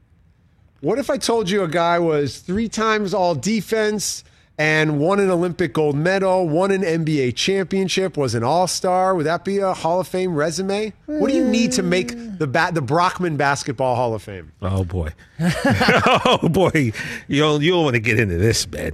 What 0.81 0.99
if 0.99 1.11
I 1.11 1.19
told 1.19 1.51
you 1.51 1.63
a 1.63 1.69
guy 1.69 1.99
was 1.99 2.39
three 2.39 2.71
times 2.71 3.13
all 3.13 3.35
defense 3.35 4.25
and 4.59 4.99
won 4.99 5.21
an 5.21 5.31
Olympic 5.31 5.73
gold 5.73 5.97
medal, 5.97 6.49
won 6.49 6.71
an 6.71 6.83
NBA 6.83 7.35
championship, 7.37 8.17
was 8.17 8.35
an 8.35 8.43
all 8.43 8.67
star? 8.67 9.15
Would 9.15 9.27
that 9.27 9.45
be 9.45 9.59
a 9.59 9.75
Hall 9.75 10.01
of 10.01 10.09
Fame 10.09 10.35
resume? 10.35 10.93
What 11.07 11.31
do 11.31 11.37
you 11.37 11.45
need 11.45 11.73
to 11.73 11.83
make 11.83 12.13
the 12.39 12.47
ba- 12.47 12.71
the 12.73 12.83
Brockman 12.83 13.37
Basketball 13.37 13.97
Hall 13.97 14.15
of 14.15 14.23
Fame? 14.23 14.53
Oh 14.63 14.85
boy, 14.85 15.13
oh 15.41 16.49
boy, 16.51 16.93
you 17.29 17.43
don't 17.43 17.63
you 17.63 17.73
don't 17.73 17.85
want 17.85 17.95
to 17.95 18.01
get 18.01 18.19
into 18.19 18.39
this, 18.39 18.67
man. 18.71 18.93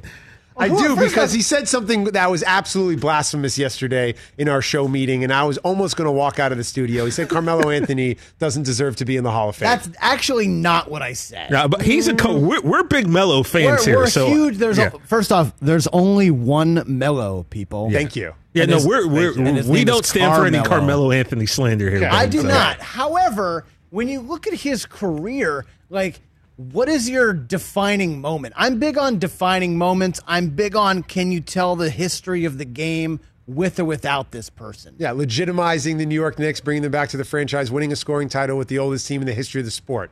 I 0.57 0.68
do 0.68 0.96
because 0.96 1.32
he 1.32 1.42
said 1.42 1.68
something 1.68 2.05
that 2.05 2.30
was 2.30 2.42
absolutely 2.42 2.96
blasphemous 2.96 3.59
yesterday 3.59 4.14
in 4.38 4.48
our 4.48 4.62
show 4.62 4.88
meeting, 4.88 5.24
and 5.24 5.32
I 5.32 5.44
was 5.44 5.59
almost 5.59 5.96
going 5.96 6.07
to 6.07 6.12
walk 6.12 6.38
out 6.38 6.53
of 6.53 6.59
the 6.59 6.64
studio. 6.64 7.05
He 7.05 7.11
said 7.11 7.28
Carmelo 7.28 7.70
Anthony 7.70 8.16
doesn't 8.38 8.64
deserve 8.64 8.96
to 8.96 9.05
be 9.05 9.16
in 9.16 9.24
the 9.24 9.30
Hall 9.30 9.48
of 9.48 9.57
Fame. 9.57 9.66
That's 9.66 9.88
actually 9.98 10.48
not 10.48 10.90
what 10.90 11.03
I 11.03 11.12
said. 11.14 11.50
No, 11.50 11.68
but 11.68 11.82
he's 11.82 12.09
a 12.09 12.14
co- 12.14 12.34
mm. 12.34 12.46
we're, 12.46 12.61
we're 12.61 12.84
big 12.84 13.09
Melo 13.09 13.42
fans 13.42 13.80
we're, 13.80 13.84
here. 13.84 13.96
we're 13.96 14.07
so 14.09 14.26
huge. 14.28 14.59
There's 14.59 14.78
yeah. 14.78 14.90
a, 14.94 14.98
first 15.00 15.32
off, 15.32 15.53
there's 15.61 15.86
only 15.88 16.30
one 16.30 16.82
Melo 16.86 17.44
people. 17.44 17.90
Thank 17.90 18.16
you. 18.16 18.34
yeah, 18.55 18.62
and 18.62 18.70
no, 18.70 18.76
his- 18.76 18.86
we're, 18.86 19.09
we're 19.09 19.38
and 19.38 19.68
we 19.68 19.84
don't 19.84 20.05
is 20.05 20.09
stand 20.09 20.34
for 20.34 20.46
any 20.46 20.59
Carmelo. 20.59 20.68
Carmelo 20.68 21.12
Anthony 21.12 21.46
slander 21.46 21.90
here. 21.90 22.09
I 22.11 22.24
Ben, 22.24 22.30
do 22.30 22.40
so- 22.42 22.48
not. 22.48 22.80
However, 22.80 23.64
when 23.90 24.09
you 24.09 24.20
look 24.20 24.46
at 24.46 24.55
his 24.55 24.86
career, 24.86 25.66
like 25.90 26.20
what 26.70 26.88
is 26.88 27.08
your 27.10 27.32
defining 27.32 28.20
moment? 28.20 28.54
I'm 28.56 28.78
big 28.78 28.96
on 28.98 29.18
defining 29.18 29.76
moments. 29.78 30.20
I'm 30.26 30.50
big 30.50 30.76
on 30.76 31.02
can 31.02 31.32
you 31.32 31.40
tell 31.40 31.76
the 31.76 31.90
history 31.90 32.44
of 32.44 32.58
the 32.58 32.64
game 32.64 33.20
with 33.46 33.80
or 33.80 33.84
without 33.84 34.30
this 34.30 34.48
person? 34.50 34.94
Yeah, 34.98 35.10
legitimizing 35.10 35.98
the 35.98 36.06
New 36.06 36.14
York 36.14 36.38
Knicks, 36.38 36.60
bringing 36.60 36.82
them 36.82 36.92
back 36.92 37.08
to 37.10 37.16
the 37.16 37.24
franchise, 37.24 37.70
winning 37.70 37.92
a 37.92 37.96
scoring 37.96 38.28
title 38.28 38.56
with 38.56 38.68
the 38.68 38.78
oldest 38.78 39.06
team 39.06 39.20
in 39.20 39.26
the 39.26 39.34
history 39.34 39.60
of 39.60 39.64
the 39.64 39.70
sport. 39.70 40.10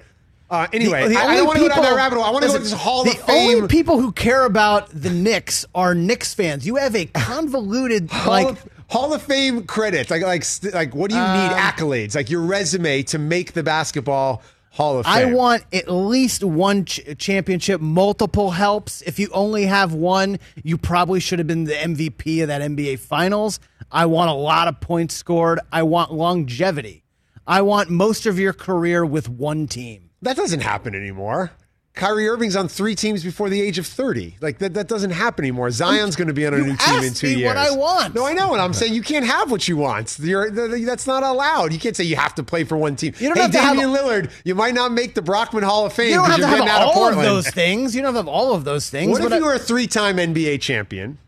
Uh, 0.50 0.66
anyway, 0.72 1.04
The- 1.04 1.10
the 1.10 1.16
I, 1.20 1.26
I 1.26 1.36
don't 1.36 1.46
want 1.46 1.58
to 1.60 1.68
go 1.68 1.68
down 1.68 1.82
that 1.84 1.94
rabbit 1.94 2.16
hole. 2.16 2.24
I 2.24 2.30
want 2.30 2.42
to 2.42 2.48
go 2.48 2.54
to 2.56 2.58
this 2.64 2.72
Hall 2.72 3.04
the 3.04 3.10
of 3.12 3.18
Fame. 3.20 3.54
only 3.58 3.68
people 3.68 4.00
who 4.00 4.10
care 4.10 4.44
about 4.44 4.88
the 4.90 5.10
Knicks 5.10 5.64
are 5.76 5.94
Knicks 5.94 6.34
fans. 6.34 6.66
You 6.66 6.74
have 6.76 6.96
a 6.96 7.04
convoluted 7.14 8.10
Hall, 8.10 8.30
like 8.32 8.48
of, 8.48 8.68
Hall 8.88 9.14
of 9.14 9.22
Fame 9.22 9.62
credits, 9.64 10.10
like 10.10 10.22
like 10.22 10.42
st- 10.42 10.74
like 10.74 10.92
what 10.92 11.08
do 11.10 11.14
you 11.16 11.22
need 11.22 11.28
Um, 11.28 11.52
accolades, 11.56 12.16
like 12.16 12.30
your 12.30 12.40
resume 12.40 13.04
to 13.04 13.18
make 13.20 13.52
the 13.52 13.62
basketball 13.62 14.42
Hall 14.72 14.98
of 15.00 15.06
I 15.06 15.24
want 15.26 15.64
at 15.72 15.90
least 15.90 16.44
one 16.44 16.84
ch- 16.84 17.00
championship. 17.18 17.80
Multiple 17.80 18.52
helps. 18.52 19.02
If 19.02 19.18
you 19.18 19.28
only 19.32 19.66
have 19.66 19.92
one, 19.92 20.38
you 20.62 20.78
probably 20.78 21.18
should 21.20 21.38
have 21.40 21.48
been 21.48 21.64
the 21.64 21.74
MVP 21.74 22.40
of 22.42 22.48
that 22.48 22.62
NBA 22.62 23.00
Finals. 23.00 23.58
I 23.90 24.06
want 24.06 24.30
a 24.30 24.34
lot 24.34 24.68
of 24.68 24.80
points 24.80 25.14
scored. 25.14 25.58
I 25.72 25.82
want 25.82 26.12
longevity. 26.12 27.02
I 27.46 27.62
want 27.62 27.90
most 27.90 28.26
of 28.26 28.38
your 28.38 28.52
career 28.52 29.04
with 29.04 29.28
one 29.28 29.66
team. 29.66 30.10
that 30.22 30.36
doesn't 30.36 30.60
happen 30.60 30.94
anymore. 30.94 31.50
Kyrie 31.92 32.28
Irving's 32.28 32.54
on 32.54 32.68
three 32.68 32.94
teams 32.94 33.24
before 33.24 33.48
the 33.50 33.60
age 33.60 33.76
of 33.78 33.86
thirty. 33.86 34.36
Like 34.40 34.58
that, 34.58 34.74
that 34.74 34.86
doesn't 34.86 35.10
happen 35.10 35.44
anymore. 35.44 35.70
Zion's 35.72 36.14
going 36.14 36.28
to 36.28 36.34
be 36.34 36.46
on 36.46 36.54
a 36.54 36.58
You 36.58 36.66
new 36.66 36.76
team 36.76 37.02
in 37.02 37.12
two 37.12 37.26
me 37.26 37.34
years. 37.34 37.46
what 37.48 37.56
I 37.56 37.72
want. 37.72 38.14
No, 38.14 38.24
I 38.24 38.32
know, 38.32 38.52
and 38.52 38.62
I'm 38.62 38.72
saying 38.72 38.94
you 38.94 39.02
can't 39.02 39.26
have 39.26 39.50
what 39.50 39.66
you 39.66 39.76
want. 39.76 40.16
You're, 40.20 40.50
th- 40.50 40.70
th- 40.70 40.86
that's 40.86 41.06
not 41.08 41.24
allowed. 41.24 41.72
You 41.72 41.80
can't 41.80 41.96
say 41.96 42.04
you 42.04 42.14
have 42.16 42.34
to 42.36 42.44
play 42.44 42.62
for 42.64 42.76
one 42.76 42.94
team. 42.94 43.12
You 43.18 43.26
don't 43.28 43.36
hey, 43.36 43.42
have 43.42 43.50
to 43.52 43.58
have 43.60 43.76
Damian 43.76 43.90
Lillard, 43.94 44.30
you 44.44 44.54
might 44.54 44.72
not 44.74 44.92
make 44.92 45.14
the 45.14 45.20
Brockman 45.22 45.64
Hall 45.64 45.84
of 45.84 45.92
Fame 45.92 46.10
You 46.10 46.14
don't 46.16 46.30
have 46.30 46.38
to 46.38 46.46
have 46.46 46.58
getting 46.58 46.70
out 46.70 46.82
of 46.82 46.96
all 46.96 47.08
of 47.08 47.16
those 47.16 47.48
things. 47.50 47.94
You 47.96 48.02
don't 48.02 48.14
have 48.14 48.28
all 48.28 48.54
of 48.54 48.64
those 48.64 48.88
things. 48.88 49.10
What 49.10 49.22
if 49.24 49.28
but 49.28 49.36
you 49.38 49.44
I- 49.44 49.48
were 49.48 49.54
a 49.54 49.58
three-time 49.58 50.16
NBA 50.16 50.60
champion? 50.60 51.18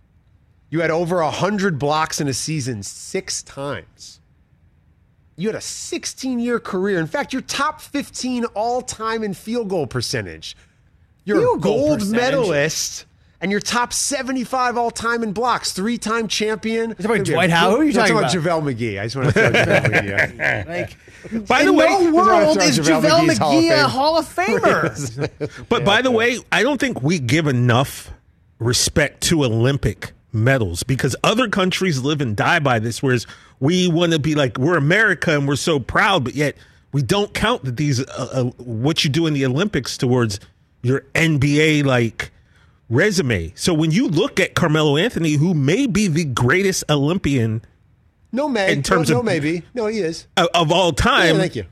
You 0.71 0.81
had 0.81 0.91
over 0.91 1.23
hundred 1.23 1.79
blocks 1.79 2.19
in 2.21 2.29
a 2.29 2.33
season 2.33 2.83
six 2.83 3.43
times. 3.43 4.21
You 5.37 5.49
had 5.49 5.57
a 5.57 5.61
16-year 5.61 6.61
career. 6.61 6.99
In 6.99 7.07
fact, 7.07 7.33
you're 7.33 7.43
top 7.43 7.81
15 7.81 8.45
all-time 8.47 9.23
in 9.23 9.35
field 9.35 9.69
goal 9.71 9.87
percentage. 9.87 10.57
You're 11.25 11.41
Field 11.41 11.59
a 11.59 11.63
gold 11.63 11.99
percentage? 12.01 12.21
medalist, 12.21 13.07
and 13.41 13.51
you're 13.51 13.61
top 13.61 13.93
75 13.93 14.77
all-time 14.77 15.23
in 15.23 15.33
blocks. 15.33 15.73
Three-time 15.73 16.29
champion. 16.29 16.91
You're 16.91 16.95
talking 16.97 17.11
about 17.23 17.27
Dwight 17.27 17.51
Howard? 17.51 17.75
Who 17.75 17.81
are 17.81 17.85
you 17.85 18.01
I'm 18.01 18.09
talking 18.09 18.41
JaVale 18.41 18.75
McGee. 18.75 19.01
I 19.01 19.05
just 19.05 19.17
want 19.17 19.29
to 19.29 19.33
throw 19.33 19.51
JaVale 19.51 20.37
McGee. 20.39 20.69
like, 20.69 21.47
By 21.49 21.61
in 21.61 21.67
the 21.67 21.73
way, 21.73 21.87
no 21.87 22.13
world 22.13 22.59
is 22.59 22.79
JaVale 22.79 23.01
JaVale 23.03 23.29
McGee's 23.31 23.39
Hall 23.39 23.63
McGee 23.63 23.85
a 23.85 23.89
Hall 23.89 24.19
of 24.19 24.27
Famer. 24.37 25.69
But 25.69 25.85
by 25.85 26.03
the 26.03 26.11
way, 26.11 26.39
I 26.51 26.63
don't 26.63 26.79
think 26.79 27.03
we 27.03 27.19
give 27.19 27.47
enough 27.47 28.11
respect 28.59 29.23
to 29.25 29.45
Olympic 29.45 30.13
medals 30.33 30.83
because 30.83 31.15
other 31.23 31.49
countries 31.49 32.01
live 32.01 32.21
and 32.21 32.37
die 32.37 32.59
by 32.59 32.79
this, 32.79 33.03
whereas 33.03 33.27
we 33.61 33.89
want 33.89 34.13
to 34.13 34.19
be 34.19 34.35
like 34.35 34.59
we're 34.59 34.77
America 34.77 35.35
and 35.37 35.47
we're 35.47 35.57
so 35.57 35.79
proud, 35.79 36.25
but 36.25 36.35
yet 36.35 36.57
we 36.93 37.03
don't 37.03 37.33
count 37.35 37.65
that 37.65 37.77
these 37.77 38.01
uh, 38.01 38.29
uh, 38.33 38.45
what 38.59 39.05
you 39.05 39.11
do 39.11 39.27
in 39.27 39.35
the 39.35 39.45
Olympics 39.47 39.97
towards 39.97 40.41
your 40.83 41.03
NBA 41.15 41.85
like 41.85 42.31
resume. 42.89 43.53
So 43.55 43.73
when 43.73 43.91
you 43.91 44.09
look 44.09 44.41
at 44.41 44.55
Carmelo 44.55 44.97
Anthony, 44.97 45.33
who 45.35 45.55
may 45.55 45.87
be 45.87 46.09
the 46.09 46.25
greatest 46.25 46.85
Olympian 46.91 47.63
No, 48.33 48.49
may. 48.49 48.73
In 48.73 48.83
terms 48.83 49.09
no, 49.11 49.19
of- 49.19 49.25
no, 49.25 49.31
maybe. 49.31 49.63
No, 49.75 49.87
he 49.87 49.99
is. 49.99 50.27
of, 50.37 50.49
of 50.55 50.73
all 50.73 50.93
time, 50.93 51.37
Yeah, 51.37 51.41
thank 51.41 51.57
you. 51.57 51.65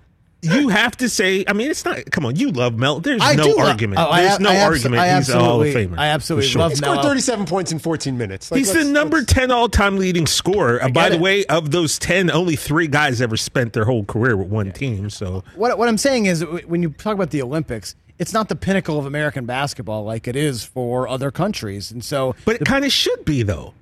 You 0.43 0.68
have 0.68 0.97
to 0.99 1.09
say. 1.09 1.45
I 1.47 1.53
mean, 1.53 1.70
it's 1.70 1.84
not. 1.84 2.11
Come 2.11 2.24
on, 2.24 2.36
you 2.36 2.51
love 2.51 2.78
Mel. 2.78 3.01
There's 3.01 3.20
I 3.22 3.34
no 3.34 3.45
do 3.45 3.57
lo- 3.57 3.66
argument. 3.66 4.01
oh, 4.01 4.14
There's 4.16 4.30
ab- 4.32 4.41
no 4.41 4.51
I 4.51 4.61
argument. 4.62 5.03
I 5.03 5.16
He's 5.16 5.28
a 5.28 5.38
Hall 5.38 5.61
of 5.62 5.68
Famer. 5.68 5.99
I 5.99 6.07
absolutely 6.09 6.47
for 6.47 6.53
sure. 6.53 6.61
love 6.62 6.70
He 6.72 6.76
scored 6.76 6.97
Melo. 6.97 7.09
37 7.09 7.47
points 7.47 7.72
in 7.72 7.78
14 7.78 8.16
minutes. 8.16 8.51
Like, 8.51 8.59
He's 8.59 8.72
the 8.72 8.84
number 8.84 9.22
10 9.22 9.51
all 9.51 9.68
time 9.68 9.99
leading 9.99 10.26
scorer. 10.26 10.82
Uh, 10.82 10.88
by 10.88 11.09
get 11.11 11.16
the 11.16 11.22
way, 11.22 11.45
of 11.47 11.70
those 11.72 11.99
10, 11.99 12.30
only 12.30 12.57
three 12.57 12.86
guys 12.86 13.20
ever 13.20 13.36
spent 13.36 13.74
their 13.74 13.84
whole 13.84 14.05
career 14.05 14.36
with 14.36 14.49
one 14.49 14.72
team. 14.72 15.11
So, 15.11 15.45
what 15.57 15.76
what 15.76 15.88
I'm 15.88 15.99
saying 15.99 16.24
is 16.26 16.43
when 16.45 16.82
you 16.82 16.91
talk 16.91 17.14
about 17.14 17.30
the 17.30 17.43
Olympics, 17.43 17.95
it's 18.18 18.32
not 18.32 18.49
the 18.49 18.57
pinnacle 18.57 18.99
of 18.99 19.05
American 19.07 19.45
basketball 19.47 20.05
like 20.05 20.26
it 20.26 20.36
is 20.36 20.64
for 20.64 21.07
other 21.07 21.30
countries, 21.30 21.91
and 21.91 22.03
so 22.03 22.34
but 22.47 22.57
it 22.57 22.64
kind 22.64 22.84
of 22.86 22.93
should 22.93 23.24
be, 23.26 23.43
though. 23.43 23.74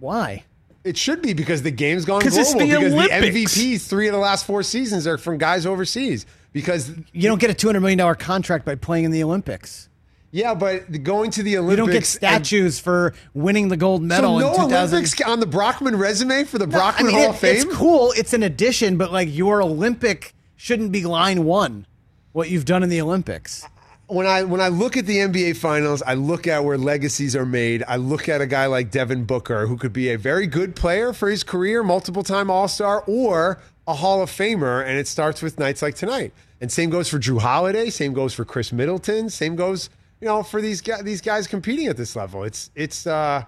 why? 0.00 0.44
It 0.84 0.96
should 0.98 1.22
be 1.22 1.32
because 1.32 1.62
the 1.62 1.70
game's 1.70 2.04
gone 2.04 2.20
global. 2.20 2.38
it's 2.38 2.52
the 2.52 2.58
because 2.60 2.92
Olympics. 2.92 3.34
the 3.34 3.44
MVPs 3.44 3.86
three 3.88 4.06
of 4.06 4.12
the 4.12 4.18
last 4.20 4.44
four 4.46 4.62
seasons 4.62 5.06
are 5.06 5.16
from 5.18 5.38
guys 5.38 5.64
overseas. 5.66 6.26
Because 6.52 6.90
You 7.12 7.28
don't 7.28 7.40
get 7.40 7.50
a 7.50 7.54
two 7.54 7.66
hundred 7.68 7.80
million 7.80 7.98
dollar 7.98 8.14
contract 8.14 8.64
by 8.64 8.74
playing 8.76 9.04
in 9.06 9.10
the 9.10 9.22
Olympics. 9.24 9.88
yeah, 10.30 10.54
but 10.54 11.02
going 11.02 11.30
to 11.32 11.42
the 11.42 11.56
Olympics, 11.58 11.72
You 11.72 11.76
don't 11.76 11.88
get 11.88 11.96
and- 11.96 12.06
statues 12.06 12.78
for 12.78 13.14
winning 13.32 13.68
the 13.68 13.76
gold 13.76 14.02
medal 14.02 14.38
So 14.38 14.46
no 14.52 14.64
Olympics 14.66 15.20
on 15.22 15.40
the 15.40 15.46
Brockman 15.46 15.96
resume 15.96 16.44
for 16.44 16.58
the 16.58 16.66
No, 16.66 16.76
I 16.76 16.80
Brockman 16.80 17.06
mean, 17.08 17.16
Hall 17.16 17.24
it- 17.24 17.30
of 17.30 17.38
Fame. 17.38 17.56
It's 17.56 17.64
cool. 17.76 18.12
It's 18.16 18.32
an 18.34 18.42
addition, 18.42 18.96
but 18.98 19.10
like 19.12 19.34
your 19.34 19.62
Olympic 19.62 20.34
shouldn't 20.56 20.92
be 20.92 21.02
line 21.04 21.44
one. 21.44 21.86
What 22.32 22.50
you've 22.50 22.64
done 22.66 22.82
in 22.82 22.88
the 22.88 23.00
Olympics. 23.00 23.64
When 24.06 24.26
I 24.26 24.44
when 24.44 24.60
I 24.60 24.68
look 24.68 24.98
at 24.98 25.06
the 25.06 25.16
NBA 25.16 25.56
finals, 25.56 26.02
I 26.02 26.12
look 26.12 26.46
at 26.46 26.62
where 26.62 26.76
legacies 26.76 27.34
are 27.34 27.46
made. 27.46 27.82
I 27.88 27.96
look 27.96 28.28
at 28.28 28.42
a 28.42 28.46
guy 28.46 28.66
like 28.66 28.90
Devin 28.90 29.24
Booker 29.24 29.66
who 29.66 29.78
could 29.78 29.94
be 29.94 30.10
a 30.10 30.18
very 30.18 30.46
good 30.46 30.76
player 30.76 31.14
for 31.14 31.30
his 31.30 31.42
career, 31.42 31.82
multiple 31.82 32.22
time 32.22 32.50
All-Star 32.50 33.02
or 33.06 33.62
a 33.86 33.94
Hall 33.94 34.22
of 34.22 34.30
Famer 34.30 34.86
and 34.86 34.98
it 34.98 35.08
starts 35.08 35.40
with 35.40 35.58
nights 35.58 35.80
like 35.80 35.94
tonight. 35.94 36.34
And 36.60 36.70
same 36.70 36.90
goes 36.90 37.08
for 37.08 37.18
Jrue 37.18 37.40
Holiday, 37.40 37.88
same 37.88 38.12
goes 38.12 38.34
for 38.34 38.44
Khris 38.44 38.72
Middleton, 38.72 39.30
same 39.30 39.56
goes, 39.56 39.88
you 40.20 40.28
know, 40.28 40.42
for 40.42 40.60
these 40.60 40.82
guys 40.82 41.02
these 41.02 41.22
guys 41.22 41.46
competing 41.46 41.86
at 41.86 41.96
this 41.96 42.14
level. 42.14 42.44
It's 42.44 42.70
it's 42.74 43.06
uh 43.06 43.44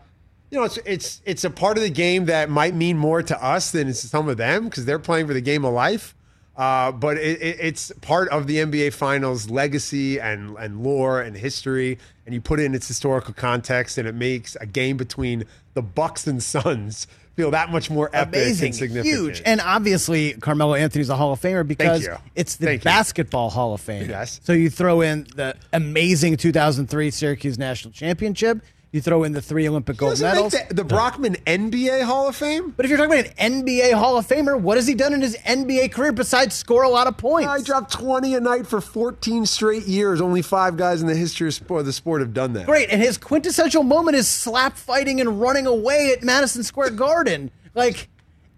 you 0.50 0.58
know, 0.58 0.64
it's 0.64 0.78
it's 0.86 1.20
it's 1.26 1.44
a 1.44 1.50
part 1.50 1.76
of 1.76 1.82
the 1.82 1.90
game 1.90 2.26
that 2.26 2.48
might 2.48 2.74
mean 2.74 2.96
more 2.96 3.22
to 3.22 3.44
us 3.44 3.72
than 3.72 3.88
it's 3.88 4.00
some 4.00 4.26
of 4.30 4.38
them 4.38 4.64
because 4.64 4.86
they're 4.86 4.98
playing 4.98 5.26
for 5.26 5.34
the 5.34 5.42
game 5.42 5.66
of 5.66 5.74
life. 5.74 6.15
Uh, 6.56 6.90
but 6.90 7.18
it, 7.18 7.40
it, 7.42 7.56
it's 7.60 7.92
part 8.00 8.28
of 8.30 8.46
the 8.46 8.56
NBA 8.56 8.92
Finals 8.94 9.50
legacy 9.50 10.18
and 10.18 10.56
and 10.58 10.82
lore 10.82 11.20
and 11.20 11.36
history, 11.36 11.98
and 12.24 12.34
you 12.34 12.40
put 12.40 12.58
it 12.60 12.64
in 12.64 12.74
its 12.74 12.88
historical 12.88 13.34
context, 13.34 13.98
and 13.98 14.08
it 14.08 14.14
makes 14.14 14.56
a 14.56 14.66
game 14.66 14.96
between 14.96 15.44
the 15.74 15.82
Bucks 15.82 16.26
and 16.26 16.42
Suns 16.42 17.06
feel 17.36 17.50
that 17.50 17.70
much 17.70 17.90
more 17.90 18.08
epic 18.14 18.36
Amazing, 18.36 18.66
and 18.68 18.74
significant. 18.74 19.14
huge, 19.14 19.42
and 19.44 19.60
obviously 19.60 20.32
Carmelo 20.34 20.74
Anthony's 20.74 21.10
a 21.10 21.16
Hall 21.16 21.32
of 21.32 21.40
Famer 21.40 21.66
because 21.68 22.08
it's 22.34 22.56
the 22.56 22.66
Thank 22.66 22.80
you. 22.80 22.84
basketball 22.84 23.50
Hall 23.50 23.74
of 23.74 23.80
Fame. 23.82 24.08
Yes. 24.08 24.40
So 24.42 24.54
you 24.54 24.70
throw 24.70 25.02
in 25.02 25.26
the 25.36 25.54
amazing 25.74 26.38
2003 26.38 27.10
Syracuse 27.10 27.58
National 27.58 27.92
Championship. 27.92 28.62
You 28.96 29.02
throw 29.02 29.24
in 29.24 29.32
the 29.32 29.42
three 29.42 29.68
Olympic 29.68 29.98
gold 29.98 30.18
medals. 30.22 30.52
the, 30.52 30.72
the 30.72 30.82
Brockman 30.82 31.34
NBA 31.46 32.04
Hall 32.04 32.28
of 32.28 32.34
Fame. 32.36 32.70
But 32.70 32.86
if 32.86 32.88
you're 32.88 32.96
talking 32.96 33.12
about 33.12 33.30
an 33.38 33.62
NBA 33.62 33.92
Hall 33.92 34.16
of 34.16 34.26
Famer, 34.26 34.58
what 34.58 34.78
has 34.78 34.86
he 34.86 34.94
done 34.94 35.12
in 35.12 35.20
his 35.20 35.36
NBA 35.36 35.92
career 35.92 36.12
besides 36.12 36.54
score 36.54 36.82
a 36.82 36.88
lot 36.88 37.06
of 37.06 37.18
points? 37.18 37.46
I 37.46 37.60
dropped 37.60 37.92
20 37.92 38.34
a 38.36 38.40
night 38.40 38.66
for 38.66 38.80
14 38.80 39.44
straight 39.44 39.86
years. 39.86 40.22
Only 40.22 40.40
five 40.40 40.78
guys 40.78 41.02
in 41.02 41.08
the 41.08 41.14
history 41.14 41.46
of 41.46 41.52
sport, 41.52 41.84
the 41.84 41.92
sport 41.92 42.22
have 42.22 42.32
done 42.32 42.54
that. 42.54 42.64
Great, 42.64 42.88
and 42.88 43.02
his 43.02 43.18
quintessential 43.18 43.82
moment 43.82 44.16
is 44.16 44.26
slap 44.26 44.78
fighting 44.78 45.20
and 45.20 45.42
running 45.42 45.66
away 45.66 46.14
at 46.16 46.22
Madison 46.22 46.62
Square 46.62 46.92
Garden. 46.92 47.50
Like 47.74 48.08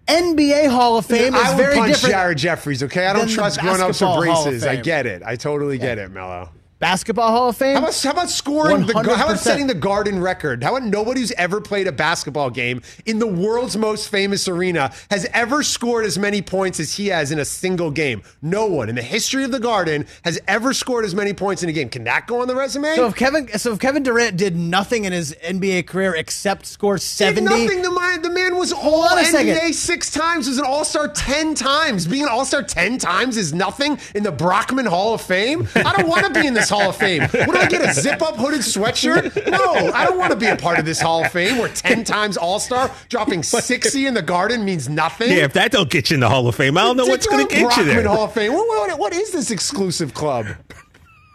NBA 0.07 0.69
Hall 0.69 0.97
of 0.97 1.05
Fame 1.05 1.35
is 1.35 1.41
I 1.41 1.49
would 1.49 1.57
very 1.57 1.75
punch 1.75 1.91
different. 1.95 2.13
Jared 2.13 2.37
Jeffries, 2.37 2.81
okay? 2.83 3.07
I 3.07 3.11
don't 3.11 3.27
trust 3.27 3.59
grown 3.59 3.81
ups 3.81 3.99
Basketball 3.99 4.23
or 4.23 4.25
Hall 4.27 4.43
of 4.43 4.51
braces. 4.51 4.65
I 4.65 4.77
get 4.77 5.05
it. 5.05 5.21
I 5.21 5.35
totally 5.35 5.77
get 5.77 5.97
it, 5.97 6.11
Melo. 6.11 6.49
Basketball 6.79 7.31
Hall 7.31 7.49
of 7.49 7.57
Fame. 7.57 7.75
How 7.75 7.83
about, 7.83 8.01
how 8.01 8.11
about 8.11 8.29
scoring? 8.29 8.85
The, 8.85 8.93
how 8.93 9.25
about 9.25 9.39
setting 9.39 9.67
the 9.67 9.73
Garden 9.73 10.21
record? 10.21 10.63
How 10.63 10.75
about 10.77 10.87
nobody 10.87 11.19
who's 11.19 11.33
ever 11.33 11.59
played 11.59 11.87
a 11.87 11.91
basketball 11.91 12.49
game 12.49 12.81
in 13.05 13.19
the 13.19 13.27
world's 13.27 13.75
most 13.75 14.07
famous 14.09 14.47
arena 14.47 14.93
has 15.11 15.25
ever 15.33 15.61
scored 15.61 16.05
as 16.05 16.17
many 16.17 16.41
points 16.41 16.79
as 16.79 16.95
he 16.95 17.07
has 17.07 17.31
in 17.33 17.39
a 17.39 17.43
single 17.45 17.91
game? 17.91 18.23
No 18.41 18.65
one 18.65 18.87
in 18.87 18.95
the 18.95 19.01
history 19.01 19.43
of 19.43 19.51
the 19.51 19.59
Garden 19.59 20.07
has 20.23 20.39
ever 20.47 20.73
scored 20.73 21.03
as 21.03 21.13
many 21.13 21.33
points 21.33 21.63
in 21.63 21.69
a 21.69 21.73
game. 21.73 21.89
Can 21.89 22.05
that 22.05 22.27
go 22.27 22.41
on 22.41 22.47
the 22.47 22.55
resume? 22.55 22.95
So 22.95 23.07
if 23.07 23.15
Kevin, 23.15 23.49
so 23.57 23.73
if 23.73 23.79
Kevin 23.79 24.03
Durant 24.03 24.37
did 24.37 24.55
nothing 24.55 25.03
in 25.03 25.11
his 25.11 25.35
NBA 25.43 25.85
career 25.85 26.15
except 26.15 26.65
score 26.65 26.95
Did 26.95 27.01
seventy, 27.01 27.41
nothing. 27.49 27.81
The 27.81 27.91
man, 27.91 28.21
the 28.21 28.29
man 28.29 28.55
was 28.55 28.71
all 28.71 29.09
NBA 29.09 29.25
second. 29.25 29.73
six 29.73 30.11
times. 30.11 30.47
Was 30.47 30.57
an 30.57 30.65
All 30.65 30.85
Star 30.85 31.09
ten 31.09 31.55
times. 31.55 32.07
Being 32.07 32.23
an 32.23 32.29
All 32.29 32.45
Star 32.45 32.63
ten 32.63 32.97
times 32.97 33.35
is 33.35 33.53
nothing 33.53 33.99
in 34.15 34.23
the 34.23 34.31
Brockman 34.31 34.85
Hall 34.85 35.13
of 35.13 35.21
Fame. 35.21 35.67
I 35.75 35.93
don't 35.97 36.07
want 36.07 36.25
to 36.25 36.31
be 36.39 36.47
in 36.47 36.53
this 36.53 36.68
Hall 36.69 36.89
of 36.89 36.95
Fame. 36.95 37.21
What 37.49 37.53
do 37.53 37.57
I 37.57 37.67
get? 37.67 37.81
A 37.81 37.93
zip 37.93 38.21
up 38.21 38.35
hooded 38.37 38.61
sweatshirt? 38.61 39.49
No, 39.49 39.91
I 39.93 40.05
don't 40.05 40.17
want 40.17 40.31
to 40.31 40.37
be 40.37 40.45
a 40.47 40.55
part 40.55 40.79
of 40.79 40.85
this 40.85 40.99
Hall 41.01 41.23
of 41.25 41.31
Fame 41.31 41.57
where 41.57 41.69
ten 41.69 42.03
times 42.03 42.37
All 42.37 42.59
Star 42.59 42.91
dropping 43.09 43.43
sixty 43.43 44.05
in 44.05 44.13
the 44.13 44.21
Garden 44.21 44.63
means 44.65 44.87
nothing. 44.89 45.29
Yeah, 45.29 45.43
if 45.45 45.53
that 45.53 45.71
don't 45.71 45.89
get 45.89 46.09
you 46.09 46.15
in 46.15 46.19
the 46.19 46.29
Hall 46.29 46.47
of 46.47 46.55
Fame, 46.55 46.77
I 46.77 46.83
don't 46.83 46.97
know 46.97 47.05
what's 47.05 47.27
going 47.27 47.47
to 47.47 47.53
get 47.55 47.77
you 47.77 47.83
there. 47.85 48.07
Hall 48.07 48.25
of 48.25 48.33
Fame. 48.33 48.53
What, 48.53 48.67
what- 48.67 48.99
what 48.99 49.13
is 49.13 49.31
this 49.31 49.49
exclusive 49.51 50.13
club? 50.13 50.47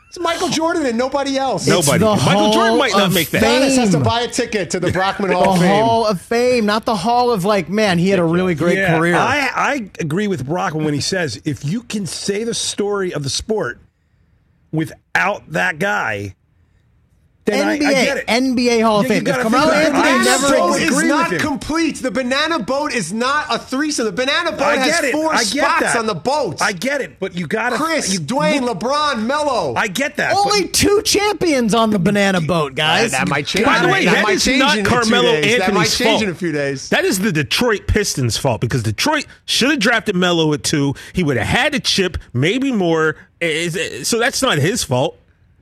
It's 0.09 0.19
Michael 0.21 0.49
Jordan 0.49 0.87
and 0.87 0.97
nobody 0.97 1.37
else. 1.37 1.67
Nobody. 1.67 1.99
the 1.99 2.05
Michael 2.25 2.53
Jordan 2.53 2.79
might 2.79 2.93
not 2.93 3.13
make 3.13 3.31
that. 3.31 3.43
Giannis 3.43 3.77
has 3.77 3.91
to 3.91 3.99
buy 4.01 4.21
a 4.21 4.29
ticket 4.29 4.71
to 4.71 4.81
the 4.81 4.93
Brockman 4.93 5.31
the 5.31 5.37
Hall 5.37 5.55
of 5.55 5.59
Fame. 5.61 5.85
Hall 5.85 6.07
of 6.07 6.21
Fame, 6.21 6.67
not 6.67 6.85
the 6.85 6.95
Hall 6.95 7.33
of 7.33 7.45
like, 7.45 7.69
man, 7.69 7.99
he 7.99 8.11
had 8.11 8.21
a 8.21 8.25
really 8.25 8.55
great 8.55 8.79
Yeah, 8.79 8.97
career. 8.97 9.17
I, 9.17 9.51
I 9.55 9.91
agree 9.99 10.29
with 10.29 10.47
Brockman 10.47 10.85
when 10.85 10.95
he 10.95 11.01
says 11.01 11.43
if 11.45 11.65
you 11.65 11.83
can 11.83 12.07
say 12.07 12.45
the 12.45 12.55
story 12.55 13.13
of 13.13 13.25
the 13.25 13.31
sport 13.31 13.81
without 14.75 15.51
that 15.53 15.79
guy, 15.79 16.35
then 17.47 17.79
NBA, 17.79 17.87
I 17.87 17.93
get 17.93 18.17
it. 18.17 18.27
NBA 18.27 18.83
Hall 18.83 19.01
of 19.01 19.05
Yeah, 19.05 19.09
Fame. 19.09 19.19
If 19.19 19.25
gotta 19.25 19.43
Carmelo 19.43 19.71
figure 19.71 19.83
Anthony 19.83 19.99
out- 19.99 20.05
I 20.07 20.13
banana 20.13 20.25
never 20.25 20.49
boat 20.57 20.75
agree 20.77 20.85
is 20.87 20.97
with 20.97 21.05
not 21.05 21.33
him. 21.33 21.39
complete. 21.41 21.97
The 21.97 22.11
banana 22.11 22.59
boat 22.61 22.95
is 22.95 23.13
not 23.13 23.47
a 23.55 23.59
threesome. 23.59 24.07
The 24.07 24.13
banana 24.13 24.53
boat 24.53 24.63
I 24.63 24.77
has 24.79 24.87
get 24.87 25.05
it. 25.05 25.13
four 25.13 25.31
I 25.35 25.45
get 25.45 25.47
spots 25.49 25.81
that. 25.83 25.97
on 25.99 26.07
the 26.07 26.15
boat. 26.15 26.63
I 26.63 26.73
get 26.73 27.03
it, 27.03 27.21
but 27.21 27.35
you 27.35 27.47
got 27.47 27.71
to 27.71 27.77
Chris, 27.77 28.15
you, 28.15 28.21
Dwayne, 28.21 28.67
LeBron, 28.67 29.27
Melo. 29.27 29.75
I 29.77 29.89
get 29.89 30.17
that. 30.17 30.35
Only 30.35 30.63
but- 30.63 30.73
two 30.73 31.03
champions 31.05 31.75
on 31.75 31.91
the 31.91 31.99
banana 31.99 32.41
boat, 32.41 32.77
guys. 32.77 33.11
that 33.11 33.29
might 33.29 33.47
change. 33.47 33.67
By 33.67 33.81
the 33.81 33.89
way, 33.89 34.07
that, 34.07 34.13
that 34.15 34.23
might 34.23 34.37
is 34.37 34.45
change 34.47 34.61
not 34.61 34.79
in 34.79 34.87
Carmelo 34.87 35.35
two 35.37 35.43
days. 35.43 35.59
That 35.59 35.75
might 35.75 35.85
change 35.91 36.11
fault. 36.13 36.23
in 36.23 36.31
a 36.31 36.35
few 36.35 36.51
days. 36.53 36.89
That 36.89 37.05
is 37.05 37.19
the 37.19 37.31
Detroit 37.31 37.87
Pistons' 37.87 38.39
fault 38.39 38.63
because 38.63 38.83
Detroit 38.83 39.27
should 39.45 39.69
have 39.69 39.81
drafted 39.81 40.17
Melo 40.17 40.51
at 40.55 40.63
two. 40.65 40.95
He 41.13 41.23
would 41.23 41.37
have 41.37 41.47
had 41.47 41.75
a 41.75 41.79
chip, 41.81 42.17
maybe 42.33 42.73
more. 42.73 43.17
Is- 43.45 44.09
So 44.09 44.19
that's 44.19 44.43
not 44.43 44.59
his 44.59 44.83
fault. 44.85 45.19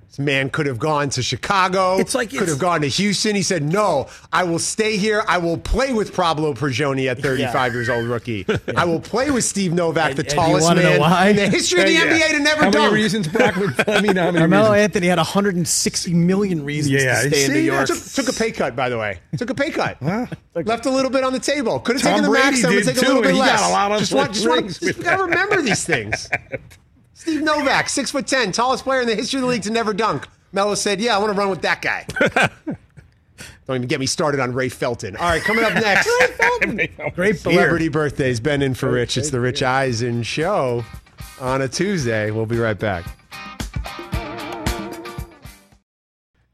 This 0.08 0.18
man 0.18 0.50
could 0.50 0.66
have 0.66 0.78
gone 0.78 1.08
to 1.08 1.22
Chicago. 1.22 1.96
It's 1.96 2.14
like 2.14 2.28
could 2.28 2.36
it's- 2.42 2.50
have 2.50 2.58
gone 2.58 2.82
to 2.82 2.86
Houston. 2.86 3.34
He 3.34 3.40
said, 3.42 3.62
"No, 3.62 4.08
I 4.30 4.44
will 4.44 4.58
stay 4.58 4.98
here. 4.98 5.24
I 5.26 5.38
will 5.38 5.56
play 5.56 5.94
with 5.94 6.14
Pablo 6.14 6.52
Prigioni 6.52 7.10
at 7.10 7.18
35 7.22 7.72
years 7.72 7.88
old, 7.88 8.04
rookie. 8.04 8.44
I 8.76 8.84
will 8.84 9.00
play 9.00 9.30
with 9.30 9.42
Steve 9.42 9.72
Novak, 9.72 10.16
the 10.16 10.20
And- 10.20 10.28
and 10.28 10.28
you 10.32 10.34
tallest 10.36 10.66
wanna 10.66 10.82
know 10.82 10.90
man 10.90 11.00
why? 11.00 11.28
in 11.28 11.36
the 11.36 11.48
history 11.48 11.80
of 11.80 11.86
the 11.86 11.92
Yeah. 11.94 12.04
NBA 12.04 12.28
to 12.32 12.40
never 12.40 12.64
How 12.64 12.70
dunk." 12.70 12.90
many 12.92 13.02
reasons 13.02 13.26
Brockman? 13.28 13.74
I 13.88 14.02
mean, 14.02 14.16
how 14.16 14.26
many 14.26 14.38
Carmelo 14.40 14.72
reasons? 14.72 14.82
Anthony 14.84 15.06
had 15.06 15.16
160 15.18 16.12
million 16.12 16.62
reasons 16.62 16.92
Yeah, 17.02 17.22
to 17.22 17.28
stay 17.30 17.44
in 17.44 17.50
see, 17.50 17.54
New 17.54 17.60
York. 17.60 17.86
Took, 17.86 18.04
took 18.04 18.28
a 18.28 18.32
pay 18.34 18.52
cut, 18.52 18.76
by 18.76 18.90
the 18.90 18.98
way. 18.98 19.18
Took 19.38 19.48
a 19.48 19.54
pay 19.54 19.70
cut. 19.70 19.96
Left 20.54 20.84
a 20.84 20.90
little 20.90 21.10
bit 21.10 21.24
on 21.24 21.32
the 21.32 21.40
table. 21.40 21.80
Could 21.80 21.96
have 21.96 22.02
Tom 22.02 22.10
taken 22.20 22.24
the 22.24 22.30
max. 22.38 22.48
Brady 22.50 22.56
I'm 22.58 22.62
gonna 22.64 22.84
did 22.84 22.94
take 22.96 23.02
a 23.02 23.06
little 23.06 23.22
bit 23.22 23.28
and 23.28 23.36
he 23.36 23.40
less. 23.40 23.60
got 23.60 23.70
a 23.70 23.72
lot 23.72 23.92
of 23.92 23.98
just 24.00 24.12
want, 24.12 24.34
just 24.34 24.46
want, 24.46 24.66
just, 24.78 25.02
gotta 25.02 25.22
remember 25.22 25.62
these 25.62 25.86
things. 25.86 26.28
Steve 27.22 27.42
Novak, 27.42 27.88
six 27.88 28.10
foot 28.10 28.26
ten, 28.26 28.50
tallest 28.50 28.82
player 28.82 29.02
in 29.02 29.06
the 29.06 29.14
history 29.14 29.38
of 29.38 29.42
the 29.42 29.46
league 29.46 29.62
to 29.62 29.70
never 29.70 29.94
dunk. 29.94 30.26
Melo 30.50 30.74
said, 30.74 31.00
"Yeah, 31.00 31.14
I 31.14 31.18
want 31.20 31.32
to 31.32 31.38
run 31.38 31.50
with 31.50 31.62
that 31.62 31.80
guy." 31.80 32.04
Don't 33.68 33.76
even 33.76 33.86
get 33.86 34.00
me 34.00 34.06
started 34.06 34.40
on 34.40 34.52
Ray 34.52 34.68
Felton. 34.68 35.14
All 35.16 35.28
right, 35.28 35.40
coming 35.40 35.62
up 35.62 35.72
next. 35.74 36.08
Great 37.14 37.38
Celebrity 37.38 37.86
birthdays. 37.86 38.40
Ben 38.40 38.60
in 38.60 38.74
for 38.74 38.90
Rich. 38.90 39.16
It's 39.16 39.30
the 39.30 39.38
Rich 39.38 39.62
Eisen 39.62 40.24
show 40.24 40.84
on 41.40 41.62
a 41.62 41.68
Tuesday. 41.68 42.32
We'll 42.32 42.44
be 42.44 42.58
right 42.58 42.76
back. 42.76 43.04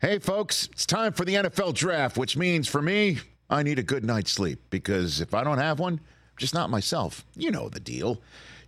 Hey, 0.02 0.18
folks, 0.18 0.68
it's 0.72 0.84
time 0.84 1.14
for 1.14 1.24
the 1.24 1.34
NFL 1.36 1.72
draft, 1.72 2.18
which 2.18 2.36
means 2.36 2.68
for 2.68 2.82
me, 2.82 3.20
I 3.48 3.62
need 3.62 3.78
a 3.78 3.82
good 3.82 4.04
night's 4.04 4.32
sleep 4.32 4.60
because 4.68 5.22
if 5.22 5.32
I 5.32 5.42
don't 5.44 5.58
have 5.58 5.78
one, 5.80 5.94
I'm 5.94 6.36
just 6.36 6.52
not 6.52 6.68
myself. 6.68 7.24
You 7.36 7.50
know 7.50 7.70
the 7.70 7.80
deal. 7.80 8.20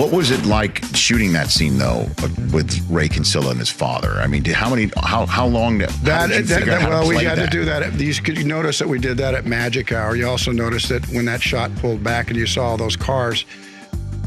What 0.00 0.12
was 0.12 0.30
it 0.30 0.46
like 0.46 0.82
shooting 0.94 1.34
that 1.34 1.50
scene 1.50 1.76
though 1.76 2.06
with 2.54 2.80
Ray 2.88 3.06
Kinsella 3.06 3.50
and 3.50 3.58
his 3.58 3.68
father? 3.68 4.12
I 4.12 4.26
mean, 4.28 4.42
did, 4.42 4.54
how 4.54 4.70
many? 4.70 4.90
How 4.96 5.26
how 5.26 5.46
long? 5.46 5.76
Did, 5.76 5.90
how 5.90 6.04
That, 6.04 6.28
did 6.28 6.36
you 6.38 6.42
that, 6.54 6.64
that- 6.64 6.80
how 6.80 6.88
well, 6.88 7.08
we 7.08 7.22
had 7.22 7.36
that? 7.36 7.50
to 7.50 7.50
do 7.50 7.66
that. 7.66 8.00
You, 8.00 8.14
could, 8.14 8.38
you 8.38 8.44
notice 8.44 8.78
that 8.78 8.88
we 8.88 8.98
did 8.98 9.18
that 9.18 9.34
at 9.34 9.44
Magic 9.44 9.92
Hour. 9.92 10.16
You 10.16 10.26
also 10.26 10.52
noticed 10.52 10.88
that 10.88 11.06
when 11.10 11.26
that 11.26 11.42
shot 11.42 11.70
pulled 11.76 12.02
back 12.02 12.28
and 12.28 12.38
you 12.38 12.46
saw 12.46 12.68
all 12.68 12.76
those 12.78 12.96
cars, 12.96 13.44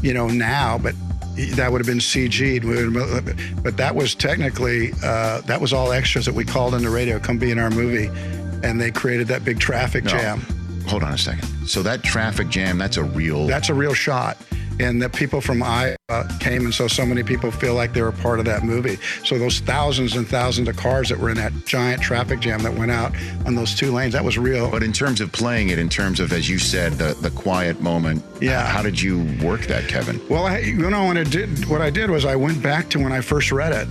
you 0.00 0.14
know, 0.14 0.28
now, 0.28 0.78
but 0.78 0.94
that 1.56 1.72
would 1.72 1.80
have 1.80 1.88
been 1.88 1.98
CG'd. 1.98 2.62
We 2.64 2.86
would 2.86 2.94
have- 2.94 3.62
But 3.64 3.76
that 3.76 3.96
was 3.96 4.14
technically, 4.14 4.92
uh, 5.02 5.40
that 5.40 5.60
was 5.60 5.72
all 5.72 5.90
extras 5.90 6.24
that 6.26 6.34
we 6.36 6.44
called 6.44 6.74
on 6.74 6.82
the 6.84 6.90
radio, 6.90 7.18
come 7.18 7.36
be 7.38 7.50
in 7.50 7.58
our 7.58 7.70
movie. 7.70 8.06
And 8.62 8.80
they 8.80 8.92
created 8.92 9.26
that 9.26 9.44
big 9.44 9.58
traffic 9.58 10.04
No. 10.04 10.10
jam. 10.12 10.46
Hold 10.86 11.02
on 11.02 11.12
a 11.14 11.18
second. 11.18 11.48
So 11.66 11.82
that 11.82 12.04
traffic 12.04 12.48
jam, 12.48 12.78
that's 12.78 12.96
a 12.96 13.02
real. 13.02 13.48
That's 13.48 13.70
a 13.70 13.74
real 13.74 13.92
shot. 13.94 14.36
And 14.80 15.00
the 15.00 15.08
people 15.08 15.40
from 15.40 15.62
Iowa 15.62 15.96
came, 16.40 16.64
and 16.64 16.74
so 16.74 16.88
so 16.88 17.06
many 17.06 17.22
people 17.22 17.50
feel 17.50 17.74
like 17.74 17.92
they 17.92 18.02
were 18.02 18.12
part 18.12 18.38
of 18.38 18.44
that 18.46 18.64
movie. 18.64 18.98
So 19.24 19.38
those 19.38 19.60
thousands 19.60 20.16
and 20.16 20.26
thousands 20.26 20.68
of 20.68 20.76
cars 20.76 21.08
that 21.08 21.18
were 21.18 21.30
in 21.30 21.36
that 21.36 21.52
giant 21.64 22.02
traffic 22.02 22.40
jam 22.40 22.62
that 22.62 22.74
went 22.74 22.90
out 22.90 23.12
on 23.46 23.54
those 23.54 23.74
two 23.74 23.92
lanes, 23.92 24.12
that 24.14 24.24
was 24.24 24.36
real. 24.36 24.70
But 24.70 24.82
in 24.82 24.92
terms 24.92 25.20
of 25.20 25.32
playing 25.32 25.68
it, 25.68 25.78
in 25.78 25.88
terms 25.88 26.20
of 26.20 26.32
as 26.32 26.48
you 26.48 26.58
said, 26.58 26.94
the 26.94 27.14
the 27.20 27.30
quiet 27.30 27.80
moment. 27.80 28.22
Yeah. 28.40 28.66
How 28.66 28.82
did 28.82 29.00
you 29.00 29.24
work 29.42 29.62
that, 29.62 29.88
Kevin? 29.88 30.20
Well, 30.28 30.46
I, 30.46 30.58
you 30.58 30.90
know, 30.90 31.06
when 31.06 31.16
I 31.16 31.24
did, 31.24 31.66
what 31.66 31.80
I 31.80 31.90
did 31.90 32.10
was 32.10 32.24
I 32.24 32.36
went 32.36 32.62
back 32.62 32.88
to 32.90 32.98
when 32.98 33.12
I 33.12 33.20
first 33.20 33.52
read 33.52 33.72
it, 33.72 33.88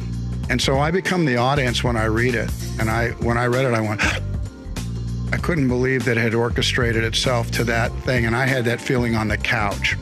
and 0.49 0.61
so 0.61 0.79
I 0.79 0.91
become 0.91 1.25
the 1.25 1.37
audience 1.37 1.83
when 1.83 1.95
I 1.95 2.05
read 2.05 2.35
it. 2.35 2.51
And 2.79 2.89
I, 2.89 3.11
when 3.21 3.37
I 3.37 3.47
read 3.47 3.65
it, 3.65 3.73
I 3.73 3.81
went, 3.81 4.01
I 5.33 5.37
couldn't 5.37 5.67
believe 5.67 6.05
that 6.05 6.17
it 6.17 6.21
had 6.21 6.33
orchestrated 6.33 7.03
itself 7.03 7.49
to 7.51 7.63
that 7.65 7.91
thing, 8.01 8.25
and 8.25 8.35
I 8.35 8.45
had 8.45 8.65
that 8.65 8.81
feeling 8.81 9.15
on 9.15 9.27
the 9.27 9.37
couch. 9.37 9.95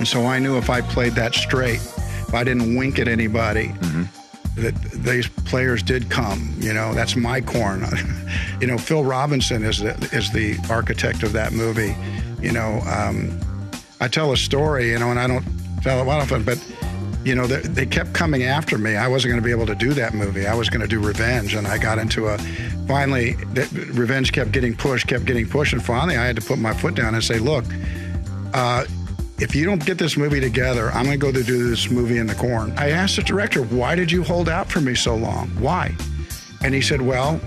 And 0.00 0.08
so 0.08 0.24
I 0.24 0.38
knew 0.38 0.56
if 0.56 0.70
I 0.70 0.80
played 0.80 1.12
that 1.16 1.34
straight, 1.34 1.76
if 1.76 2.32
I 2.32 2.42
didn't 2.42 2.74
wink 2.74 2.98
at 2.98 3.06
anybody, 3.06 3.74
that 4.56 4.74
these 4.94 5.28
players 5.28 5.82
did 5.82 6.08
come. 6.08 6.54
You 6.58 6.72
know, 6.72 6.94
that's 6.94 7.16
my 7.16 7.42
corn. 7.42 7.84
you 8.62 8.66
know, 8.66 8.78
Phil 8.78 9.04
Robinson 9.04 9.62
is 9.62 9.80
the 9.80 9.92
is 10.10 10.32
the 10.32 10.56
architect 10.70 11.22
of 11.22 11.34
that 11.34 11.52
movie. 11.52 11.94
You 12.40 12.52
know, 12.52 12.80
um, 12.86 13.38
I 14.00 14.08
tell 14.08 14.32
a 14.32 14.38
story, 14.38 14.88
you 14.88 14.98
know, 14.98 15.10
and 15.10 15.20
I 15.20 15.26
don't 15.26 15.44
tell 15.82 16.00
it 16.00 16.06
well 16.06 16.18
often, 16.18 16.44
but 16.44 16.58
you 17.22 17.34
know, 17.34 17.46
they, 17.46 17.60
they 17.60 17.84
kept 17.84 18.14
coming 18.14 18.44
after 18.44 18.78
me. 18.78 18.96
I 18.96 19.06
wasn't 19.06 19.32
going 19.32 19.42
to 19.42 19.44
be 19.44 19.50
able 19.50 19.66
to 19.66 19.74
do 19.74 19.92
that 19.92 20.14
movie. 20.14 20.46
I 20.46 20.54
was 20.54 20.70
going 20.70 20.80
to 20.80 20.88
do 20.88 20.98
Revenge, 20.98 21.52
and 21.52 21.66
I 21.66 21.76
got 21.76 21.98
into 21.98 22.28
a. 22.28 22.38
Finally, 22.88 23.32
that 23.52 23.70
Revenge 23.92 24.32
kept 24.32 24.52
getting 24.52 24.74
pushed, 24.74 25.08
kept 25.08 25.26
getting 25.26 25.46
pushed, 25.46 25.74
and 25.74 25.84
finally, 25.84 26.16
I 26.16 26.24
had 26.24 26.36
to 26.36 26.42
put 26.42 26.58
my 26.58 26.72
foot 26.72 26.94
down 26.94 27.14
and 27.14 27.22
say, 27.22 27.38
"Look, 27.38 27.66
uh, 28.54 28.86
if 29.40 29.54
you 29.54 29.64
don't 29.64 29.84
get 29.84 29.98
this 29.98 30.16
movie 30.16 30.40
together, 30.40 30.90
I'm 30.90 31.04
going 31.04 31.18
to 31.18 31.26
go 31.26 31.32
to 31.32 31.42
do 31.42 31.68
this 31.68 31.90
movie 31.90 32.18
in 32.18 32.26
the 32.26 32.34
corn." 32.34 32.72
I 32.76 32.90
asked 32.90 33.16
the 33.16 33.22
director, 33.22 33.62
"Why 33.62 33.94
did 33.94 34.10
you 34.12 34.22
hold 34.22 34.48
out 34.48 34.70
for 34.70 34.80
me 34.80 34.94
so 34.94 35.14
long? 35.14 35.48
Why?" 35.58 35.94
And 36.62 36.74
he 36.74 36.80
said, 36.80 37.00
"Well." 37.00 37.40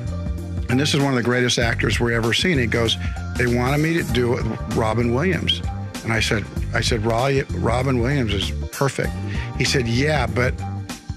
And 0.70 0.80
this 0.80 0.96
is 0.96 1.02
one 1.02 1.10
of 1.10 1.16
the 1.16 1.24
greatest 1.24 1.60
actors 1.60 2.00
we've 2.00 2.16
ever 2.16 2.34
seen. 2.34 2.58
He 2.58 2.68
goes, 2.68 2.98
"They 3.38 3.46
wanted 3.46 3.80
me 3.80 3.94
to 3.94 4.04
do 4.14 4.38
it 4.38 4.44
with 4.44 4.76
Robin 4.76 5.14
Williams." 5.14 5.62
And 6.04 6.12
I 6.12 6.20
said, 6.20 6.46
I 6.74 6.82
said, 6.82 7.06
Robin 7.06 8.00
Williams 8.00 8.34
is 8.34 8.52
perfect. 8.72 9.12
He 9.58 9.64
said, 9.64 9.88
yeah, 9.88 10.28
but 10.28 10.52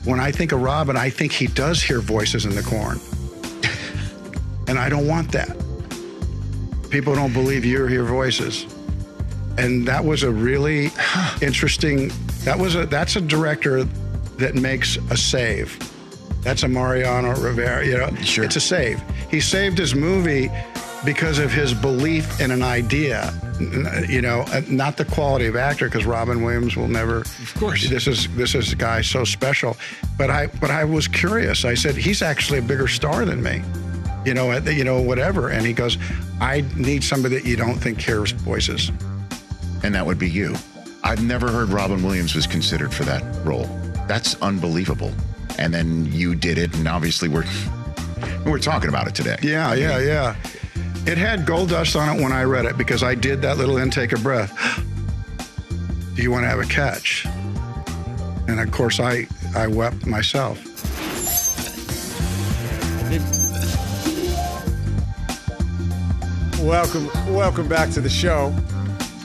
when 0.04 0.20
I 0.20 0.30
think 0.30 0.52
of 0.52 0.62
Robin, 0.62 0.96
I 0.96 1.10
think 1.10 1.32
he 1.32 1.46
does 1.46 1.82
hear 1.82 2.00
voices 2.00 2.44
in 2.44 2.54
the 2.54 2.62
corn. 2.62 3.00
and 4.68 4.78
I 4.78 4.88
don't 4.88 5.08
want 5.08 5.32
that. 5.32 5.56
People 6.90 7.14
don't 7.14 7.32
believe 7.32 7.64
you 7.64 7.86
hear 7.86 8.04
voices. 8.04 8.66
And 9.58 9.86
that 9.88 10.04
was 10.04 10.22
a 10.22 10.30
really 10.30 10.90
interesting, 11.40 12.10
that 12.44 12.58
was 12.58 12.74
a, 12.74 12.86
that's 12.86 13.16
a 13.16 13.20
director 13.20 13.84
that 14.38 14.54
makes 14.54 14.96
a 15.10 15.16
save. 15.16 15.78
That's 16.42 16.62
a 16.62 16.68
Mariano 16.68 17.34
Rivera, 17.40 17.84
you 17.84 17.98
know, 17.98 18.14
sure. 18.16 18.44
it's 18.44 18.56
a 18.56 18.60
save. 18.60 19.02
He 19.30 19.40
saved 19.40 19.78
his 19.78 19.94
movie 19.94 20.50
because 21.04 21.38
of 21.38 21.52
his 21.52 21.72
belief 21.74 22.40
in 22.40 22.50
an 22.50 22.62
idea, 22.62 23.32
you 24.08 24.20
know, 24.20 24.40
uh, 24.48 24.60
not 24.68 24.96
the 24.96 25.04
quality 25.04 25.46
of 25.46 25.56
actor. 25.56 25.86
Because 25.86 26.04
Robin 26.04 26.42
Williams 26.42 26.76
will 26.76 26.88
never. 26.88 27.18
Of 27.18 27.54
course, 27.56 27.88
this 27.88 28.06
is 28.06 28.28
this 28.36 28.54
is 28.54 28.72
a 28.72 28.76
guy 28.76 29.00
so 29.00 29.24
special. 29.24 29.76
But 30.18 30.30
I 30.30 30.46
but 30.46 30.70
I 30.70 30.84
was 30.84 31.08
curious. 31.08 31.64
I 31.64 31.74
said 31.74 31.96
he's 31.96 32.22
actually 32.22 32.58
a 32.58 32.62
bigger 32.62 32.88
star 32.88 33.24
than 33.24 33.42
me, 33.42 33.62
you 34.24 34.34
know, 34.34 34.52
you 34.58 34.84
know 34.84 35.00
whatever. 35.00 35.48
And 35.50 35.66
he 35.66 35.72
goes, 35.72 35.96
I 36.40 36.64
need 36.76 37.02
somebody 37.02 37.36
that 37.36 37.44
you 37.44 37.56
don't 37.56 37.78
think 37.78 38.00
hears 38.00 38.32
voices. 38.32 38.90
And 39.82 39.94
that 39.94 40.04
would 40.04 40.18
be 40.18 40.28
you. 40.28 40.54
I've 41.04 41.22
never 41.22 41.50
heard 41.50 41.68
Robin 41.68 42.02
Williams 42.02 42.34
was 42.34 42.46
considered 42.46 42.92
for 42.92 43.04
that 43.04 43.22
role. 43.44 43.66
That's 44.08 44.40
unbelievable. 44.42 45.12
And 45.58 45.72
then 45.72 46.06
you 46.12 46.34
did 46.34 46.58
it, 46.58 46.74
and 46.76 46.88
obviously 46.88 47.28
we're 47.28 47.44
we're 48.46 48.58
talking 48.58 48.88
about 48.88 49.06
it 49.06 49.14
today. 49.14 49.36
Yeah, 49.42 49.74
yeah, 49.74 49.98
yeah. 49.98 50.36
It 51.06 51.18
had 51.18 51.46
gold 51.46 51.68
dust 51.70 51.94
on 51.94 52.16
it 52.16 52.22
when 52.22 52.32
I 52.32 52.42
read 52.42 52.64
it 52.64 52.76
because 52.76 53.02
I 53.02 53.14
did 53.14 53.42
that 53.42 53.58
little 53.58 53.78
intake 53.78 54.12
of 54.12 54.22
breath. 54.22 54.82
Do 56.14 56.22
you 56.22 56.30
want 56.30 56.44
to 56.44 56.48
have 56.48 56.58
a 56.58 56.64
catch? 56.64 57.26
And 58.48 58.60
of 58.60 58.70
course, 58.72 58.98
I 59.00 59.26
I 59.54 59.66
wept 59.66 60.06
myself. 60.06 60.62
Welcome, 66.60 67.06
welcome 67.32 67.68
back 67.68 67.90
to 67.90 68.00
the 68.00 68.10
show. 68.10 68.52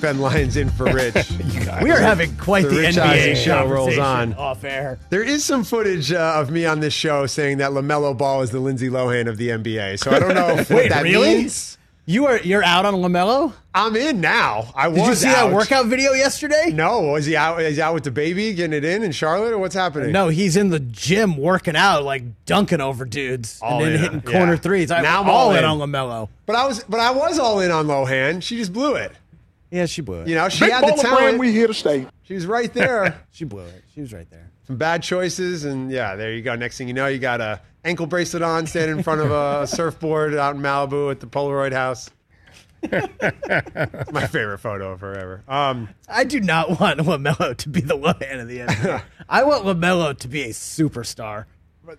Ben 0.01 0.19
Lyons 0.19 0.57
in 0.57 0.69
for 0.69 0.85
Rich. 0.85 1.31
We 1.81 1.89
are 1.91 1.99
having 1.99 2.35
quite 2.37 2.63
the, 2.65 2.75
Rich 2.75 2.95
NBA 2.95 3.01
Eisen 3.03 3.35
show 3.35 3.65
rolls 3.67 3.97
on. 3.97 4.33
off 4.33 4.63
air. 4.63 4.99
There 5.09 5.23
is 5.23 5.45
some 5.45 5.63
footage 5.63 6.11
uh, 6.11 6.33
of 6.37 6.51
me 6.51 6.65
on 6.65 6.79
this 6.79 6.93
show 6.93 7.25
saying 7.27 7.59
that 7.59 7.71
Lamelo 7.71 8.17
Ball 8.17 8.41
is 8.41 8.51
the 8.51 8.59
Lindsay 8.59 8.89
Lohan 8.89 9.27
of 9.29 9.37
the 9.37 9.49
NBA. 9.49 9.99
So 9.99 10.11
I 10.11 10.19
don't 10.19 10.35
know 10.35 10.49
if 10.57 10.69
what 10.69 10.77
Wait, 10.77 10.89
that 10.89 11.03
really? 11.03 11.35
means. 11.35 11.77
You 12.07 12.25
are 12.25 12.39
you're 12.39 12.63
out 12.63 12.85
on 12.85 12.95
Lamelo? 12.95 13.53
I'm 13.73 13.95
in 13.95 14.19
now. 14.19 14.71
I 14.75 14.87
was. 14.89 14.97
Did 14.97 15.07
you 15.07 15.15
see 15.15 15.27
out. 15.29 15.47
that 15.49 15.53
workout 15.55 15.85
video 15.85 16.11
yesterday? 16.13 16.71
No, 16.73 17.01
was 17.01 17.25
he 17.27 17.35
out? 17.37 17.61
Is 17.61 17.75
he 17.77 17.81
out 17.81 17.93
with 17.93 18.03
the 18.03 18.11
baby 18.11 18.53
getting 18.53 18.73
it 18.75 18.83
in 18.83 19.03
in 19.03 19.11
Charlotte, 19.11 19.53
or 19.53 19.59
what's 19.59 19.75
happening? 19.75 20.11
No, 20.11 20.27
he's 20.27 20.57
in 20.57 20.69
the 20.71 20.79
gym 20.79 21.37
working 21.37 21.75
out, 21.75 22.03
like 22.03 22.23
dunking 22.45 22.81
over 22.81 23.05
dudes 23.05 23.59
All 23.61 23.77
and 23.77 23.85
then 23.85 23.93
in, 23.93 23.99
hitting 24.01 24.23
yeah. 24.25 24.37
corner 24.39 24.57
threes. 24.57 24.89
I'm 24.91 25.03
Now 25.03 25.21
I'm 25.21 25.29
all 25.29 25.49
all 25.49 25.51
in 25.51 25.59
in. 25.59 25.63
on 25.65 25.77
Lamelo. 25.77 26.27
But 26.47 26.55
I 26.55 26.67
was, 26.67 26.83
but 26.83 26.99
I 26.99 27.11
was 27.11 27.37
all 27.39 27.59
in 27.61 27.69
on 27.71 27.85
Lohan. 27.85 28.41
She 28.41 28.57
just 28.57 28.73
blew 28.73 28.95
it. 28.95 29.11
Yeah, 29.71 29.85
she 29.85 30.01
blew 30.01 30.21
it. 30.21 30.27
You 30.27 30.35
know, 30.35 30.49
she 30.49 30.65
Big 30.65 30.73
had 30.73 30.83
the 30.83 30.91
baller 30.91 31.01
talent. 31.01 31.19
brand, 31.19 31.39
we 31.39 31.51
here 31.53 31.67
to 31.67 31.73
stay. 31.73 32.05
She 32.23 32.33
was 32.33 32.45
right 32.45 32.71
there. 32.73 33.21
she 33.31 33.45
blew 33.45 33.63
it. 33.63 33.83
She 33.95 34.01
was 34.01 34.13
right 34.13 34.29
there. 34.29 34.51
Some 34.67 34.75
bad 34.75 35.01
choices, 35.01 35.63
and 35.63 35.89
yeah, 35.89 36.15
there 36.15 36.33
you 36.33 36.41
go. 36.41 36.55
Next 36.55 36.77
thing 36.77 36.87
you 36.87 36.93
know, 36.93 37.07
you 37.07 37.19
got 37.19 37.39
a 37.41 37.61
ankle 37.83 38.05
bracelet 38.05 38.43
on, 38.43 38.67
standing 38.67 38.97
in 38.97 39.03
front 39.03 39.21
of 39.21 39.31
a 39.31 39.65
surfboard 39.65 40.35
out 40.35 40.55
in 40.55 40.61
Malibu 40.61 41.09
at 41.09 41.19
the 41.21 41.27
Polaroid 41.27 41.73
House. 41.73 42.09
My 44.11 44.27
favorite 44.27 44.57
photo 44.57 44.91
of 44.91 45.01
her 45.01 45.15
ever. 45.15 45.43
Um, 45.47 45.89
I 46.09 46.23
do 46.23 46.39
not 46.39 46.79
want 46.79 46.99
Lamelo 47.01 47.55
to 47.55 47.69
be 47.69 47.81
the 47.81 47.97
Lohan 47.97 48.41
of 48.41 48.47
the 48.47 48.59
NBA. 48.59 49.03
I 49.29 49.43
want 49.43 49.65
Lamelo 49.65 50.17
to 50.17 50.27
be 50.27 50.43
a 50.43 50.49
superstar. 50.49 51.45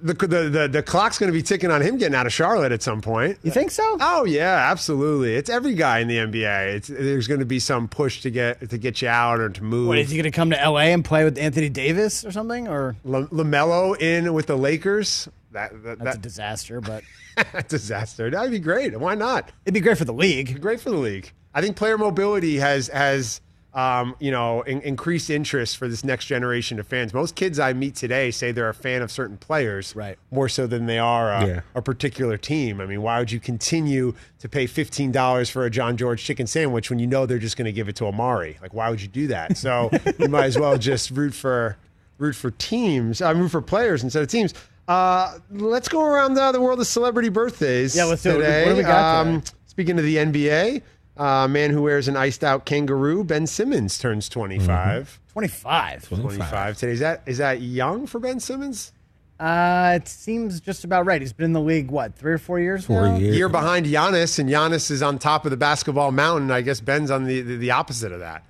The, 0.00 0.14
the 0.14 0.48
the 0.48 0.68
the 0.68 0.82
clock's 0.82 1.18
going 1.18 1.30
to 1.30 1.36
be 1.36 1.42
ticking 1.42 1.70
on 1.70 1.80
him 1.80 1.98
getting 1.98 2.14
out 2.14 2.26
of 2.26 2.32
Charlotte 2.32 2.72
at 2.72 2.82
some 2.82 3.00
point. 3.00 3.38
You 3.42 3.50
think 3.50 3.70
so? 3.70 3.96
Oh 4.00 4.24
yeah, 4.24 4.70
absolutely. 4.70 5.34
It's 5.34 5.50
every 5.50 5.74
guy 5.74 5.98
in 5.98 6.08
the 6.08 6.18
NBA. 6.18 6.74
It's 6.74 6.88
there's 6.88 7.26
going 7.26 7.40
to 7.40 7.46
be 7.46 7.58
some 7.58 7.88
push 7.88 8.20
to 8.22 8.30
get 8.30 8.70
to 8.70 8.78
get 8.78 9.02
you 9.02 9.08
out 9.08 9.40
or 9.40 9.48
to 9.48 9.62
move. 9.62 9.88
What 9.88 9.98
is 9.98 10.10
he 10.10 10.16
going 10.16 10.24
to 10.24 10.30
come 10.30 10.50
to 10.50 10.56
LA 10.56 10.92
and 10.92 11.04
play 11.04 11.24
with 11.24 11.36
Anthony 11.36 11.68
Davis 11.68 12.24
or 12.24 12.30
something? 12.30 12.68
Or 12.68 12.96
La- 13.04 13.26
Lamelo 13.26 14.00
in 14.00 14.32
with 14.32 14.46
the 14.46 14.56
Lakers? 14.56 15.28
That, 15.50 15.70
that, 15.82 15.98
that's 15.98 16.04
that 16.04 16.16
a 16.16 16.20
disaster, 16.20 16.80
but 16.80 17.02
disaster. 17.68 18.30
That'd 18.30 18.50
be 18.52 18.58
great. 18.58 18.98
Why 18.98 19.14
not? 19.14 19.50
it'd 19.66 19.74
be 19.74 19.80
great 19.80 19.98
for 19.98 20.04
the 20.04 20.14
league. 20.14 20.60
Great 20.60 20.80
for 20.80 20.90
the 20.90 20.96
league. 20.96 21.30
I 21.54 21.60
think 21.60 21.76
player 21.76 21.98
mobility 21.98 22.56
has 22.56 22.88
has 22.88 23.40
um, 23.74 24.14
you 24.18 24.30
know, 24.30 24.60
in, 24.62 24.80
increased 24.82 25.30
interest 25.30 25.78
for 25.78 25.88
this 25.88 26.04
next 26.04 26.26
generation 26.26 26.78
of 26.78 26.86
fans. 26.86 27.14
Most 27.14 27.34
kids 27.36 27.58
I 27.58 27.72
meet 27.72 27.94
today 27.94 28.30
say 28.30 28.52
they're 28.52 28.68
a 28.68 28.74
fan 28.74 29.00
of 29.00 29.10
certain 29.10 29.38
players, 29.38 29.96
Right. 29.96 30.18
More 30.30 30.48
so 30.48 30.66
than 30.66 30.86
they 30.86 30.98
are 30.98 31.32
a, 31.32 31.46
Yeah. 31.46 31.60
a 31.74 31.80
particular 31.80 32.36
team. 32.36 32.80
I 32.80 32.86
mean, 32.86 33.00
why 33.00 33.18
would 33.18 33.32
you 33.32 33.40
continue 33.40 34.14
to 34.40 34.48
pay 34.48 34.66
fifteen 34.66 35.10
dollars 35.12 35.48
for 35.48 35.64
a 35.64 35.70
John 35.70 35.96
George 35.96 36.22
chicken 36.22 36.46
sandwich 36.46 36.90
when 36.90 36.98
you 36.98 37.06
know 37.06 37.24
they're 37.26 37.38
just 37.38 37.56
going 37.56 37.64
to 37.66 37.72
give 37.72 37.88
it 37.88 37.96
to 37.96 38.06
Amari? 38.06 38.58
Like, 38.60 38.74
why 38.74 38.90
would 38.90 39.00
you 39.00 39.08
do 39.08 39.26
that? 39.28 39.56
So 39.56 39.90
you 40.18 40.28
might 40.28 40.44
as 40.44 40.58
well 40.58 40.76
just 40.76 41.10
root 41.10 41.32
for 41.34 41.76
root 42.18 42.34
for 42.36 42.50
teams. 42.52 43.22
I 43.22 43.30
root 43.30 43.48
for 43.50 43.62
players 43.62 44.02
instead 44.04 44.22
of 44.22 44.28
teams. 44.28 44.52
Uh, 44.88 45.38
let's 45.50 45.88
go 45.88 46.04
around 46.04 46.34
the, 46.34 46.52
the 46.52 46.60
world 46.60 46.78
of 46.80 46.86
celebrity 46.86 47.28
birthdays. 47.30 47.96
Yeah, 47.96 48.04
let's 48.04 48.22
do 48.22 48.40
it. 48.40 48.66
What 48.66 48.72
do- 48.72 48.76
we 48.76 48.82
got 48.82 49.24
today? 49.24 49.42
Speaking 49.66 49.98
of 49.98 50.04
the 50.04 50.16
NBA, 50.16 50.82
uh, 51.22 51.46
man 51.46 51.70
who 51.70 51.82
wears 51.82 52.08
an 52.08 52.16
iced 52.16 52.42
out 52.42 52.64
kangaroo, 52.64 53.22
Ben 53.22 53.46
Simmons 53.46 53.98
turns 53.98 54.28
25. 54.28 55.20
25. 55.32 56.08
25 56.08 56.76
today. 56.78 56.92
Is 56.92 57.00
that 57.00 57.22
is 57.26 57.38
that 57.38 57.60
young 57.60 58.06
for 58.06 58.18
Ben 58.18 58.40
Simmons? 58.40 58.92
Uh, 59.38 59.98
it 60.00 60.06
seems 60.06 60.60
just 60.60 60.84
about 60.84 61.04
right. 61.06 61.20
He's 61.20 61.32
been 61.32 61.46
in 61.46 61.52
the 61.52 61.60
league, 61.60 61.90
what, 61.90 62.14
three 62.14 62.32
or 62.32 62.38
four 62.38 62.60
years 62.60 62.86
Four 62.86 63.08
now? 63.08 63.16
years. 63.16 63.36
Year 63.36 63.48
behind 63.48 63.86
Giannis, 63.86 64.38
and 64.38 64.48
Giannis 64.48 64.88
is 64.90 65.02
on 65.02 65.18
top 65.18 65.44
of 65.44 65.50
the 65.50 65.56
basketball 65.56 66.12
mountain. 66.12 66.50
I 66.52 66.60
guess 66.60 66.80
Ben's 66.80 67.10
on 67.10 67.24
the, 67.24 67.40
the, 67.40 67.56
the 67.56 67.70
opposite 67.72 68.12
of 68.12 68.20
that. 68.20 68.44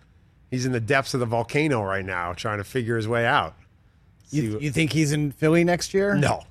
He's 0.50 0.66
in 0.66 0.72
the 0.72 0.80
depths 0.80 1.14
of 1.14 1.20
the 1.20 1.26
volcano 1.26 1.82
right 1.82 2.04
now, 2.04 2.34
trying 2.34 2.58
to 2.58 2.64
figure 2.64 2.96
his 2.96 3.08
way 3.08 3.24
out. 3.24 3.54
You, 4.30 4.58
you 4.58 4.70
think 4.70 4.92
he's 4.92 5.12
in 5.12 5.30
Philly 5.32 5.64
next 5.64 5.94
year? 5.94 6.14
No. 6.14 6.42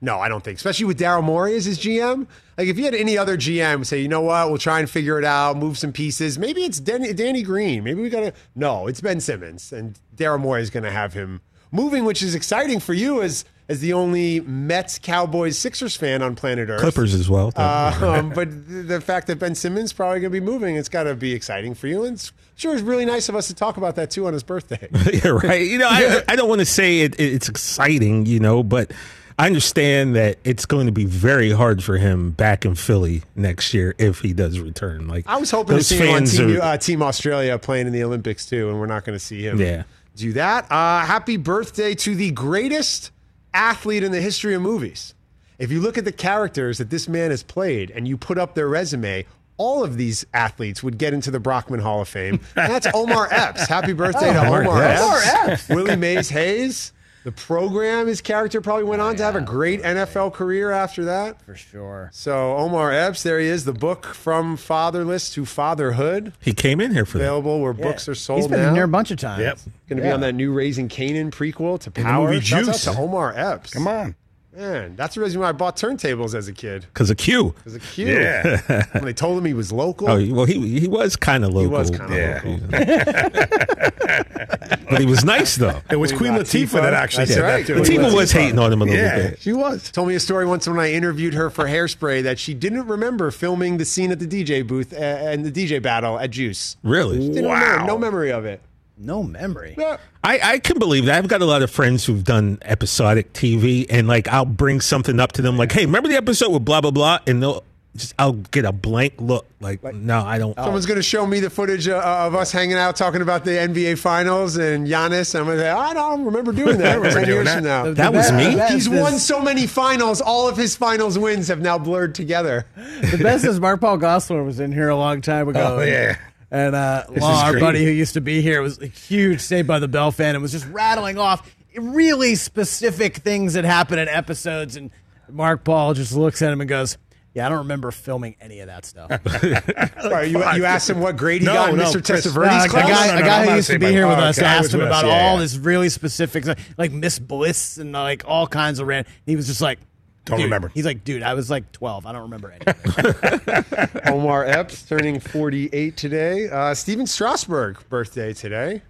No, 0.00 0.18
I 0.18 0.28
don't 0.28 0.44
think. 0.44 0.56
Especially 0.56 0.84
with 0.84 0.98
Daryl 0.98 1.22
Morey 1.22 1.56
as 1.56 1.64
his 1.64 1.78
GM. 1.78 2.26
Like 2.58 2.68
if 2.68 2.78
you 2.78 2.84
had 2.84 2.94
any 2.94 3.16
other 3.16 3.36
GM 3.36 3.84
say, 3.84 4.00
you 4.00 4.08
know 4.08 4.20
what, 4.20 4.48
we'll 4.48 4.58
try 4.58 4.78
and 4.78 4.88
figure 4.88 5.18
it 5.18 5.24
out, 5.24 5.56
move 5.56 5.78
some 5.78 5.92
pieces. 5.92 6.38
Maybe 6.38 6.64
it's 6.64 6.80
Danny, 6.80 7.12
Danny 7.12 7.42
Green. 7.42 7.84
Maybe 7.84 8.00
we 8.02 8.10
gotta. 8.10 8.32
No, 8.54 8.86
it's 8.86 9.00
Ben 9.00 9.20
Simmons, 9.20 9.72
and 9.72 9.98
Daryl 10.14 10.40
Morey 10.40 10.62
is 10.62 10.70
going 10.70 10.84
to 10.84 10.90
have 10.90 11.14
him 11.14 11.40
moving, 11.72 12.04
which 12.04 12.22
is 12.22 12.34
exciting 12.34 12.80
for 12.80 12.94
you 12.94 13.22
as 13.22 13.44
as 13.68 13.80
the 13.80 13.92
only 13.92 14.40
Mets, 14.40 14.98
Cowboys, 14.98 15.58
Sixers 15.58 15.96
fan 15.96 16.22
on 16.22 16.36
planet 16.36 16.68
Earth. 16.68 16.80
Clippers 16.80 17.14
as 17.14 17.28
well. 17.28 17.52
Um, 17.56 18.30
but 18.34 18.50
the, 18.68 18.82
the 18.82 19.00
fact 19.00 19.26
that 19.26 19.38
Ben 19.38 19.54
Simmons 19.54 19.92
probably 19.92 20.20
going 20.20 20.32
to 20.32 20.40
be 20.40 20.44
moving, 20.44 20.76
it's 20.76 20.88
got 20.88 21.04
to 21.04 21.14
be 21.14 21.32
exciting 21.32 21.74
for 21.74 21.88
you. 21.88 22.04
And 22.04 22.14
it's, 22.14 22.32
sure, 22.54 22.74
it's 22.74 22.82
really 22.82 23.04
nice 23.04 23.28
of 23.28 23.34
us 23.34 23.48
to 23.48 23.54
talk 23.54 23.76
about 23.76 23.96
that 23.96 24.10
too 24.10 24.26
on 24.26 24.32
his 24.32 24.44
birthday. 24.44 24.88
yeah, 25.12 25.30
right. 25.30 25.66
You 25.66 25.78
know, 25.78 25.88
I, 25.90 26.22
I 26.28 26.36
don't 26.36 26.48
want 26.48 26.60
to 26.60 26.64
say 26.64 27.00
it, 27.00 27.18
it's 27.18 27.48
exciting, 27.48 28.26
you 28.26 28.38
know, 28.38 28.62
but 28.62 28.92
I 29.38 29.46
understand 29.46 30.16
that 30.16 30.38
it's 30.44 30.64
going 30.64 30.86
to 30.86 30.92
be 30.92 31.04
very 31.04 31.50
hard 31.50 31.84
for 31.84 31.98
him 31.98 32.30
back 32.30 32.64
in 32.64 32.74
Philly 32.74 33.22
next 33.34 33.74
year 33.74 33.94
if 33.98 34.20
he 34.20 34.32
does 34.32 34.58
return. 34.58 35.08
Like 35.08 35.24
I 35.28 35.36
was 35.36 35.50
hoping 35.50 35.76
to 35.76 35.84
see 35.84 35.98
him 35.98 36.14
on 36.14 36.24
Team, 36.24 36.56
are- 36.56 36.62
uh, 36.62 36.76
Team 36.78 37.02
Australia 37.02 37.58
playing 37.58 37.86
in 37.86 37.92
the 37.92 38.02
Olympics 38.02 38.46
too, 38.46 38.70
and 38.70 38.80
we're 38.80 38.86
not 38.86 39.04
going 39.04 39.18
to 39.18 39.22
see 39.24 39.42
him 39.46 39.60
Yeah. 39.60 39.82
do 40.16 40.32
that. 40.34 40.64
Uh, 40.72 41.04
happy 41.04 41.36
birthday 41.36 41.94
to 41.96 42.14
the 42.14 42.30
greatest 42.30 43.10
athlete 43.52 44.02
in 44.02 44.10
the 44.12 44.20
history 44.22 44.54
of 44.54 44.62
movies. 44.62 45.12
If 45.58 45.70
you 45.70 45.80
look 45.80 45.98
at 45.98 46.04
the 46.06 46.12
characters 46.12 46.78
that 46.78 46.88
this 46.90 47.06
man 47.08 47.30
has 47.30 47.42
played 47.42 47.90
and 47.90 48.06
you 48.08 48.16
put 48.16 48.38
up 48.38 48.54
their 48.54 48.68
resume, 48.68 49.26
all 49.58 49.82
of 49.84 49.96
these 49.98 50.24
athletes 50.34 50.82
would 50.82 50.96
get 50.98 51.12
into 51.14 51.30
the 51.30 51.40
Brockman 51.40 51.80
Hall 51.80 52.00
of 52.02 52.08
Fame. 52.08 52.40
And 52.56 52.70
that's 52.72 52.86
Omar 52.94 53.28
Epps. 53.30 53.66
Happy 53.66 53.92
birthday 53.94 54.32
to 54.32 54.40
Omar 54.46 54.62
Omar, 54.62 54.82
Epps. 54.82 55.00
Epps. 55.00 55.30
Omar 55.34 55.50
Epps. 55.52 55.68
Willie 55.68 55.96
Mays 55.96 56.28
Hayes. 56.30 56.92
The 57.26 57.32
program, 57.32 58.06
his 58.06 58.20
character 58.20 58.60
probably 58.60 58.84
went 58.84 59.02
on 59.02 59.16
to 59.16 59.24
have 59.24 59.34
a 59.34 59.40
great 59.40 59.82
NFL 59.82 60.32
career 60.32 60.70
after 60.70 61.06
that. 61.06 61.42
For 61.42 61.56
sure. 61.56 62.08
So 62.12 62.56
Omar 62.56 62.92
Epps, 62.92 63.24
there 63.24 63.40
he 63.40 63.48
is, 63.48 63.64
the 63.64 63.72
book 63.72 64.06
from 64.06 64.56
fatherless 64.56 65.28
to 65.30 65.44
fatherhood, 65.44 66.34
he 66.40 66.52
came 66.52 66.80
in 66.80 66.92
here 66.92 67.04
for 67.04 67.18
that. 67.18 67.24
available 67.24 67.60
where 67.60 67.72
books 67.72 68.08
are 68.08 68.14
sold 68.14 68.42
He's 68.42 68.46
been 68.48 68.60
now. 68.62 68.68
in 68.68 68.74
here 68.76 68.84
a 68.84 68.88
bunch 68.88 69.10
of 69.10 69.18
times. 69.18 69.40
Yep. 69.42 69.58
Going 69.88 69.96
to 69.96 70.02
be 70.04 70.10
on 70.12 70.20
that 70.20 70.34
new 70.36 70.52
Raising 70.52 70.88
Kanan 70.88 71.32
prequel 71.32 71.80
to 71.80 71.90
the 71.90 72.00
Power. 72.00 72.28
movie 72.30 72.44
Shouts 72.44 72.68
out 72.68 72.72
Juice. 72.74 72.84
to 72.84 72.96
Omar 72.96 73.32
Epps. 73.36 73.72
Come 73.72 73.88
on. 73.88 74.14
Man, 74.56 74.96
that's 74.96 75.14
the 75.16 75.20
reason 75.20 75.40
why 75.40 75.50
I 75.50 75.52
bought 75.52 75.76
turntables 75.76 76.34
as 76.34 76.48
a 76.48 76.52
kid. 76.52 76.86
Because 76.92 77.10
of 77.10 77.18
Q. 77.18 77.54
As 77.66 77.74
a 77.74 77.80
kid. 77.80 78.08
Yeah. 78.08 78.84
when 78.92 79.04
they 79.04 79.12
told 79.12 79.36
him 79.38 79.44
he 79.44 79.52
was 79.54 79.70
local. 79.70 80.08
Oh, 80.08 80.24
well, 80.32 80.46
he 80.46 80.80
he 80.80 80.88
was 80.88 81.14
kind 81.14 81.44
of 81.44 81.52
local. 81.52 81.68
He 81.68 81.76
was 81.76 81.90
kinda 81.90 82.16
Yeah. 82.16 82.40
local. 82.44 82.68
but 84.90 85.00
he 85.00 85.06
was 85.06 85.24
nice 85.24 85.56
though. 85.56 85.80
It 85.90 85.96
was 85.96 86.12
Queen 86.12 86.32
Queen 86.32 86.42
Latifah. 86.42 86.66
Latifah 86.68 86.82
that 86.82 86.94
actually 86.94 87.24
That's 87.26 87.34
said 87.34 87.42
right. 87.42 87.66
that 87.66 87.84
too. 87.84 87.98
Latifah 87.98 88.14
was 88.14 88.32
hating 88.32 88.58
on 88.58 88.72
him 88.72 88.80
a 88.82 88.86
little 88.86 88.98
Yeah, 89.00 89.30
bit. 89.30 89.40
she 89.40 89.52
was. 89.52 89.90
Told 89.90 90.08
me 90.08 90.14
a 90.14 90.20
story 90.20 90.46
once 90.46 90.66
when 90.66 90.78
I 90.80 90.92
interviewed 90.92 91.34
her 91.34 91.50
for 91.50 91.66
Hairspray 91.66 92.22
that 92.22 92.38
she 92.38 92.54
didn't 92.54 92.86
remember 92.86 93.30
filming 93.30 93.76
the 93.76 93.84
scene 93.84 94.10
at 94.10 94.18
the 94.20 94.26
DJ 94.26 94.66
booth 94.66 94.92
uh, 94.92 94.96
and 94.96 95.44
the 95.44 95.52
DJ 95.52 95.82
battle 95.82 96.18
at 96.18 96.30
Juice. 96.30 96.76
Really? 96.82 97.18
Wow. 97.42 97.52
remember, 97.60 97.86
no 97.86 97.98
memory 97.98 98.32
of 98.32 98.44
it. 98.46 98.60
No 98.98 99.22
memory. 99.22 99.74
Yeah. 99.78 99.98
I, 100.24 100.40
I 100.42 100.58
can 100.58 100.78
believe 100.78 101.04
that. 101.06 101.18
I've 101.18 101.28
got 101.28 101.42
a 101.42 101.44
lot 101.46 101.62
of 101.62 101.70
friends 101.70 102.04
who've 102.06 102.24
done 102.24 102.58
episodic 102.62 103.32
TV, 103.32 103.86
and 103.90 104.08
like 104.08 104.26
I'll 104.28 104.44
bring 104.46 104.80
something 104.80 105.20
up 105.20 105.32
to 105.32 105.42
them, 105.42 105.56
like, 105.58 105.70
"Hey, 105.72 105.84
remember 105.86 106.08
the 106.08 106.16
episode 106.16 106.50
with 106.50 106.64
blah 106.64 106.80
blah 106.80 106.90
blah?" 106.90 107.18
And 107.26 107.42
they'll 107.42 107.62
just 107.94 108.14
I'll 108.18 108.32
get 108.32 108.64
a 108.64 108.72
blank 108.72 109.14
look, 109.18 109.46
like, 109.60 109.82
"No, 109.94 110.20
I 110.20 110.38
don't." 110.38 110.54
Someone's 110.56 110.86
going 110.86 110.96
to 110.96 111.02
show 111.02 111.26
me 111.26 111.40
the 111.40 111.50
footage 111.50 111.88
uh, 111.88 111.98
of 112.26 112.34
us 112.34 112.52
hanging 112.52 112.76
out 112.76 112.96
talking 112.96 113.20
about 113.22 113.44
the 113.44 113.52
NBA 113.52 113.98
Finals 113.98 114.56
and 114.56 114.86
Giannis. 114.86 115.34
And 115.34 115.40
I'm 115.42 115.46
going 115.46 115.58
to 115.58 115.62
say, 115.64 115.70
I 115.70 115.92
don't 115.94 116.24
remember 116.24 116.52
doing 116.52 116.78
that. 116.78 116.94
remember 116.96 117.20
10 117.20 117.24
doing 117.26 117.36
years 117.36 117.44
that. 117.46 117.54
from 117.56 117.64
now. 117.64 117.84
The- 117.84 117.92
That 117.94 118.12
the 118.12 118.18
was 118.18 118.32
me? 118.32 118.50
the 118.50 118.56
best 118.56 118.72
He's 118.74 118.86
is- 118.86 119.00
won 119.00 119.18
so 119.18 119.40
many 119.40 119.66
finals. 119.66 120.20
All 120.22 120.48
of 120.48 120.56
his 120.56 120.74
finals 120.76 121.18
wins 121.18 121.48
have 121.48 121.60
now 121.60 121.78
blurred 121.78 122.14
together. 122.14 122.66
The 122.76 123.18
best 123.22 123.44
is 123.44 123.60
Mark 123.60 123.80
Paul 123.80 123.98
Gosselaar 123.98 124.44
was 124.44 124.58
in 124.60 124.72
here 124.72 124.88
a 124.88 124.96
long 124.96 125.20
time 125.20 125.48
ago. 125.48 125.76
Oh, 125.80 125.82
yeah. 125.82 126.16
And 126.50 126.76
uh, 126.76 127.04
Law, 127.16 127.44
our 127.44 127.58
buddy 127.58 127.84
who 127.84 127.90
used 127.90 128.14
to 128.14 128.20
be 128.20 128.40
here, 128.40 128.62
was 128.62 128.80
a 128.80 128.86
huge 128.86 129.40
Saved 129.40 129.66
by 129.66 129.78
the 129.78 129.88
Bell 129.88 130.12
fan 130.12 130.34
and 130.34 130.42
was 130.42 130.52
just 130.52 130.66
rattling 130.68 131.18
off 131.18 131.54
really 131.76 132.34
specific 132.36 133.16
things 133.16 133.54
that 133.54 133.64
happen 133.64 133.98
in 133.98 134.08
episodes. 134.08 134.76
And 134.76 134.90
Mark 135.28 135.64
Paul 135.64 135.94
just 135.94 136.14
looks 136.14 136.42
at 136.42 136.52
him 136.52 136.60
and 136.60 136.68
goes, 136.68 136.98
Yeah, 137.34 137.46
I 137.46 137.48
don't 137.48 137.58
remember 137.58 137.90
filming 137.90 138.36
any 138.40 138.60
of 138.60 138.68
that 138.68 138.84
stuff. 138.84 139.10
Sorry, 140.02 140.28
you, 140.30 140.38
you 140.38 140.64
asked 140.64 140.88
him 140.88 141.00
what 141.00 141.16
grade 141.16 141.40
he 141.42 141.46
No, 141.46 141.54
got 141.54 141.70
in 141.70 141.76
no, 141.78 141.84
Mr. 141.84 142.04
Chris. 142.04 142.24
No, 142.24 142.32
Testaverde's 142.32 142.64
a 142.66 142.68
guy, 142.68 143.06
No, 143.08 143.14
no, 143.14 143.20
a 143.20 143.22
guy 143.22 143.42
I'm 143.42 143.48
who 143.48 143.54
used 143.56 143.70
to 143.70 143.78
be 143.78 143.86
here 143.86 144.06
with 144.06 144.18
us 144.18 144.38
okay, 144.38 144.46
asked 144.46 144.72
him 144.72 144.80
about 144.80 145.04
us, 145.04 145.10
yeah, 145.10 145.26
all 145.26 145.34
yeah. 145.34 145.40
this 145.40 145.56
really 145.56 145.88
specific, 145.88 146.46
like, 146.46 146.58
like 146.78 146.92
Miss 146.92 147.18
Bliss 147.18 147.78
and 147.78 147.92
like 147.92 148.22
all 148.26 148.46
kinds 148.46 148.78
of 148.78 148.86
random. 148.86 149.12
He 149.26 149.34
was 149.34 149.48
just 149.48 149.60
like, 149.60 149.80
Don't 150.26 150.38
dude. 150.38 150.44
remember. 150.44 150.70
He's 150.74 150.84
like, 150.84 151.04
dude, 151.04 151.22
I 151.22 151.34
was 151.34 151.50
like 151.50 151.70
12. 151.72 152.04
I 152.04 152.12
don't 152.12 152.22
remember 152.22 152.50
anything. 152.50 153.94
Omar 154.12 154.44
Epps 154.44 154.82
turning 154.82 155.20
48 155.20 155.96
today. 155.96 156.48
Uh, 156.48 156.74
Stephen 156.74 157.06
Strasburg 157.06 157.88
birthday 157.88 158.32
today. 158.32 158.82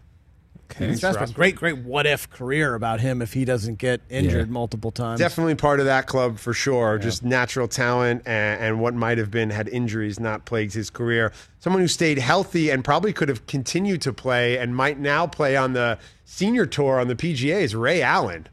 That's 0.78 1.30
a 1.30 1.32
great, 1.32 1.57
great 1.57 1.78
what 1.78 2.07
if 2.07 2.28
career 2.28 2.74
about 2.74 3.01
him 3.01 3.22
if 3.22 3.34
he 3.34 3.45
doesn't 3.45 3.76
get 3.76 4.01
injured 4.09 4.51
multiple 4.51 4.91
times. 4.91 5.20
Definitely 5.20 5.55
part 5.55 5.78
of 5.78 5.87
that 5.87 6.07
club 6.07 6.39
for 6.39 6.53
sure. 6.53 6.99
Just 6.99 7.22
natural 7.22 7.68
talent 7.68 8.22
and, 8.26 8.61
and 8.61 8.80
what 8.80 8.95
might 8.95 9.18
have 9.18 9.30
been 9.30 9.51
had 9.51 9.68
injuries 9.68 10.18
not 10.18 10.45
plagued 10.45 10.74
his 10.74 10.91
career. 10.91 11.32
Someone 11.61 11.82
who 11.82 11.89
stayed 11.89 12.18
healthy 12.18 12.70
and 12.70 12.84
probably 12.84 13.12
could 13.12 13.28
have 13.28 13.47
continued 13.47 14.03
to 14.03 14.12
play 14.12 14.59
and 14.59 14.74
might 14.74 14.99
now 14.99 15.26
play 15.26 15.57
on 15.57 15.72
the 15.74 15.99
senior 16.24 16.66
tour 16.66 16.99
on 16.99 17.09
the 17.09 17.14
PGA 17.14 17.61
is 17.61 17.74
Ray 17.74 18.03
Allen. 18.03 18.49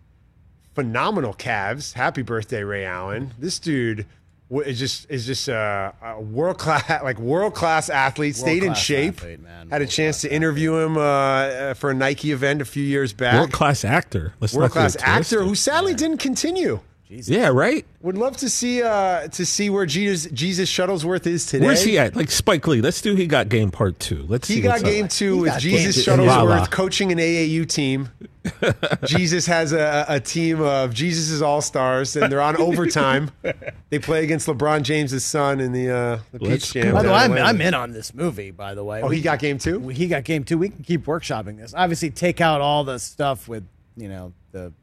Phenomenal 0.75 1.33
calves. 1.33 1.93
Happy 1.93 2.21
birthday, 2.21 2.63
Ray 2.63 2.85
Allen. 2.85 3.33
This 3.37 3.59
dude 3.59 4.05
is 4.49 4.79
just 4.79 5.09
is 5.09 5.25
just 5.25 5.47
a, 5.47 5.93
a 6.01 6.21
world 6.21 6.57
class 6.57 6.87
like 7.03 7.19
world 7.19 7.53
class 7.53 7.89
athlete. 7.89 8.35
Stayed 8.35 8.57
in 8.63 8.69
World-class 8.69 8.83
shape. 8.83 9.17
athlete, 9.17 9.39
man. 9.39 9.69
Had 9.69 9.81
a 9.81 9.87
chance 9.87 10.21
to 10.21 10.33
interview 10.33 10.75
him 10.75 10.97
uh, 10.97 11.01
uh, 11.01 11.73
for 11.75 11.91
a 11.91 11.93
Nike 11.93 12.31
event 12.31 12.61
a 12.61 12.65
few 12.65 12.83
years 12.83 13.13
back. 13.13 13.35
World 13.35 13.51
class 13.51 13.85
actor. 13.85 14.33
World 14.53 14.71
class 14.71 14.95
actor 14.99 15.43
who 15.43 15.55
sadly 15.55 15.93
didn't 15.93 16.17
continue. 16.17 16.79
Yeah, 17.21 17.47
right. 17.49 17.85
Would 18.01 18.17
love 18.17 18.37
to 18.37 18.49
see 18.49 18.81
uh 18.83 19.27
to 19.29 19.45
see 19.45 19.69
where 19.69 19.85
Jesus 19.85 20.31
Jesus 20.31 20.69
Shuttlesworth 20.71 21.25
is 21.27 21.45
today. 21.45 21.65
Where's 21.65 21.83
he 21.83 21.97
at? 21.97 22.15
Like 22.15 22.31
Spike 22.31 22.67
Lee. 22.67 22.81
Let's 22.81 23.01
do. 23.01 23.15
He 23.15 23.27
got 23.27 23.49
game 23.49 23.71
part 23.71 23.99
two. 23.99 24.25
Let's 24.27 24.47
He 24.47 24.55
see. 24.55 24.61
got 24.61 24.69
what's 24.73 24.83
up. 24.83 24.89
game 24.89 25.07
two 25.07 25.35
He 25.35 25.41
with 25.41 25.51
got 25.51 25.61
Jesus 25.61 26.05
game 26.05 26.15
two. 26.17 26.21
Shuttlesworth 26.23 26.27
Lala. 26.49 26.67
coaching 26.67 27.11
an 27.11 27.17
AAU 27.19 27.67
team. 27.69 28.09
Jesus 29.05 29.45
has 29.45 29.71
a, 29.73 30.05
a 30.09 30.19
team 30.19 30.61
of 30.61 30.93
Jesus' 30.93 31.41
all 31.41 31.61
stars, 31.61 32.15
and 32.17 32.29
they're 32.31 32.41
on 32.41 32.57
overtime. 32.57 33.31
They 33.89 33.99
play 33.99 34.23
against 34.23 34.47
LeBron 34.47 34.81
James' 34.81 35.23
son 35.23 35.59
in 35.59 35.71
the 35.71 35.91
uh, 35.91 36.19
the 36.31 36.39
Let's 36.43 36.71
Peach 36.71 36.73
Jam. 36.83 36.95
By 36.95 37.03
the 37.03 37.09
way, 37.09 37.15
I'm, 37.15 37.33
I'm 37.33 37.61
in 37.61 37.75
on 37.75 37.91
this 37.91 38.11
movie. 38.15 38.49
By 38.49 38.73
the 38.73 38.83
way, 38.83 39.03
Oh, 39.03 39.07
We- 39.09 39.17
he 39.17 39.21
got 39.21 39.37
game 39.37 39.59
two. 39.59 39.77
we- 39.79 39.93
he 39.93 40.07
got 40.07 40.23
game 40.23 40.43
two. 40.43 40.57
We 40.57 40.69
can 40.69 40.83
keep 40.83 41.05
workshopping 41.05 41.57
this. 41.57 41.75
Obviously, 41.77 42.09
take 42.09 42.41
out 42.41 42.59
all 42.59 42.83
the 42.83 42.97
stuff 42.97 43.47
with 43.47 43.63
you 43.95 44.09
know 44.09 44.33
the 44.51 44.73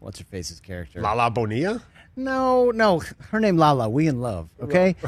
what's 0.00 0.18
her 0.18 0.24
face's 0.24 0.58
character. 0.60 1.00
Lala 1.00 1.30
Bonilla. 1.30 1.82
No, 2.16 2.70
no, 2.72 3.00
her 3.30 3.38
name 3.40 3.56
Lala. 3.56 3.88
We 3.88 4.08
in 4.08 4.20
love. 4.20 4.48
Okay, 4.60 4.96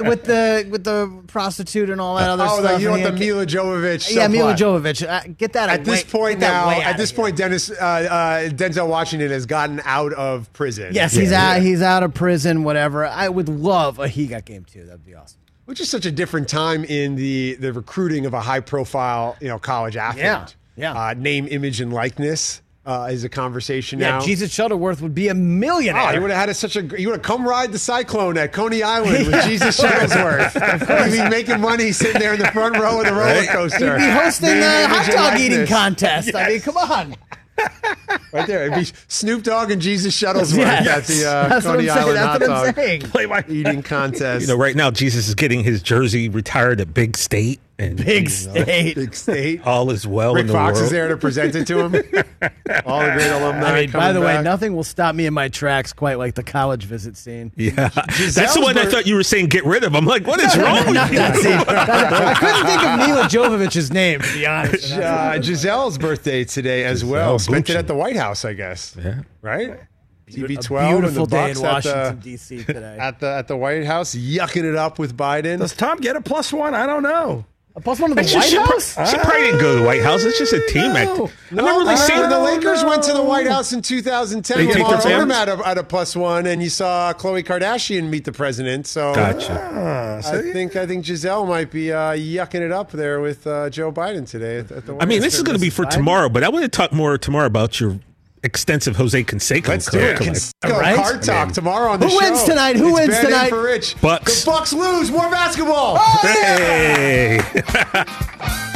with 0.00 0.24
the 0.24 0.66
with 0.70 0.84
the 0.84 1.22
prostitute 1.26 1.90
and 1.90 2.00
all 2.00 2.16
that 2.16 2.28
other 2.28 2.44
Oh, 2.48 2.58
stuff. 2.60 2.76
the, 2.76 2.82
you 2.82 2.90
want 2.90 3.02
the 3.02 3.12
Milla 3.12 3.46
Jovovich? 3.46 4.14
yeah, 4.14 4.28
Milla. 4.28 4.54
Jovovich. 4.54 5.06
Uh, 5.08 5.32
get 5.38 5.54
that 5.54 5.68
At 5.70 5.84
this 5.84 6.04
point 6.04 6.38
now, 6.38 6.70
at 6.70 6.96
this 6.96 7.10
here. 7.10 7.16
point, 7.16 7.36
Dennis 7.36 7.70
uh, 7.70 7.74
uh, 7.74 8.48
Denzel 8.50 8.88
Washington 8.88 9.30
has 9.30 9.46
gotten 9.46 9.80
out 9.84 10.12
of 10.12 10.52
prison. 10.52 10.92
Yes, 10.94 11.14
he's 11.14 11.32
out. 11.32 11.62
He's 11.62 11.82
out 11.82 12.02
of 12.02 12.12
prison. 12.14 12.62
Whatever. 12.62 13.06
I 13.06 13.28
would 13.28 13.48
love 13.48 13.98
a 13.98 14.06
he 14.06 14.26
got 14.26 14.44
game 14.44 14.64
two. 14.64 14.84
That'd 14.84 15.04
be 15.04 15.14
awesome. 15.14 15.40
which 15.64 15.80
is 15.80 15.88
such 15.90 16.04
a 16.06 16.12
different 16.12 16.48
time 16.48 16.84
in 16.84 17.16
the 17.16 17.54
the 17.54 17.72
recruiting 17.72 18.26
of 18.26 18.34
a 18.34 18.40
high 18.40 18.60
profile 18.60 19.36
you 19.40 19.48
know 19.48 19.58
college 19.58 19.96
athlete. 19.96 20.24
Yeah, 20.24 20.46
yeah. 20.76 20.92
Uh, 20.92 21.14
name, 21.14 21.48
image, 21.50 21.80
and 21.80 21.92
likeness 21.92 22.60
uh, 22.86 23.08
is 23.10 23.24
a 23.24 23.28
conversation 23.28 23.98
Yeah, 24.00 24.12
now. 24.12 24.20
Jesus 24.20 24.50
Shuttleworth 24.52 25.02
would 25.02 25.14
be 25.14 25.28
a 25.28 25.34
millionaire. 25.34 26.02
Oh, 26.08 26.12
he 26.12 26.18
would 26.18 26.30
have 26.30 26.40
had 26.40 26.48
a, 26.48 26.54
such 26.54 26.76
a. 26.76 26.82
He 26.96 27.06
would 27.06 27.16
have 27.16 27.22
come 27.22 27.46
ride 27.46 27.72
the 27.72 27.78
cyclone 27.78 28.38
at 28.38 28.52
Coney 28.52 28.82
Island 28.82 29.26
with 29.26 29.44
Jesus 29.44 29.78
Shuttlesworth. 29.80 31.10
He'd 31.10 31.22
be 31.22 31.28
making 31.28 31.60
money 31.60 31.92
sitting 31.92 32.20
there 32.20 32.32
in 32.34 32.40
the 32.40 32.48
front 32.52 32.76
row 32.76 33.00
of 33.00 33.06
the 33.06 33.12
roller 33.14 33.44
coaster. 33.46 33.98
He'd 33.98 34.06
be 34.06 34.10
hosting 34.10 34.48
Name, 34.50 34.62
a 34.62 34.88
hot 34.88 35.04
and 35.08 35.12
dog 35.14 35.34
eating 35.38 35.50
likeness. 35.60 35.68
contest. 35.70 36.34
I 36.34 36.48
mean, 36.48 36.60
come 36.60 36.76
on. 36.78 37.16
right 38.32 38.46
there. 38.46 38.62
It'd 38.66 38.78
be 38.78 38.90
Snoop 39.08 39.42
Dogg 39.42 39.70
and 39.70 39.82
Jesus 39.82 40.18
Shuttlesworth 40.18 40.56
Yes. 40.56 40.86
at 40.88 41.04
the 41.04 41.28
uh, 41.28 41.48
That's 41.48 41.66
what 41.66 41.76
Coney 41.76 41.90
I'm 41.90 41.96
saying. 42.04 42.16
Island 42.18 42.42
hot 42.42 42.74
dog. 42.74 43.10
Play 43.10 43.26
by 43.26 43.44
eating 43.48 43.82
contest. 43.82 44.42
You 44.42 44.48
know, 44.48 44.56
right 44.56 44.74
now 44.74 44.90
Jesus 44.90 45.28
is 45.28 45.34
getting 45.34 45.62
his 45.62 45.82
jersey 45.82 46.30
retired 46.30 46.80
at 46.80 46.94
Big 46.94 47.18
State, 47.18 47.60
and 47.80 47.96
Big 47.96 48.28
you 48.30 48.46
know, 48.48 48.64
state. 48.64 48.94
Big 48.94 49.14
state. 49.14 49.66
all 49.66 49.90
is 49.90 50.06
well 50.06 50.34
Rick 50.34 50.42
in 50.42 50.46
the 50.48 50.52
Fox 50.52 50.74
world. 50.74 50.84
is 50.84 50.90
there 50.90 51.08
to 51.08 51.16
present 51.16 51.54
it 51.54 51.66
to 51.66 51.78
him. 51.78 51.94
All 52.86 53.00
the 53.00 53.12
great 53.12 53.30
alumni. 53.30 53.66
I 53.66 53.80
mean, 53.80 53.90
by 53.90 53.98
coming 53.98 54.14
the 54.14 54.20
way, 54.20 54.42
nothing 54.42 54.76
will 54.76 54.84
stop 54.84 55.14
me 55.14 55.26
in 55.26 55.34
my 55.34 55.48
tracks 55.48 55.92
quite 55.92 56.18
like 56.18 56.34
the 56.34 56.42
college 56.42 56.84
visit 56.84 57.16
scene. 57.16 57.52
Yeah, 57.60 57.88
that's 57.88 58.54
the 58.54 58.60
one 58.60 58.76
I 58.78 58.86
thought 58.86 59.06
you 59.06 59.14
were 59.14 59.22
saying 59.22 59.46
get 59.46 59.64
rid 59.64 59.84
of. 59.84 59.94
I'm 59.94 60.04
like, 60.06 60.26
what 60.26 60.40
is 60.40 60.56
wrong 60.56 60.86
with 60.86 60.94
Not 60.94 61.10
you? 61.10 61.18
that 61.18 61.36
scene. 61.36 61.52
I 61.52 62.34
couldn't 62.34 62.66
think 62.66 62.82
of 62.82 62.98
Milla 62.98 63.56
Jovovich's 63.58 63.90
name, 63.90 64.20
to 64.20 64.32
be 64.34 64.46
honest. 64.46 64.92
Uh, 65.00 65.38
Gisele's 65.38 65.98
birthday 65.98 66.44
today 66.44 66.84
as 66.84 67.04
well. 67.04 67.38
Gisele 67.38 67.52
Spent 67.52 67.70
it 67.70 67.76
at 67.76 67.86
the 67.86 67.94
White 67.94 68.16
House, 68.16 68.44
I 68.44 68.52
guess. 68.52 68.96
Yeah. 69.02 69.22
Right? 69.40 69.70
A 69.70 70.30
TB12 70.30 70.88
beautiful 70.88 71.04
and 71.06 71.16
the 71.16 71.26
day 71.26 71.50
in 71.50 71.56
at 71.56 71.62
Washington, 71.62 72.16
the, 72.16 72.22
D.C. 72.22 72.64
today. 72.64 72.96
at 73.00 73.18
the 73.20 73.26
at 73.28 73.48
the 73.48 73.56
White 73.56 73.84
House, 73.84 74.14
yucking 74.14 74.64
it 74.64 74.76
up 74.76 74.98
with 74.98 75.16
Biden. 75.16 75.58
Does 75.58 75.74
Tom 75.74 75.98
get 75.98 76.16
a 76.16 76.20
plus 76.20 76.52
one? 76.52 76.74
I 76.74 76.86
don't 76.86 77.02
know. 77.02 77.44
A 77.80 77.82
plus 77.82 77.98
one 77.98 78.10
of 78.10 78.16
the 78.18 78.24
She, 78.24 78.36
White 78.36 78.50
she, 78.50 78.56
House? 78.58 79.10
she 79.10 79.16
probably 79.16 79.40
didn't 79.40 79.60
go 79.60 79.72
to 79.72 79.80
the 79.80 79.86
White 79.86 80.02
House. 80.02 80.22
It's 80.22 80.38
just 80.38 80.52
a 80.52 80.60
team 80.66 80.90
act. 80.90 81.16
No, 81.16 81.30
I 81.50 81.54
never 81.54 81.78
really 81.78 81.94
uh, 81.94 81.96
seen 81.96 82.28
the 82.28 82.38
Lakers 82.38 82.84
went 82.84 83.02
to 83.04 83.14
the 83.14 83.22
White 83.22 83.46
House 83.46 83.72
in 83.72 83.80
2010. 83.80 84.58
They 84.58 84.66
take 84.66 84.82
Lamar 84.82 84.90
their 84.90 85.00
Odom 85.00 85.32
families? 85.32 85.36
at 85.38 85.48
a, 85.48 85.68
at 85.68 85.78
a 85.78 85.82
plus 85.82 86.14
one, 86.14 86.44
and 86.44 86.62
you 86.62 86.68
saw 86.68 87.14
Khloe 87.14 87.42
Kardashian 87.42 88.10
meet 88.10 88.26
the 88.26 88.32
president. 88.32 88.86
So 88.86 89.14
Gotcha. 89.14 90.20
I 90.22 90.52
think 90.52 90.76
I 90.76 90.86
think 90.86 91.06
Gisele 91.06 91.46
might 91.46 91.70
be 91.70 91.90
uh, 91.90 92.12
yucking 92.12 92.60
it 92.60 92.70
up 92.70 92.90
there 92.90 93.18
with 93.20 93.46
uh, 93.46 93.70
Joe 93.70 93.90
Biden 93.90 94.28
today. 94.28 94.58
At, 94.58 94.70
at 94.72 94.84
the 94.84 94.92
White 94.92 95.02
I 95.02 95.06
mean, 95.06 95.22
House. 95.22 95.24
this 95.28 95.34
is 95.36 95.42
going 95.42 95.56
to 95.56 95.62
be 95.62 95.70
for 95.70 95.86
tomorrow, 95.86 96.28
but 96.28 96.44
I 96.44 96.50
want 96.50 96.64
to 96.64 96.68
talk 96.68 96.92
more 96.92 97.16
tomorrow 97.16 97.46
about 97.46 97.80
your 97.80 97.98
extensive 98.42 98.96
Jose 98.96 99.22
Canseco. 99.24 99.68
Let's 99.68 99.90
do 99.90 99.98
it. 99.98 100.18
Canseco 100.18 100.78
Right? 100.78 100.96
card 100.96 101.22
talk 101.22 101.52
tomorrow 101.52 101.90
on 101.92 102.00
the 102.00 102.06
Who 102.06 102.12
show. 102.12 102.18
Who 102.20 102.30
wins 102.32 102.44
tonight? 102.44 102.76
Who 102.76 102.96
It's 102.96 103.08
wins 103.08 103.20
tonight? 103.20 103.48
For 103.50 103.62
Rich. 103.62 104.00
Bucks. 104.00 104.44
The 104.44 104.50
Bucks 104.50 104.72
lose. 104.72 105.10
More 105.10 105.30
basketball. 105.30 105.96
Oh 105.98 106.18
Hey. 106.22 107.40